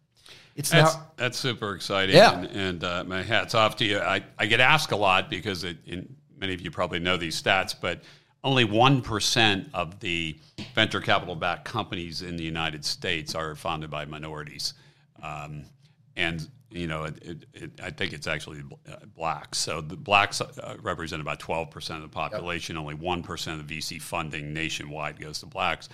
It's 0.55 0.69
that's, 0.69 0.95
now, 0.95 1.11
that's 1.15 1.37
super 1.37 1.73
exciting. 1.75 2.15
Yeah. 2.15 2.37
And, 2.37 2.47
and 2.47 2.83
uh, 2.83 3.03
my 3.05 3.23
hat's 3.23 3.55
off 3.55 3.77
to 3.77 3.85
you. 3.85 3.99
I, 3.99 4.23
I 4.37 4.45
get 4.45 4.59
asked 4.59 4.91
a 4.91 4.97
lot 4.97 5.29
because 5.29 5.63
it, 5.63 5.77
in, 5.85 6.13
many 6.37 6.53
of 6.53 6.61
you 6.61 6.71
probably 6.71 6.99
know 6.99 7.15
these 7.15 7.41
stats, 7.41 7.73
but 7.79 8.01
only 8.43 8.65
1% 8.65 9.69
of 9.73 9.99
the 9.99 10.37
venture 10.73 10.99
capital 10.99 11.35
backed 11.35 11.63
companies 11.65 12.21
in 12.21 12.35
the 12.35 12.43
United 12.43 12.83
States 12.83 13.35
are 13.35 13.55
founded 13.55 13.89
by 13.89 14.03
minorities. 14.03 14.73
Um, 15.21 15.63
and 16.17 16.47
you 16.71 16.87
know, 16.87 17.03
it, 17.03 17.23
it, 17.23 17.45
it, 17.53 17.71
I 17.83 17.89
think 17.89 18.13
it's 18.13 18.27
actually 18.27 18.63
uh, 18.89 18.97
blacks. 19.15 19.57
So 19.57 19.81
the 19.81 19.95
blacks 19.95 20.41
uh, 20.41 20.77
represent 20.81 21.21
about 21.21 21.39
12% 21.39 21.95
of 21.95 22.01
the 22.01 22.07
population. 22.07 22.75
Yep. 22.75 22.81
Only 22.81 22.95
1% 22.95 23.59
of 23.59 23.67
VC 23.67 24.01
funding 24.01 24.53
nationwide 24.53 25.19
goes 25.19 25.39
to 25.39 25.45
blacks. 25.45 25.89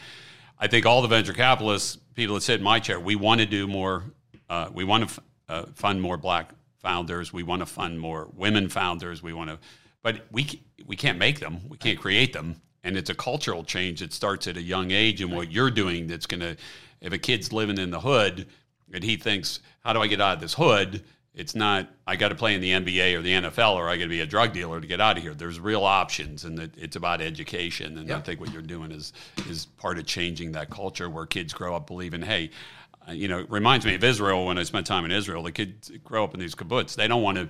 I 0.60 0.68
think 0.68 0.86
all 0.86 1.02
the 1.02 1.08
venture 1.08 1.34
capitalists, 1.34 1.98
people 2.16 2.36
that 2.36 2.42
sit 2.42 2.60
in 2.60 2.64
my 2.64 2.80
chair, 2.80 3.00
we 3.00 3.16
want 3.16 3.42
to 3.42 3.46
do 3.46 3.68
more. 3.68 4.04
Uh, 4.50 4.70
we 4.74 4.84
want 4.84 5.08
to 5.08 5.10
f- 5.10 5.20
uh, 5.50 5.66
fund 5.74 6.02
more 6.02 6.18
black 6.18 6.52
founders. 6.80 7.34
We 7.34 7.44
want 7.44 7.62
to 7.62 7.66
fund 7.66 8.00
more 8.00 8.30
women 8.34 8.70
founders. 8.70 9.22
We 9.22 9.34
want 9.34 9.50
to, 9.50 9.60
but 10.02 10.26
we 10.32 10.62
we 10.86 10.96
can't 10.96 11.18
make 11.18 11.40
them. 11.40 11.60
We 11.68 11.78
can't 11.78 12.00
create 12.00 12.34
them. 12.34 12.62
And 12.84 12.96
it's 12.98 13.10
a 13.10 13.16
cultural 13.16 13.64
change 13.64 14.00
that 14.00 14.14
starts 14.14 14.48
at 14.48 14.56
a 14.56 14.62
young 14.62 14.92
age. 14.92 15.22
And 15.22 15.32
what 15.32 15.52
you're 15.52 15.72
doing, 15.72 16.08
that's 16.08 16.26
going 16.26 16.40
to, 16.40 16.56
if 17.02 17.12
a 17.12 17.18
kid's 17.18 17.52
living 17.52 17.78
in 17.78 17.90
the 17.90 18.00
hood 18.00 18.48
and 18.94 19.04
he 19.04 19.18
thinks, 19.18 19.60
how 19.84 19.94
do 19.94 20.02
I 20.02 20.08
get 20.08 20.22
out 20.22 20.36
of 20.36 20.42
this 20.42 20.54
hood? 20.54 21.04
it's 21.38 21.54
not 21.54 21.88
I 22.08 22.16
got 22.16 22.30
to 22.30 22.36
play 22.36 22.56
in 22.56 22.62
the 22.62 22.72
NBA 22.72 23.14
or 23.14 23.22
the 23.22 23.32
NFL 23.32 23.76
or 23.76 23.88
I 23.88 23.96
got 23.96 24.06
to 24.06 24.10
be 24.10 24.22
a 24.22 24.26
drug 24.26 24.54
dealer 24.54 24.82
to 24.82 24.88
get 24.88 25.00
out 25.00 25.18
of 25.18 25.24
here. 25.24 25.36
There's 25.36 25.60
real 25.60 25.84
options, 25.84 26.46
and 26.46 26.58
it, 26.58 26.72
it's 26.76 26.96
about 26.96 27.22
education. 27.22 28.00
And 28.00 28.12
I 28.12 28.22
think 28.22 28.40
what 28.40 28.52
you're 28.52 28.64
doing 28.64 28.92
is 28.92 29.14
is 29.48 29.68
part 29.68 30.00
of 30.00 30.08
changing 30.08 30.54
that 30.54 30.72
culture 30.72 31.10
where 31.10 31.28
kids 31.28 31.54
grow 31.54 31.76
up 31.76 31.86
believing, 31.86 32.24
hey. 32.24 32.50
uh, 33.08 33.12
You 33.12 33.28
know, 33.28 33.40
it 33.40 33.52
reminds 33.52 33.86
me 33.86 33.94
of 33.94 34.04
Israel 34.04 34.48
when 34.48 34.58
I 34.58 34.64
spent 34.64 34.88
time 34.88 35.06
in 35.06 35.12
Israel. 35.12 35.44
The 35.44 35.52
kids 35.52 35.92
grow 36.04 36.24
up 36.24 36.34
in 36.34 36.40
these 36.40 36.56
kibbutz. 36.56 36.96
They 36.96 37.08
don't 37.08 37.22
want 37.22 37.38
to. 37.38 37.48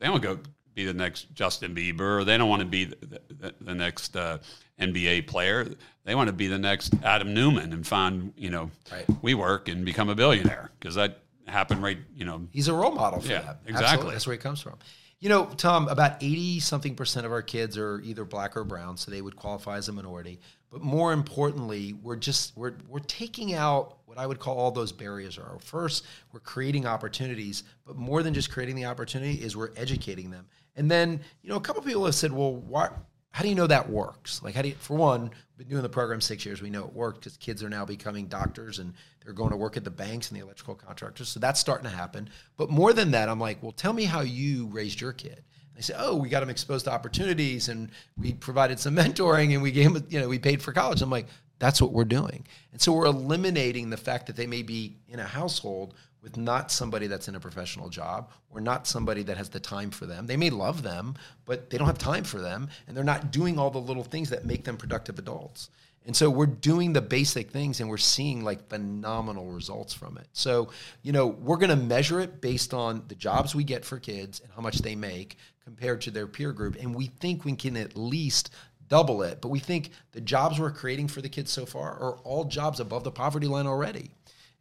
They 0.00 0.06
don't 0.06 0.22
go 0.22 0.38
be 0.74 0.84
the 0.84 0.94
next 0.94 1.34
Justin 1.34 1.74
Bieber. 1.74 2.18
Or 2.20 2.24
they 2.24 2.36
don't 2.36 2.48
want 2.50 2.60
to 2.60 2.68
be 2.68 2.84
the, 2.84 3.20
the, 3.28 3.54
the 3.58 3.74
next 3.74 4.16
uh, 4.16 4.38
NBA 4.80 5.26
player. 5.26 5.68
They 6.04 6.14
want 6.14 6.28
to 6.28 6.32
be 6.32 6.46
the 6.46 6.58
next 6.58 6.94
Adam 7.04 7.34
Neumann 7.34 7.72
and 7.72 7.86
find 7.86 8.32
you 8.36 8.50
know 8.50 8.70
Right. 8.90 9.06
WeWork 9.22 9.70
and 9.70 9.84
become 9.84 10.08
a 10.08 10.14
billionaire 10.14 10.70
because 10.78 10.94
that 10.96 11.18
happened 11.46 11.82
right 11.82 11.98
you 12.14 12.24
know 12.24 12.46
He's 12.52 12.68
a 12.68 12.74
role 12.74 12.92
model 12.92 13.20
for 13.20 13.28
Yeah, 13.28 13.40
that. 13.42 13.58
exactly. 13.66 13.84
Absolutely. 13.86 14.12
That's 14.12 14.26
where 14.26 14.36
he 14.36 14.40
comes 14.42 14.60
from. 14.60 14.76
You 15.18 15.28
know, 15.28 15.44
Tom, 15.58 15.86
about 15.88 16.16
80 16.22 16.60
something 16.60 16.94
percent 16.94 17.26
of 17.26 17.32
our 17.32 17.42
kids 17.42 17.76
are 17.76 18.00
either 18.00 18.24
black 18.24 18.56
or 18.56 18.64
brown, 18.64 18.96
so 18.96 19.10
they 19.10 19.20
would 19.20 19.36
qualify 19.36 19.76
as 19.76 19.88
a 19.90 19.92
minority. 19.92 20.40
But 20.70 20.80
more 20.80 21.12
importantly, 21.12 21.92
we're 21.92 22.16
just 22.16 22.56
we're 22.56 22.72
we're 22.88 23.00
taking 23.00 23.52
out 23.52 23.98
what 24.06 24.16
I 24.16 24.26
would 24.26 24.38
call 24.38 24.56
all 24.56 24.70
those 24.70 24.92
barriers 24.92 25.36
are. 25.36 25.58
First, 25.60 26.06
we're 26.32 26.40
creating 26.40 26.86
opportunities, 26.86 27.64
but 27.84 27.96
more 27.96 28.22
than 28.22 28.32
just 28.32 28.50
creating 28.50 28.76
the 28.76 28.86
opportunity 28.86 29.34
is 29.34 29.56
we're 29.56 29.70
educating 29.76 30.30
them. 30.30 30.46
And 30.76 30.90
then, 30.90 31.20
you 31.42 31.50
know, 31.50 31.56
a 31.56 31.60
couple 31.60 31.82
people 31.82 32.06
have 32.06 32.14
said, 32.14 32.32
"Well, 32.32 32.54
why 32.54 32.88
how 33.30 33.42
do 33.42 33.48
you 33.48 33.54
know 33.54 33.66
that 33.66 33.88
works? 33.88 34.42
Like, 34.42 34.54
how 34.54 34.62
do 34.62 34.68
you, 34.68 34.74
for 34.74 34.96
one, 34.96 35.30
been 35.60 35.68
doing 35.68 35.82
the 35.82 35.90
program 35.90 36.22
six 36.22 36.46
years. 36.46 36.62
We 36.62 36.70
know 36.70 36.84
it 36.86 36.94
worked 36.94 37.20
because 37.20 37.36
kids 37.36 37.62
are 37.62 37.68
now 37.68 37.84
becoming 37.84 38.26
doctors 38.28 38.78
and 38.78 38.94
they're 39.22 39.34
going 39.34 39.50
to 39.50 39.58
work 39.58 39.76
at 39.76 39.84
the 39.84 39.90
banks 39.90 40.30
and 40.30 40.40
the 40.40 40.42
electrical 40.42 40.74
contractors. 40.74 41.28
So 41.28 41.38
that's 41.38 41.60
starting 41.60 41.88
to 41.88 41.94
happen. 41.94 42.30
But 42.56 42.70
more 42.70 42.94
than 42.94 43.10
that, 43.10 43.28
I'm 43.28 43.38
like, 43.38 43.62
well, 43.62 43.72
tell 43.72 43.92
me 43.92 44.04
how 44.04 44.22
you 44.22 44.68
raised 44.68 45.02
your 45.02 45.12
kid. 45.12 45.36
And 45.36 45.76
they 45.76 45.82
say, 45.82 45.94
oh, 45.98 46.16
we 46.16 46.30
got 46.30 46.42
him 46.42 46.48
exposed 46.48 46.86
to 46.86 46.92
opportunities 46.92 47.68
and 47.68 47.90
we 48.16 48.32
provided 48.32 48.80
some 48.80 48.96
mentoring 48.96 49.52
and 49.52 49.62
we 49.62 49.70
gave 49.70 49.94
him, 49.94 50.02
you 50.08 50.18
know, 50.18 50.28
we 50.28 50.38
paid 50.38 50.62
for 50.62 50.72
college. 50.72 51.02
I'm 51.02 51.10
like, 51.10 51.26
that's 51.58 51.82
what 51.82 51.92
we're 51.92 52.04
doing. 52.04 52.46
And 52.72 52.80
so 52.80 52.94
we're 52.94 53.04
eliminating 53.04 53.90
the 53.90 53.98
fact 53.98 54.28
that 54.28 54.36
they 54.36 54.46
may 54.46 54.62
be 54.62 54.96
in 55.10 55.20
a 55.20 55.26
household 55.26 55.92
with 56.22 56.36
not 56.36 56.70
somebody 56.70 57.06
that's 57.06 57.28
in 57.28 57.34
a 57.34 57.40
professional 57.40 57.88
job 57.88 58.30
or 58.50 58.60
not 58.60 58.86
somebody 58.86 59.22
that 59.22 59.36
has 59.36 59.48
the 59.48 59.60
time 59.60 59.90
for 59.90 60.06
them. 60.06 60.26
They 60.26 60.36
may 60.36 60.50
love 60.50 60.82
them, 60.82 61.14
but 61.46 61.70
they 61.70 61.78
don't 61.78 61.86
have 61.86 61.98
time 61.98 62.24
for 62.24 62.40
them 62.40 62.68
and 62.86 62.96
they're 62.96 63.04
not 63.04 63.30
doing 63.30 63.58
all 63.58 63.70
the 63.70 63.78
little 63.78 64.04
things 64.04 64.30
that 64.30 64.44
make 64.44 64.64
them 64.64 64.76
productive 64.76 65.18
adults. 65.18 65.70
And 66.06 66.16
so 66.16 66.30
we're 66.30 66.46
doing 66.46 66.92
the 66.92 67.02
basic 67.02 67.50
things 67.50 67.80
and 67.80 67.88
we're 67.88 67.98
seeing 67.98 68.42
like 68.42 68.68
phenomenal 68.68 69.46
results 69.46 69.92
from 69.92 70.16
it. 70.16 70.26
So, 70.32 70.70
you 71.02 71.12
know, 71.12 71.26
we're 71.26 71.58
going 71.58 71.70
to 71.70 71.76
measure 71.76 72.20
it 72.20 72.40
based 72.40 72.72
on 72.72 73.04
the 73.08 73.14
jobs 73.14 73.54
we 73.54 73.64
get 73.64 73.84
for 73.84 73.98
kids 73.98 74.40
and 74.40 74.50
how 74.52 74.62
much 74.62 74.78
they 74.78 74.94
make 74.94 75.36
compared 75.62 76.00
to 76.02 76.10
their 76.10 76.26
peer 76.26 76.52
group. 76.52 76.76
And 76.80 76.94
we 76.94 77.06
think 77.06 77.44
we 77.44 77.54
can 77.54 77.76
at 77.76 77.96
least 77.96 78.50
double 78.88 79.22
it. 79.22 79.40
But 79.40 79.48
we 79.48 79.58
think 79.58 79.90
the 80.12 80.20
jobs 80.20 80.58
we're 80.58 80.70
creating 80.70 81.08
for 81.08 81.20
the 81.22 81.28
kids 81.28 81.52
so 81.52 81.64
far 81.64 81.92
are 81.92 82.16
all 82.24 82.44
jobs 82.44 82.80
above 82.80 83.04
the 83.04 83.12
poverty 83.12 83.46
line 83.46 83.66
already. 83.66 84.10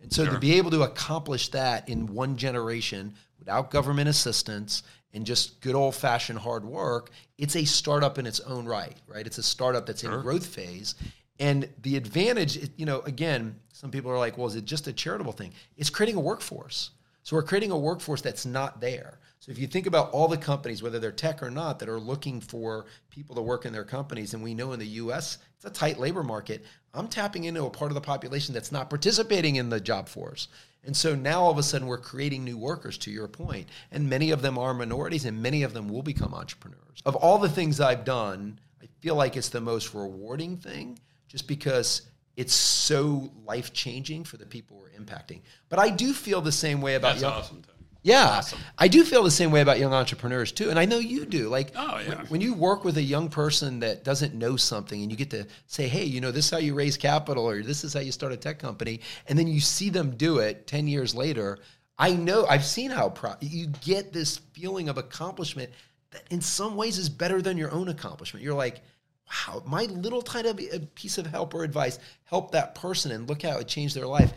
And 0.02 0.12
so 0.12 0.26
to 0.26 0.40
be 0.40 0.58
able 0.58 0.72
to 0.72 0.84
accomplish 0.84 1.50
that 1.50 1.90
in 1.90 2.08
one 2.08 2.38
generation 2.38 3.14
without 3.38 3.70
government 3.72 4.10
assistance 4.10 4.84
and 5.14 5.26
just 5.26 5.60
good 5.62 5.76
old 5.76 5.96
fashioned 5.96 6.40
hard 6.40 6.64
work, 6.64 7.12
it's 7.38 7.56
a 7.56 7.66
startup 7.66 8.18
in 8.18 8.26
its 8.26 8.40
own 8.42 8.66
right, 8.66 8.96
right? 9.08 9.26
It's 9.26 9.38
a 9.38 9.44
startup 9.44 9.86
that's 9.86 10.04
in 10.04 10.14
a 10.14 10.18
growth 10.20 10.46
phase. 10.46 10.96
And 11.40 11.70
the 11.82 11.96
advantage, 11.96 12.70
you 12.78 12.86
know, 12.86 13.02
again, 13.02 13.56
some 13.72 13.92
people 13.92 14.12
are 14.12 14.18
like, 14.18 14.38
well, 14.38 14.48
is 14.48 14.56
it 14.56 14.66
just 14.66 14.88
a 14.88 14.94
charitable 14.94 15.32
thing? 15.32 15.54
It's 15.78 15.90
creating 15.90 16.16
a 16.16 16.22
workforce. 16.22 16.92
So 17.24 17.36
we're 17.36 17.44
creating 17.44 17.72
a 17.72 17.78
workforce 17.78 18.22
that's 18.22 18.46
not 18.46 18.82
there. 18.82 19.20
So 19.40 19.52
if 19.52 19.58
you 19.58 19.68
think 19.68 19.88
about 19.88 20.12
all 20.12 20.28
the 20.28 20.38
companies, 20.38 20.84
whether 20.84 21.00
they're 21.00 21.12
tech 21.12 21.42
or 21.42 21.50
not, 21.50 21.80
that 21.80 21.88
are 21.88 22.00
looking 22.00 22.42
for 22.42 22.88
people 23.10 23.36
to 23.36 23.42
work 23.42 23.66
in 23.66 23.72
their 23.72 23.86
companies, 23.86 24.34
and 24.34 24.44
we 24.44 24.54
know 24.54 24.74
in 24.74 24.80
the 24.80 24.86
US, 24.88 25.38
it's 25.60 25.66
a 25.66 25.70
tight 25.70 26.00
labor 26.00 26.24
market. 26.24 26.64
I'm 26.94 27.10
tapping 27.10 27.44
into 27.44 27.66
a 27.66 27.70
part 27.70 27.92
of 27.92 27.96
the 27.96 28.02
population 28.02 28.54
that's 28.54 28.72
not 28.72 28.90
participating 28.90 29.58
in 29.58 29.70
the 29.70 29.82
job 29.82 30.08
force. 30.08 30.48
And 30.86 30.96
so 30.96 31.16
now 31.16 31.42
all 31.42 31.52
of 31.52 31.58
a 31.58 31.64
sudden 31.64 31.86
we're 31.86 31.98
creating 31.98 32.46
new 32.46 32.58
workers, 32.58 32.98
to 33.00 33.12
your 33.12 33.28
point. 33.28 33.68
And 33.92 34.10
many 34.10 34.32
of 34.32 34.42
them 34.42 34.58
are 34.58 34.74
minorities, 34.74 35.26
and 35.26 35.42
many 35.42 35.64
of 35.64 35.74
them 35.74 35.90
will 35.90 36.02
become 36.02 36.34
entrepreneurs. 36.34 37.02
Of 37.06 37.18
all 37.18 37.38
the 37.38 37.50
things 37.50 37.82
I've 37.82 38.06
done, 38.06 38.58
I 38.82 38.86
feel 39.02 39.16
like 39.16 39.36
it's 39.36 39.50
the 39.50 39.60
most 39.60 39.94
rewarding 39.94 40.56
thing 40.56 40.98
just 41.28 41.46
because 41.46 42.04
it's 42.38 42.54
so 42.54 43.30
life 43.46 43.74
changing 43.74 44.24
for 44.24 44.38
the 44.38 44.46
people 44.46 44.78
we're 44.78 44.98
impacting. 44.98 45.42
But 45.68 45.80
I 45.80 45.90
do 45.90 46.14
feel 46.14 46.40
the 46.40 46.54
same 46.54 46.80
way 46.80 46.96
about 46.96 47.10
that's 47.16 47.22
young, 47.22 47.34
awesome 47.34 47.62
Yeah, 48.02 48.42
I 48.78 48.88
do 48.88 49.04
feel 49.04 49.24
the 49.24 49.32
same 49.32 49.52
way 49.52 49.60
about 49.60 49.78
young 49.78 49.94
entrepreneurs 49.94 50.54
too, 50.54 50.70
and 50.70 50.80
I 50.80 50.86
know 50.86 51.00
you 51.00 51.26
do. 51.26 51.50
Like, 51.50 51.72
Oh, 51.76 52.00
yeah. 52.00 52.10
when, 52.10 52.18
when 52.28 52.42
you 52.42 52.54
work 52.54 52.86
with 52.86 52.96
a 52.98 53.02
young 53.02 53.28
person 53.30 53.80
that 53.82 54.06
doesn't 54.06 54.34
know 54.34 54.56
something, 54.56 55.02
and 55.02 55.12
you 55.12 55.18
get 55.18 55.30
to 55.32 55.46
say, 55.68 55.88
"Hey, 55.88 56.06
you 56.06 56.22
know, 56.22 56.32
this 56.32 56.46
is 56.46 56.52
how 56.52 56.60
you 56.60 56.74
raise 56.76 56.96
capital, 56.96 57.48
or 57.50 57.62
this 57.62 57.84
is 57.84 57.94
how 57.94 58.00
you 58.00 58.14
start 58.14 58.32
a 58.32 58.38
tech 58.38 58.58
company," 58.58 59.02
and 59.28 59.38
then 59.38 59.48
you 59.48 59.60
see 59.60 59.90
them 59.90 60.12
do 60.16 60.40
it 60.40 60.66
ten 60.66 60.88
years 60.88 61.14
later. 61.14 61.60
I 61.98 62.14
know 62.14 62.46
I've 62.46 62.64
seen 62.64 62.90
how 62.92 63.10
pro- 63.10 63.36
you 63.42 63.68
get 63.82 64.14
this 64.14 64.38
feeling 64.54 64.88
of 64.88 64.98
accomplishment 64.98 65.70
that, 66.12 66.24
in 66.32 66.40
some 66.40 66.78
ways, 66.78 66.98
is 66.98 67.10
better 67.10 67.42
than 67.42 67.58
your 67.58 67.72
own 67.72 67.90
accomplishment. 67.90 68.44
You're 68.46 68.54
like, 68.54 68.82
wow, 69.30 69.64
my 69.66 69.84
little 69.84 70.22
tiny 70.22 70.54
piece 70.96 71.18
of 71.18 71.26
help 71.28 71.54
or 71.54 71.64
advice 71.64 72.00
helped 72.26 72.54
that 72.54 72.76
person 72.76 73.12
and 73.12 73.30
look 73.30 73.42
how 73.44 73.58
it 73.58 73.68
changed 73.68 73.96
their 73.96 74.08
life. 74.08 74.34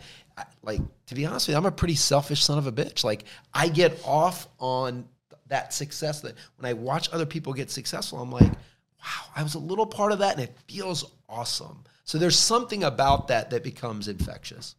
Like, 0.63 0.81
to 1.07 1.15
be 1.15 1.25
honest 1.25 1.47
with 1.47 1.53
you, 1.53 1.57
I'm 1.57 1.65
a 1.65 1.71
pretty 1.71 1.95
selfish 1.95 2.43
son 2.43 2.57
of 2.57 2.67
a 2.67 2.71
bitch. 2.71 3.03
Like, 3.03 3.25
I 3.53 3.69
get 3.69 3.99
off 4.05 4.47
on 4.59 5.05
that 5.47 5.73
success 5.73 6.21
that 6.21 6.35
when 6.57 6.69
I 6.69 6.73
watch 6.73 7.09
other 7.11 7.25
people 7.25 7.53
get 7.53 7.69
successful, 7.69 8.19
I'm 8.19 8.31
like, 8.31 8.51
wow, 8.51 9.25
I 9.35 9.43
was 9.43 9.55
a 9.55 9.59
little 9.59 9.85
part 9.85 10.11
of 10.11 10.19
that 10.19 10.33
and 10.35 10.43
it 10.43 10.55
feels 10.67 11.11
awesome. 11.29 11.83
So 12.05 12.17
there's 12.17 12.37
something 12.37 12.83
about 12.83 13.27
that 13.29 13.49
that 13.51 13.63
becomes 13.63 14.07
infectious. 14.07 14.75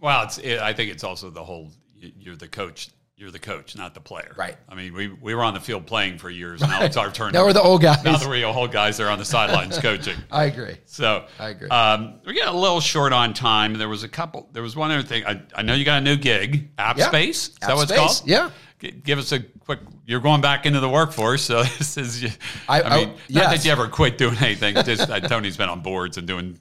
Well, 0.00 0.24
it's. 0.24 0.38
It, 0.38 0.58
I 0.58 0.72
think 0.72 0.90
it's 0.90 1.04
also 1.04 1.30
the 1.30 1.44
whole. 1.44 1.70
You're 1.94 2.36
the 2.36 2.48
coach. 2.48 2.90
You're 3.16 3.30
the 3.30 3.38
coach, 3.38 3.76
not 3.76 3.94
the 3.94 4.00
player. 4.00 4.34
Right. 4.36 4.56
I 4.68 4.74
mean, 4.74 4.94
we 4.94 5.08
we 5.08 5.34
were 5.34 5.44
on 5.44 5.54
the 5.54 5.60
field 5.60 5.86
playing 5.86 6.18
for 6.18 6.28
years. 6.30 6.60
Now 6.60 6.82
it's 6.82 6.96
our 6.96 7.10
turn. 7.12 7.32
Now 7.32 7.44
we're 7.44 7.52
the 7.52 7.62
old 7.62 7.82
guys. 7.82 8.02
Now 8.02 8.16
the 8.16 8.28
real 8.28 8.48
old 8.48 8.72
guys 8.72 8.98
are 9.00 9.08
on 9.08 9.18
the 9.18 9.24
sidelines 9.24 9.78
coaching. 9.80 10.16
I 10.30 10.44
agree. 10.44 10.76
So 10.86 11.26
I 11.38 11.50
agree. 11.50 11.68
Um, 11.68 12.14
we 12.26 12.34
got 12.34 12.48
a 12.52 12.56
little 12.56 12.80
short 12.80 13.12
on 13.12 13.32
time. 13.34 13.74
There 13.74 13.88
was 13.88 14.02
a 14.02 14.08
couple. 14.08 14.48
There 14.52 14.62
was 14.62 14.74
one 14.74 14.90
other 14.90 15.06
thing. 15.06 15.24
I, 15.26 15.40
I 15.54 15.62
know 15.62 15.74
you 15.74 15.84
got 15.84 15.98
a 15.98 16.04
new 16.04 16.16
gig, 16.16 16.70
App 16.78 16.96
Yeah. 16.98 17.08
Space. 17.08 17.48
Is 17.50 17.54
that 17.60 17.70
App 17.70 17.76
what 17.76 17.90
it's 17.90 17.98
called? 17.98 18.22
yeah. 18.24 18.50
G- 18.80 18.90
Give 18.90 19.18
us 19.18 19.30
a 19.30 19.40
quick. 19.40 19.78
You're 20.06 20.20
going 20.20 20.40
back 20.40 20.66
into 20.66 20.80
the 20.80 20.88
workforce, 20.88 21.42
so 21.42 21.62
this 21.78 21.96
is. 21.98 22.24
I- 22.68 22.82
I, 22.82 22.96
mean, 22.96 23.08
I- 23.10 23.12
not 23.12 23.18
yes. 23.28 23.50
that 23.52 23.64
you 23.66 23.70
ever 23.72 23.86
quit 23.88 24.18
doing 24.18 24.36
anything. 24.38 24.74
Just 24.84 25.08
uh, 25.08 25.20
Tony's 25.20 25.56
been 25.58 25.68
on 25.68 25.80
boards 25.80 26.16
and 26.16 26.26
doing 26.26 26.58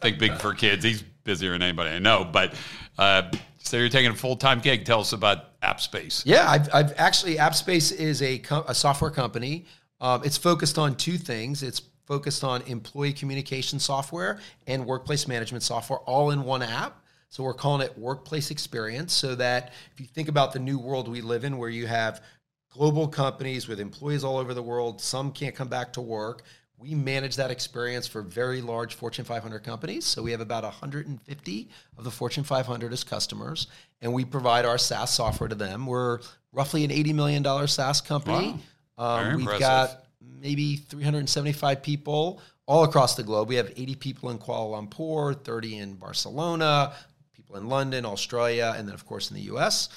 think 0.00 0.18
big 0.18 0.34
for 0.34 0.54
kids. 0.54 0.84
He's 0.84 1.02
busier 1.24 1.52
than 1.52 1.62
anybody 1.62 1.90
I 1.90 1.98
know. 1.98 2.24
But 2.30 2.54
uh, 2.98 3.22
so 3.58 3.78
you're 3.78 3.88
taking 3.88 4.12
a 4.12 4.14
full 4.14 4.36
time 4.36 4.60
gig. 4.60 4.84
Tell 4.84 5.00
us 5.00 5.12
about 5.12 5.46
AppSpace. 5.62 6.22
Yeah, 6.24 6.48
I've, 6.48 6.68
I've 6.74 6.94
actually 6.98 7.36
AppSpace 7.36 7.92
is 7.92 8.22
a, 8.22 8.42
a 8.66 8.74
software 8.74 9.10
company. 9.10 9.66
Um, 10.00 10.22
it's 10.24 10.36
focused 10.36 10.78
on 10.78 10.96
two 10.96 11.16
things. 11.16 11.62
It's 11.62 11.82
focused 12.06 12.44
on 12.44 12.62
employee 12.62 13.12
communication 13.12 13.78
software 13.78 14.40
and 14.66 14.84
workplace 14.84 15.28
management 15.28 15.62
software, 15.62 16.00
all 16.00 16.30
in 16.30 16.42
one 16.42 16.62
app. 16.62 16.98
So 17.28 17.42
we're 17.42 17.54
calling 17.54 17.86
it 17.86 17.96
Workplace 17.96 18.50
Experience. 18.50 19.12
So 19.12 19.34
that 19.36 19.72
if 19.92 20.00
you 20.00 20.06
think 20.06 20.28
about 20.28 20.52
the 20.52 20.58
new 20.58 20.78
world 20.78 21.08
we 21.08 21.20
live 21.20 21.44
in, 21.44 21.56
where 21.56 21.70
you 21.70 21.86
have 21.86 22.22
global 22.68 23.06
companies 23.08 23.68
with 23.68 23.80
employees 23.80 24.24
all 24.24 24.38
over 24.38 24.54
the 24.54 24.62
world, 24.62 25.00
some 25.00 25.32
can't 25.32 25.54
come 25.54 25.68
back 25.68 25.92
to 25.94 26.00
work. 26.00 26.42
We 26.82 26.94
manage 26.96 27.36
that 27.36 27.52
experience 27.52 28.08
for 28.08 28.22
very 28.22 28.60
large 28.60 28.94
Fortune 28.94 29.24
500 29.24 29.60
companies. 29.60 30.04
So 30.04 30.20
we 30.20 30.32
have 30.32 30.40
about 30.40 30.64
150 30.64 31.68
of 31.96 32.02
the 32.02 32.10
Fortune 32.10 32.42
500 32.42 32.92
as 32.92 33.04
customers, 33.04 33.68
and 34.00 34.12
we 34.12 34.24
provide 34.24 34.64
our 34.64 34.78
SaaS 34.78 35.12
software 35.12 35.48
to 35.48 35.54
them. 35.54 35.86
We're 35.86 36.18
roughly 36.50 36.84
an 36.84 36.90
$80 36.90 37.14
million 37.14 37.68
SaaS 37.68 38.00
company. 38.00 38.58
Um, 38.98 39.20
Very 39.22 39.36
we've 39.36 39.40
impressive. 39.42 39.60
got 39.60 40.04
maybe 40.40 40.74
375 40.76 41.82
people 41.84 42.40
all 42.66 42.82
across 42.82 43.14
the 43.14 43.22
globe. 43.22 43.48
We 43.48 43.54
have 43.56 43.70
80 43.76 43.94
people 43.96 44.30
in 44.30 44.38
Kuala 44.38 44.88
Lumpur, 44.88 45.40
30 45.44 45.78
in 45.78 45.94
Barcelona, 45.94 46.94
people 47.32 47.56
in 47.56 47.68
London, 47.68 48.04
Australia, 48.04 48.74
and 48.76 48.88
then, 48.88 48.94
of 48.94 49.06
course, 49.06 49.30
in 49.30 49.36
the 49.36 49.54
US. 49.54 49.88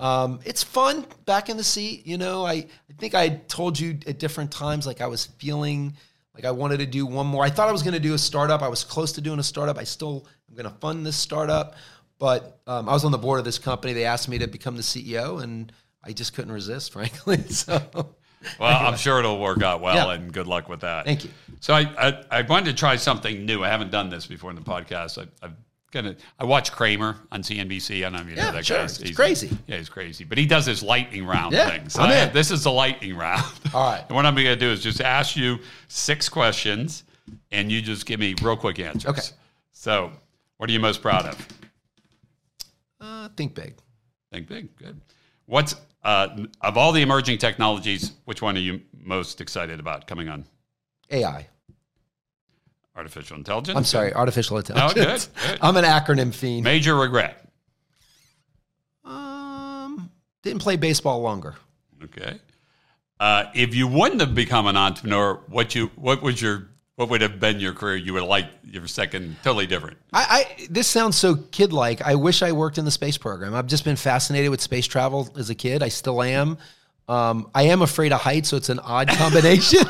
Um, 0.00 0.40
it's 0.44 0.64
fun 0.64 1.06
back 1.24 1.48
in 1.48 1.56
the 1.56 1.64
seat. 1.64 2.04
You 2.04 2.18
know, 2.18 2.44
I, 2.44 2.52
I 2.54 2.92
think 2.98 3.14
I 3.14 3.28
told 3.28 3.78
you 3.78 3.98
at 4.08 4.18
different 4.18 4.50
times, 4.50 4.88
like 4.88 5.00
I 5.00 5.06
was 5.06 5.26
feeling 5.26 5.94
like 6.34 6.44
I 6.44 6.50
wanted 6.50 6.78
to 6.78 6.86
do 6.86 7.04
one 7.06 7.26
more. 7.26 7.44
I 7.44 7.50
thought 7.50 7.68
I 7.68 7.72
was 7.72 7.82
going 7.82 7.94
to 7.94 8.00
do 8.00 8.14
a 8.14 8.18
startup. 8.18 8.62
I 8.62 8.68
was 8.68 8.84
close 8.84 9.12
to 9.12 9.20
doing 9.20 9.38
a 9.38 9.42
startup. 9.42 9.78
I 9.78 9.84
still 9.84 10.26
am 10.48 10.54
going 10.56 10.68
to 10.72 10.78
fund 10.80 11.04
this 11.04 11.16
startup. 11.16 11.74
But 12.18 12.60
um, 12.66 12.88
I 12.88 12.92
was 12.92 13.04
on 13.04 13.10
the 13.12 13.18
board 13.18 13.38
of 13.38 13.44
this 13.44 13.58
company. 13.58 13.92
They 13.92 14.04
asked 14.04 14.28
me 14.28 14.38
to 14.38 14.46
become 14.46 14.76
the 14.76 14.82
CEO, 14.82 15.42
and 15.42 15.72
I 16.04 16.12
just 16.12 16.34
couldn't 16.34 16.52
resist, 16.52 16.92
frankly. 16.92 17.38
So 17.48 17.82
Well, 18.58 18.86
I'm 18.86 18.96
sure 18.96 19.18
it'll 19.18 19.40
work 19.40 19.62
out 19.62 19.80
well, 19.80 19.94
Yeah. 19.94 20.14
and 20.14 20.32
good 20.32 20.46
luck 20.46 20.68
with 20.68 20.80
that. 20.80 21.04
Thank 21.04 21.24
you. 21.24 21.30
So 21.60 21.74
I, 21.74 21.80
I, 21.98 22.24
I 22.30 22.42
wanted 22.42 22.66
to 22.66 22.74
try 22.74 22.96
something 22.96 23.44
new. 23.44 23.62
I 23.62 23.68
haven't 23.68 23.90
done 23.90 24.08
this 24.08 24.26
before 24.26 24.50
in 24.50 24.56
the 24.56 24.62
podcast. 24.62 25.18
I, 25.18 25.26
I've 25.46 25.52
gonna. 25.92 26.16
I 26.38 26.44
watch 26.44 26.72
Cramer 26.72 27.16
on 27.30 27.42
CNBC. 27.42 27.98
I 27.98 28.00
don't 28.10 28.14
know 28.14 28.20
if 28.22 28.28
you 28.30 28.36
know 28.36 28.50
that 28.52 28.66
sure. 28.66 28.78
guy. 28.78 28.84
It's 28.84 28.98
He's- 28.98 29.14
crazy. 29.14 29.56
Yeah, 29.66 29.76
he's 29.76 29.88
crazy. 29.88 30.24
But 30.24 30.38
he 30.38 30.46
does 30.46 30.66
his 30.66 30.82
lightning 30.82 31.24
round 31.24 31.52
Yeah, 31.52 31.70
thing. 31.70 31.88
So 31.88 32.02
I'm 32.02 32.10
I- 32.10 32.24
in. 32.28 32.32
this 32.32 32.50
is 32.50 32.64
the 32.64 32.72
lightning 32.72 33.16
round. 33.16 33.44
All 33.74 33.92
right. 33.92 34.04
and 34.08 34.16
what 34.16 34.26
I'm 34.26 34.34
going 34.34 34.46
to 34.46 34.56
do 34.56 34.70
is 34.70 34.82
just 34.82 35.00
ask 35.00 35.36
you 35.36 35.58
six 35.88 36.28
questions, 36.28 37.04
and 37.52 37.70
you 37.70 37.80
just 37.82 38.06
give 38.06 38.18
me 38.18 38.34
real 38.42 38.56
quick 38.56 38.78
answers. 38.80 39.08
Okay. 39.10 39.22
So, 39.72 40.10
what 40.56 40.68
are 40.68 40.72
you 40.72 40.80
most 40.80 41.02
proud 41.02 41.26
of? 41.26 41.48
Uh, 43.00 43.28
think 43.36 43.54
big. 43.54 43.74
Think 44.32 44.48
big. 44.48 44.74
Good. 44.76 45.00
What's 45.46 45.74
uh, 46.04 46.28
of 46.60 46.76
all 46.76 46.92
the 46.92 47.02
emerging 47.02 47.38
technologies? 47.38 48.12
Which 48.24 48.42
one 48.42 48.56
are 48.56 48.60
you 48.60 48.80
most 48.98 49.40
excited 49.40 49.78
about 49.80 50.06
coming 50.06 50.28
on? 50.28 50.44
AI. 51.10 51.46
Artificial 52.94 53.36
intelligence. 53.36 53.76
I'm 53.76 53.84
sorry, 53.84 54.12
artificial 54.12 54.58
intelligence. 54.58 55.26
good. 55.28 55.48
good. 55.48 55.58
I'm 55.62 55.76
an 55.76 55.84
acronym 55.84 56.34
fiend. 56.34 56.64
Major 56.64 56.94
regret. 56.94 57.48
Um, 59.04 60.10
didn't 60.42 60.60
play 60.60 60.76
baseball 60.76 61.20
longer. 61.22 61.54
Okay. 62.04 62.38
Uh, 63.18 63.44
if 63.54 63.74
you 63.74 63.86
wouldn't 63.86 64.20
have 64.20 64.34
become 64.34 64.66
an 64.66 64.76
entrepreneur, 64.76 65.34
what 65.48 65.74
you 65.74 65.90
what 65.94 66.22
was 66.22 66.42
your 66.42 66.68
what 66.96 67.08
would 67.08 67.22
have 67.22 67.40
been 67.40 67.60
your 67.60 67.72
career? 67.72 67.96
You 67.96 68.12
would 68.12 68.22
have 68.22 68.28
liked 68.28 68.64
your 68.64 68.86
second 68.86 69.36
totally 69.42 69.66
different. 69.66 69.96
I, 70.12 70.46
I 70.60 70.66
this 70.68 70.86
sounds 70.86 71.16
so 71.16 71.36
kid 71.36 71.72
like. 71.72 72.02
I 72.02 72.16
wish 72.16 72.42
I 72.42 72.52
worked 72.52 72.78
in 72.78 72.84
the 72.84 72.90
space 72.90 73.16
program. 73.16 73.54
I've 73.54 73.68
just 73.68 73.84
been 73.84 73.96
fascinated 73.96 74.50
with 74.50 74.60
space 74.60 74.86
travel 74.86 75.30
as 75.36 75.48
a 75.50 75.54
kid. 75.54 75.82
I 75.82 75.88
still 75.88 76.22
am. 76.22 76.58
Um, 77.08 77.50
I 77.54 77.64
am 77.64 77.80
afraid 77.80 78.12
of 78.12 78.20
heights, 78.20 78.50
so 78.50 78.56
it's 78.56 78.68
an 78.68 78.80
odd 78.80 79.08
combination. 79.16 79.86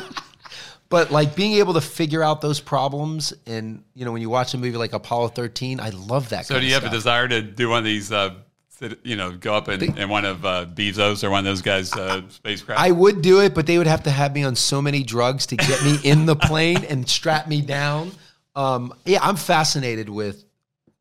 But 0.92 1.10
like 1.10 1.34
being 1.34 1.54
able 1.54 1.72
to 1.72 1.80
figure 1.80 2.22
out 2.22 2.42
those 2.42 2.60
problems, 2.60 3.32
and 3.46 3.82
you 3.94 4.04
know, 4.04 4.12
when 4.12 4.20
you 4.20 4.28
watch 4.28 4.52
a 4.52 4.58
movie 4.58 4.76
like 4.76 4.92
Apollo 4.92 5.28
13, 5.28 5.80
I 5.80 5.88
love 5.88 6.28
that. 6.28 6.44
So 6.44 6.60
do 6.60 6.66
you 6.66 6.74
have 6.74 6.84
a 6.84 6.90
desire 6.90 7.26
to 7.28 7.40
do 7.40 7.70
one 7.70 7.78
of 7.78 7.84
these? 7.84 8.12
Uh, 8.12 8.34
sit- 8.68 9.00
you 9.02 9.16
know, 9.16 9.32
go 9.32 9.54
up 9.54 9.70
in, 9.70 9.96
in 9.96 10.10
one 10.10 10.26
of 10.26 10.44
uh, 10.44 10.66
Bezos 10.66 11.24
or 11.24 11.30
one 11.30 11.40
of 11.40 11.44
those 11.46 11.62
guys' 11.62 11.94
uh, 11.94 12.20
spacecraft. 12.28 12.78
I 12.78 12.90
would 12.90 13.22
do 13.22 13.40
it, 13.40 13.54
but 13.54 13.66
they 13.66 13.78
would 13.78 13.86
have 13.86 14.02
to 14.02 14.10
have 14.10 14.34
me 14.34 14.44
on 14.44 14.54
so 14.54 14.82
many 14.82 15.02
drugs 15.02 15.46
to 15.46 15.56
get 15.56 15.82
me 15.82 15.98
in 16.04 16.26
the 16.26 16.36
plane 16.36 16.84
and 16.84 17.08
strap 17.08 17.48
me 17.48 17.62
down. 17.62 18.12
Um, 18.54 18.92
yeah, 19.06 19.20
I'm 19.22 19.36
fascinated 19.36 20.10
with 20.10 20.44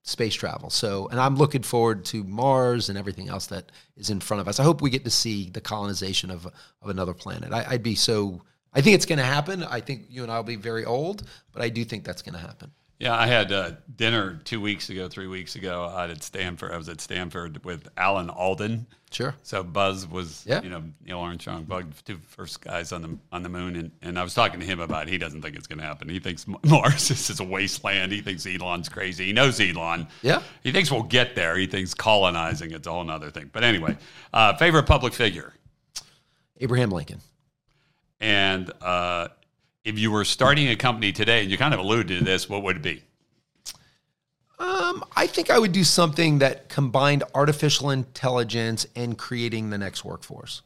space 0.03 0.35
travel. 0.35 0.69
So, 0.69 1.09
and 1.09 1.19
I'm 1.19 1.35
looking 1.35 1.63
forward 1.63 2.05
to 2.05 2.23
Mars 2.23 2.87
and 2.87 2.97
everything 2.97 3.27
else 3.27 3.47
that 3.47 3.73
is 3.97 4.09
in 4.09 4.21
front 4.21 4.39
of 4.39 4.47
us. 4.47 4.57
I 4.57 4.63
hope 4.63 4.81
we 4.81 4.89
get 4.89 5.03
to 5.03 5.11
see 5.11 5.49
the 5.49 5.61
colonization 5.61 6.31
of 6.31 6.45
of 6.45 6.89
another 6.89 7.13
planet. 7.13 7.51
I, 7.51 7.65
I'd 7.71 7.83
be 7.83 7.95
so. 7.95 8.41
I 8.73 8.81
think 8.81 8.95
it's 8.95 9.05
going 9.05 9.19
to 9.19 9.25
happen. 9.25 9.63
I 9.63 9.81
think 9.81 10.05
you 10.09 10.23
and 10.23 10.31
I 10.31 10.37
will 10.37 10.43
be 10.43 10.55
very 10.55 10.85
old, 10.85 11.23
but 11.51 11.61
I 11.61 11.69
do 11.69 11.83
think 11.83 12.03
that's 12.05 12.21
going 12.21 12.35
to 12.35 12.39
happen. 12.39 12.71
yeah, 12.99 13.17
I 13.17 13.27
had 13.27 13.51
uh, 13.51 13.71
dinner 13.95 14.39
two 14.45 14.61
weeks 14.61 14.89
ago, 14.89 15.09
three 15.09 15.27
weeks 15.27 15.55
ago 15.55 15.85
out 15.85 16.09
at 16.09 16.23
Stanford. 16.23 16.71
I 16.71 16.77
was 16.77 16.87
at 16.87 17.01
Stanford 17.01 17.63
with 17.65 17.89
Alan 17.97 18.29
Alden. 18.29 18.85
Sure. 19.11 19.35
So 19.43 19.61
Buzz 19.61 20.07
was, 20.07 20.45
Yeah. 20.47 20.61
you 20.61 20.69
know, 20.69 20.83
Neil 21.03 21.19
Armstrong, 21.19 21.65
Bug, 21.65 21.93
two 22.05 22.17
first 22.29 22.61
guys 22.61 22.93
on 22.93 23.01
the 23.01 23.17
on 23.33 23.43
the 23.43 23.49
moon, 23.49 23.75
and, 23.75 23.91
and 24.01 24.17
I 24.17 24.23
was 24.23 24.33
talking 24.33 24.61
to 24.61 24.65
him 24.65 24.79
about. 24.79 25.07
It. 25.07 25.11
He 25.11 25.17
doesn't 25.17 25.41
think 25.41 25.57
it's 25.57 25.67
going 25.67 25.79
to 25.79 25.85
happen. 25.85 26.07
He 26.07 26.19
thinks 26.19 26.45
Mars 26.63 27.11
is 27.29 27.39
a 27.41 27.43
wasteland. 27.43 28.13
He 28.13 28.21
thinks 28.21 28.45
Elon's 28.47 28.87
crazy. 28.87 29.25
He 29.25 29.33
knows 29.33 29.59
Elon. 29.59 30.07
Yeah. 30.21 30.41
He 30.63 30.71
thinks 30.71 30.89
we'll 30.89 31.03
get 31.03 31.35
there. 31.35 31.57
He 31.57 31.67
thinks 31.67 31.93
colonizing 31.93 32.71
it's 32.71 32.87
a 32.87 32.91
whole 32.91 33.09
other 33.11 33.31
thing. 33.31 33.49
But 33.51 33.65
anyway, 33.65 33.97
uh, 34.31 34.53
favorite 34.55 34.83
public 34.85 35.11
figure, 35.13 35.51
Abraham 36.61 36.91
Lincoln. 36.91 37.19
And 38.21 38.71
uh, 38.81 39.27
if 39.83 39.99
you 39.99 40.11
were 40.11 40.23
starting 40.23 40.69
a 40.69 40.75
company 40.75 41.11
today, 41.11 41.41
and 41.41 41.51
you 41.51 41.57
kind 41.57 41.73
of 41.73 41.79
alluded 41.79 42.19
to 42.19 42.23
this, 42.23 42.47
what 42.47 42.63
would 42.63 42.77
it 42.77 42.81
be? 42.83 43.03
Um, 44.59 45.03
I 45.15 45.25
think 45.25 45.49
I 45.49 45.57
would 45.57 45.71
do 45.71 45.83
something 45.83 46.37
that 46.39 46.69
combined 46.69 47.23
artificial 47.33 47.89
intelligence 47.89 48.85
and 48.95 49.17
creating 49.17 49.71
the 49.71 49.77
next 49.79 50.05
workforce. 50.05 50.61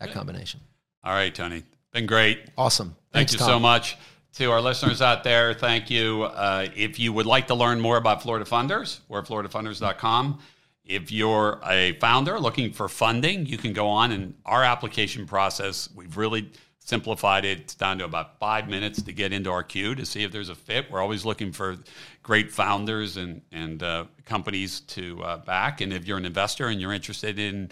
That 0.00 0.12
combination. 0.12 0.60
All 1.04 1.12
right, 1.12 1.32
Tony, 1.32 1.62
been 1.92 2.06
great. 2.06 2.40
Awesome. 2.58 2.88
Thank 3.12 3.28
Thanks, 3.28 3.32
you 3.34 3.38
Tom. 3.38 3.48
so 3.48 3.58
much. 3.60 3.96
To 4.38 4.50
our 4.50 4.60
listeners 4.60 5.00
out 5.00 5.22
there, 5.22 5.54
thank 5.54 5.90
you. 5.90 6.24
Uh, 6.24 6.66
if 6.74 6.98
you 6.98 7.12
would 7.12 7.24
like 7.24 7.46
to 7.46 7.54
learn 7.54 7.80
more 7.80 7.96
about 7.96 8.20
Florida 8.20 8.44
Funders, 8.44 8.98
we're 9.08 9.20
at 9.20 9.26
floridafunders.com. 9.26 10.40
If 10.84 11.10
you're 11.10 11.60
a 11.64 11.92
founder 11.98 12.38
looking 12.38 12.72
for 12.72 12.88
funding, 12.88 13.46
you 13.46 13.56
can 13.56 13.72
go 13.72 13.88
on 13.88 14.12
and 14.12 14.34
our 14.44 14.62
application 14.62 15.26
process, 15.26 15.88
we've 15.94 16.16
really 16.16 16.50
simplified 16.78 17.46
it. 17.46 17.60
It's 17.60 17.74
down 17.74 17.98
to 17.98 18.04
about 18.04 18.38
five 18.38 18.68
minutes 18.68 19.00
to 19.02 19.12
get 19.12 19.32
into 19.32 19.50
our 19.50 19.62
queue 19.62 19.94
to 19.94 20.04
see 20.04 20.22
if 20.22 20.32
there's 20.32 20.50
a 20.50 20.54
fit. 20.54 20.90
We're 20.90 21.00
always 21.00 21.24
looking 21.24 21.50
for 21.52 21.78
great 22.22 22.52
founders 22.52 23.16
and, 23.16 23.40
and 23.50 23.82
uh, 23.82 24.04
companies 24.26 24.80
to 24.80 25.22
uh, 25.22 25.38
back. 25.38 25.80
And 25.80 25.92
if 25.92 26.06
you're 26.06 26.18
an 26.18 26.26
investor 26.26 26.68
and 26.68 26.80
you're 26.80 26.92
interested 26.92 27.38
in 27.38 27.70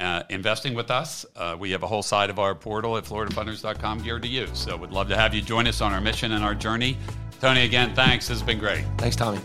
uh, 0.00 0.22
investing 0.30 0.74
with 0.74 0.90
us. 0.90 1.24
Uh, 1.36 1.56
we 1.58 1.70
have 1.70 1.82
a 1.82 1.86
whole 1.86 2.02
side 2.02 2.30
of 2.30 2.38
our 2.38 2.54
portal 2.54 2.96
at 2.96 3.04
floridafunders.com 3.04 4.02
geared 4.02 4.22
to 4.22 4.28
you. 4.28 4.48
So 4.52 4.76
we'd 4.76 4.90
love 4.90 5.08
to 5.08 5.16
have 5.16 5.34
you 5.34 5.40
join 5.40 5.66
us 5.66 5.80
on 5.80 5.92
our 5.92 6.00
mission 6.00 6.32
and 6.32 6.44
our 6.44 6.54
journey. 6.54 6.98
Tony, 7.40 7.64
again, 7.64 7.94
thanks. 7.94 8.28
This 8.28 8.40
has 8.40 8.46
been 8.46 8.58
great. 8.58 8.84
Thanks, 8.98 9.16
Tommy. 9.16 9.40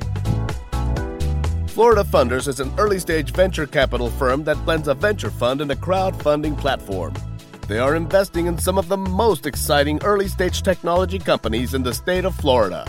Florida 1.79 2.03
Funders 2.03 2.49
is 2.49 2.59
an 2.59 2.73
early 2.77 2.99
stage 2.99 3.31
venture 3.31 3.65
capital 3.65 4.09
firm 4.09 4.43
that 4.43 4.57
blends 4.65 4.89
a 4.89 4.93
venture 4.93 5.29
fund 5.29 5.61
and 5.61 5.71
a 5.71 5.77
crowdfunding 5.77 6.57
platform. 6.57 7.13
They 7.69 7.79
are 7.79 7.95
investing 7.95 8.47
in 8.47 8.57
some 8.57 8.77
of 8.77 8.89
the 8.89 8.97
most 8.97 9.45
exciting 9.45 10.03
early 10.03 10.27
stage 10.27 10.61
technology 10.61 11.19
companies 11.19 11.73
in 11.73 11.81
the 11.81 11.93
state 11.93 12.25
of 12.25 12.35
Florida. 12.35 12.85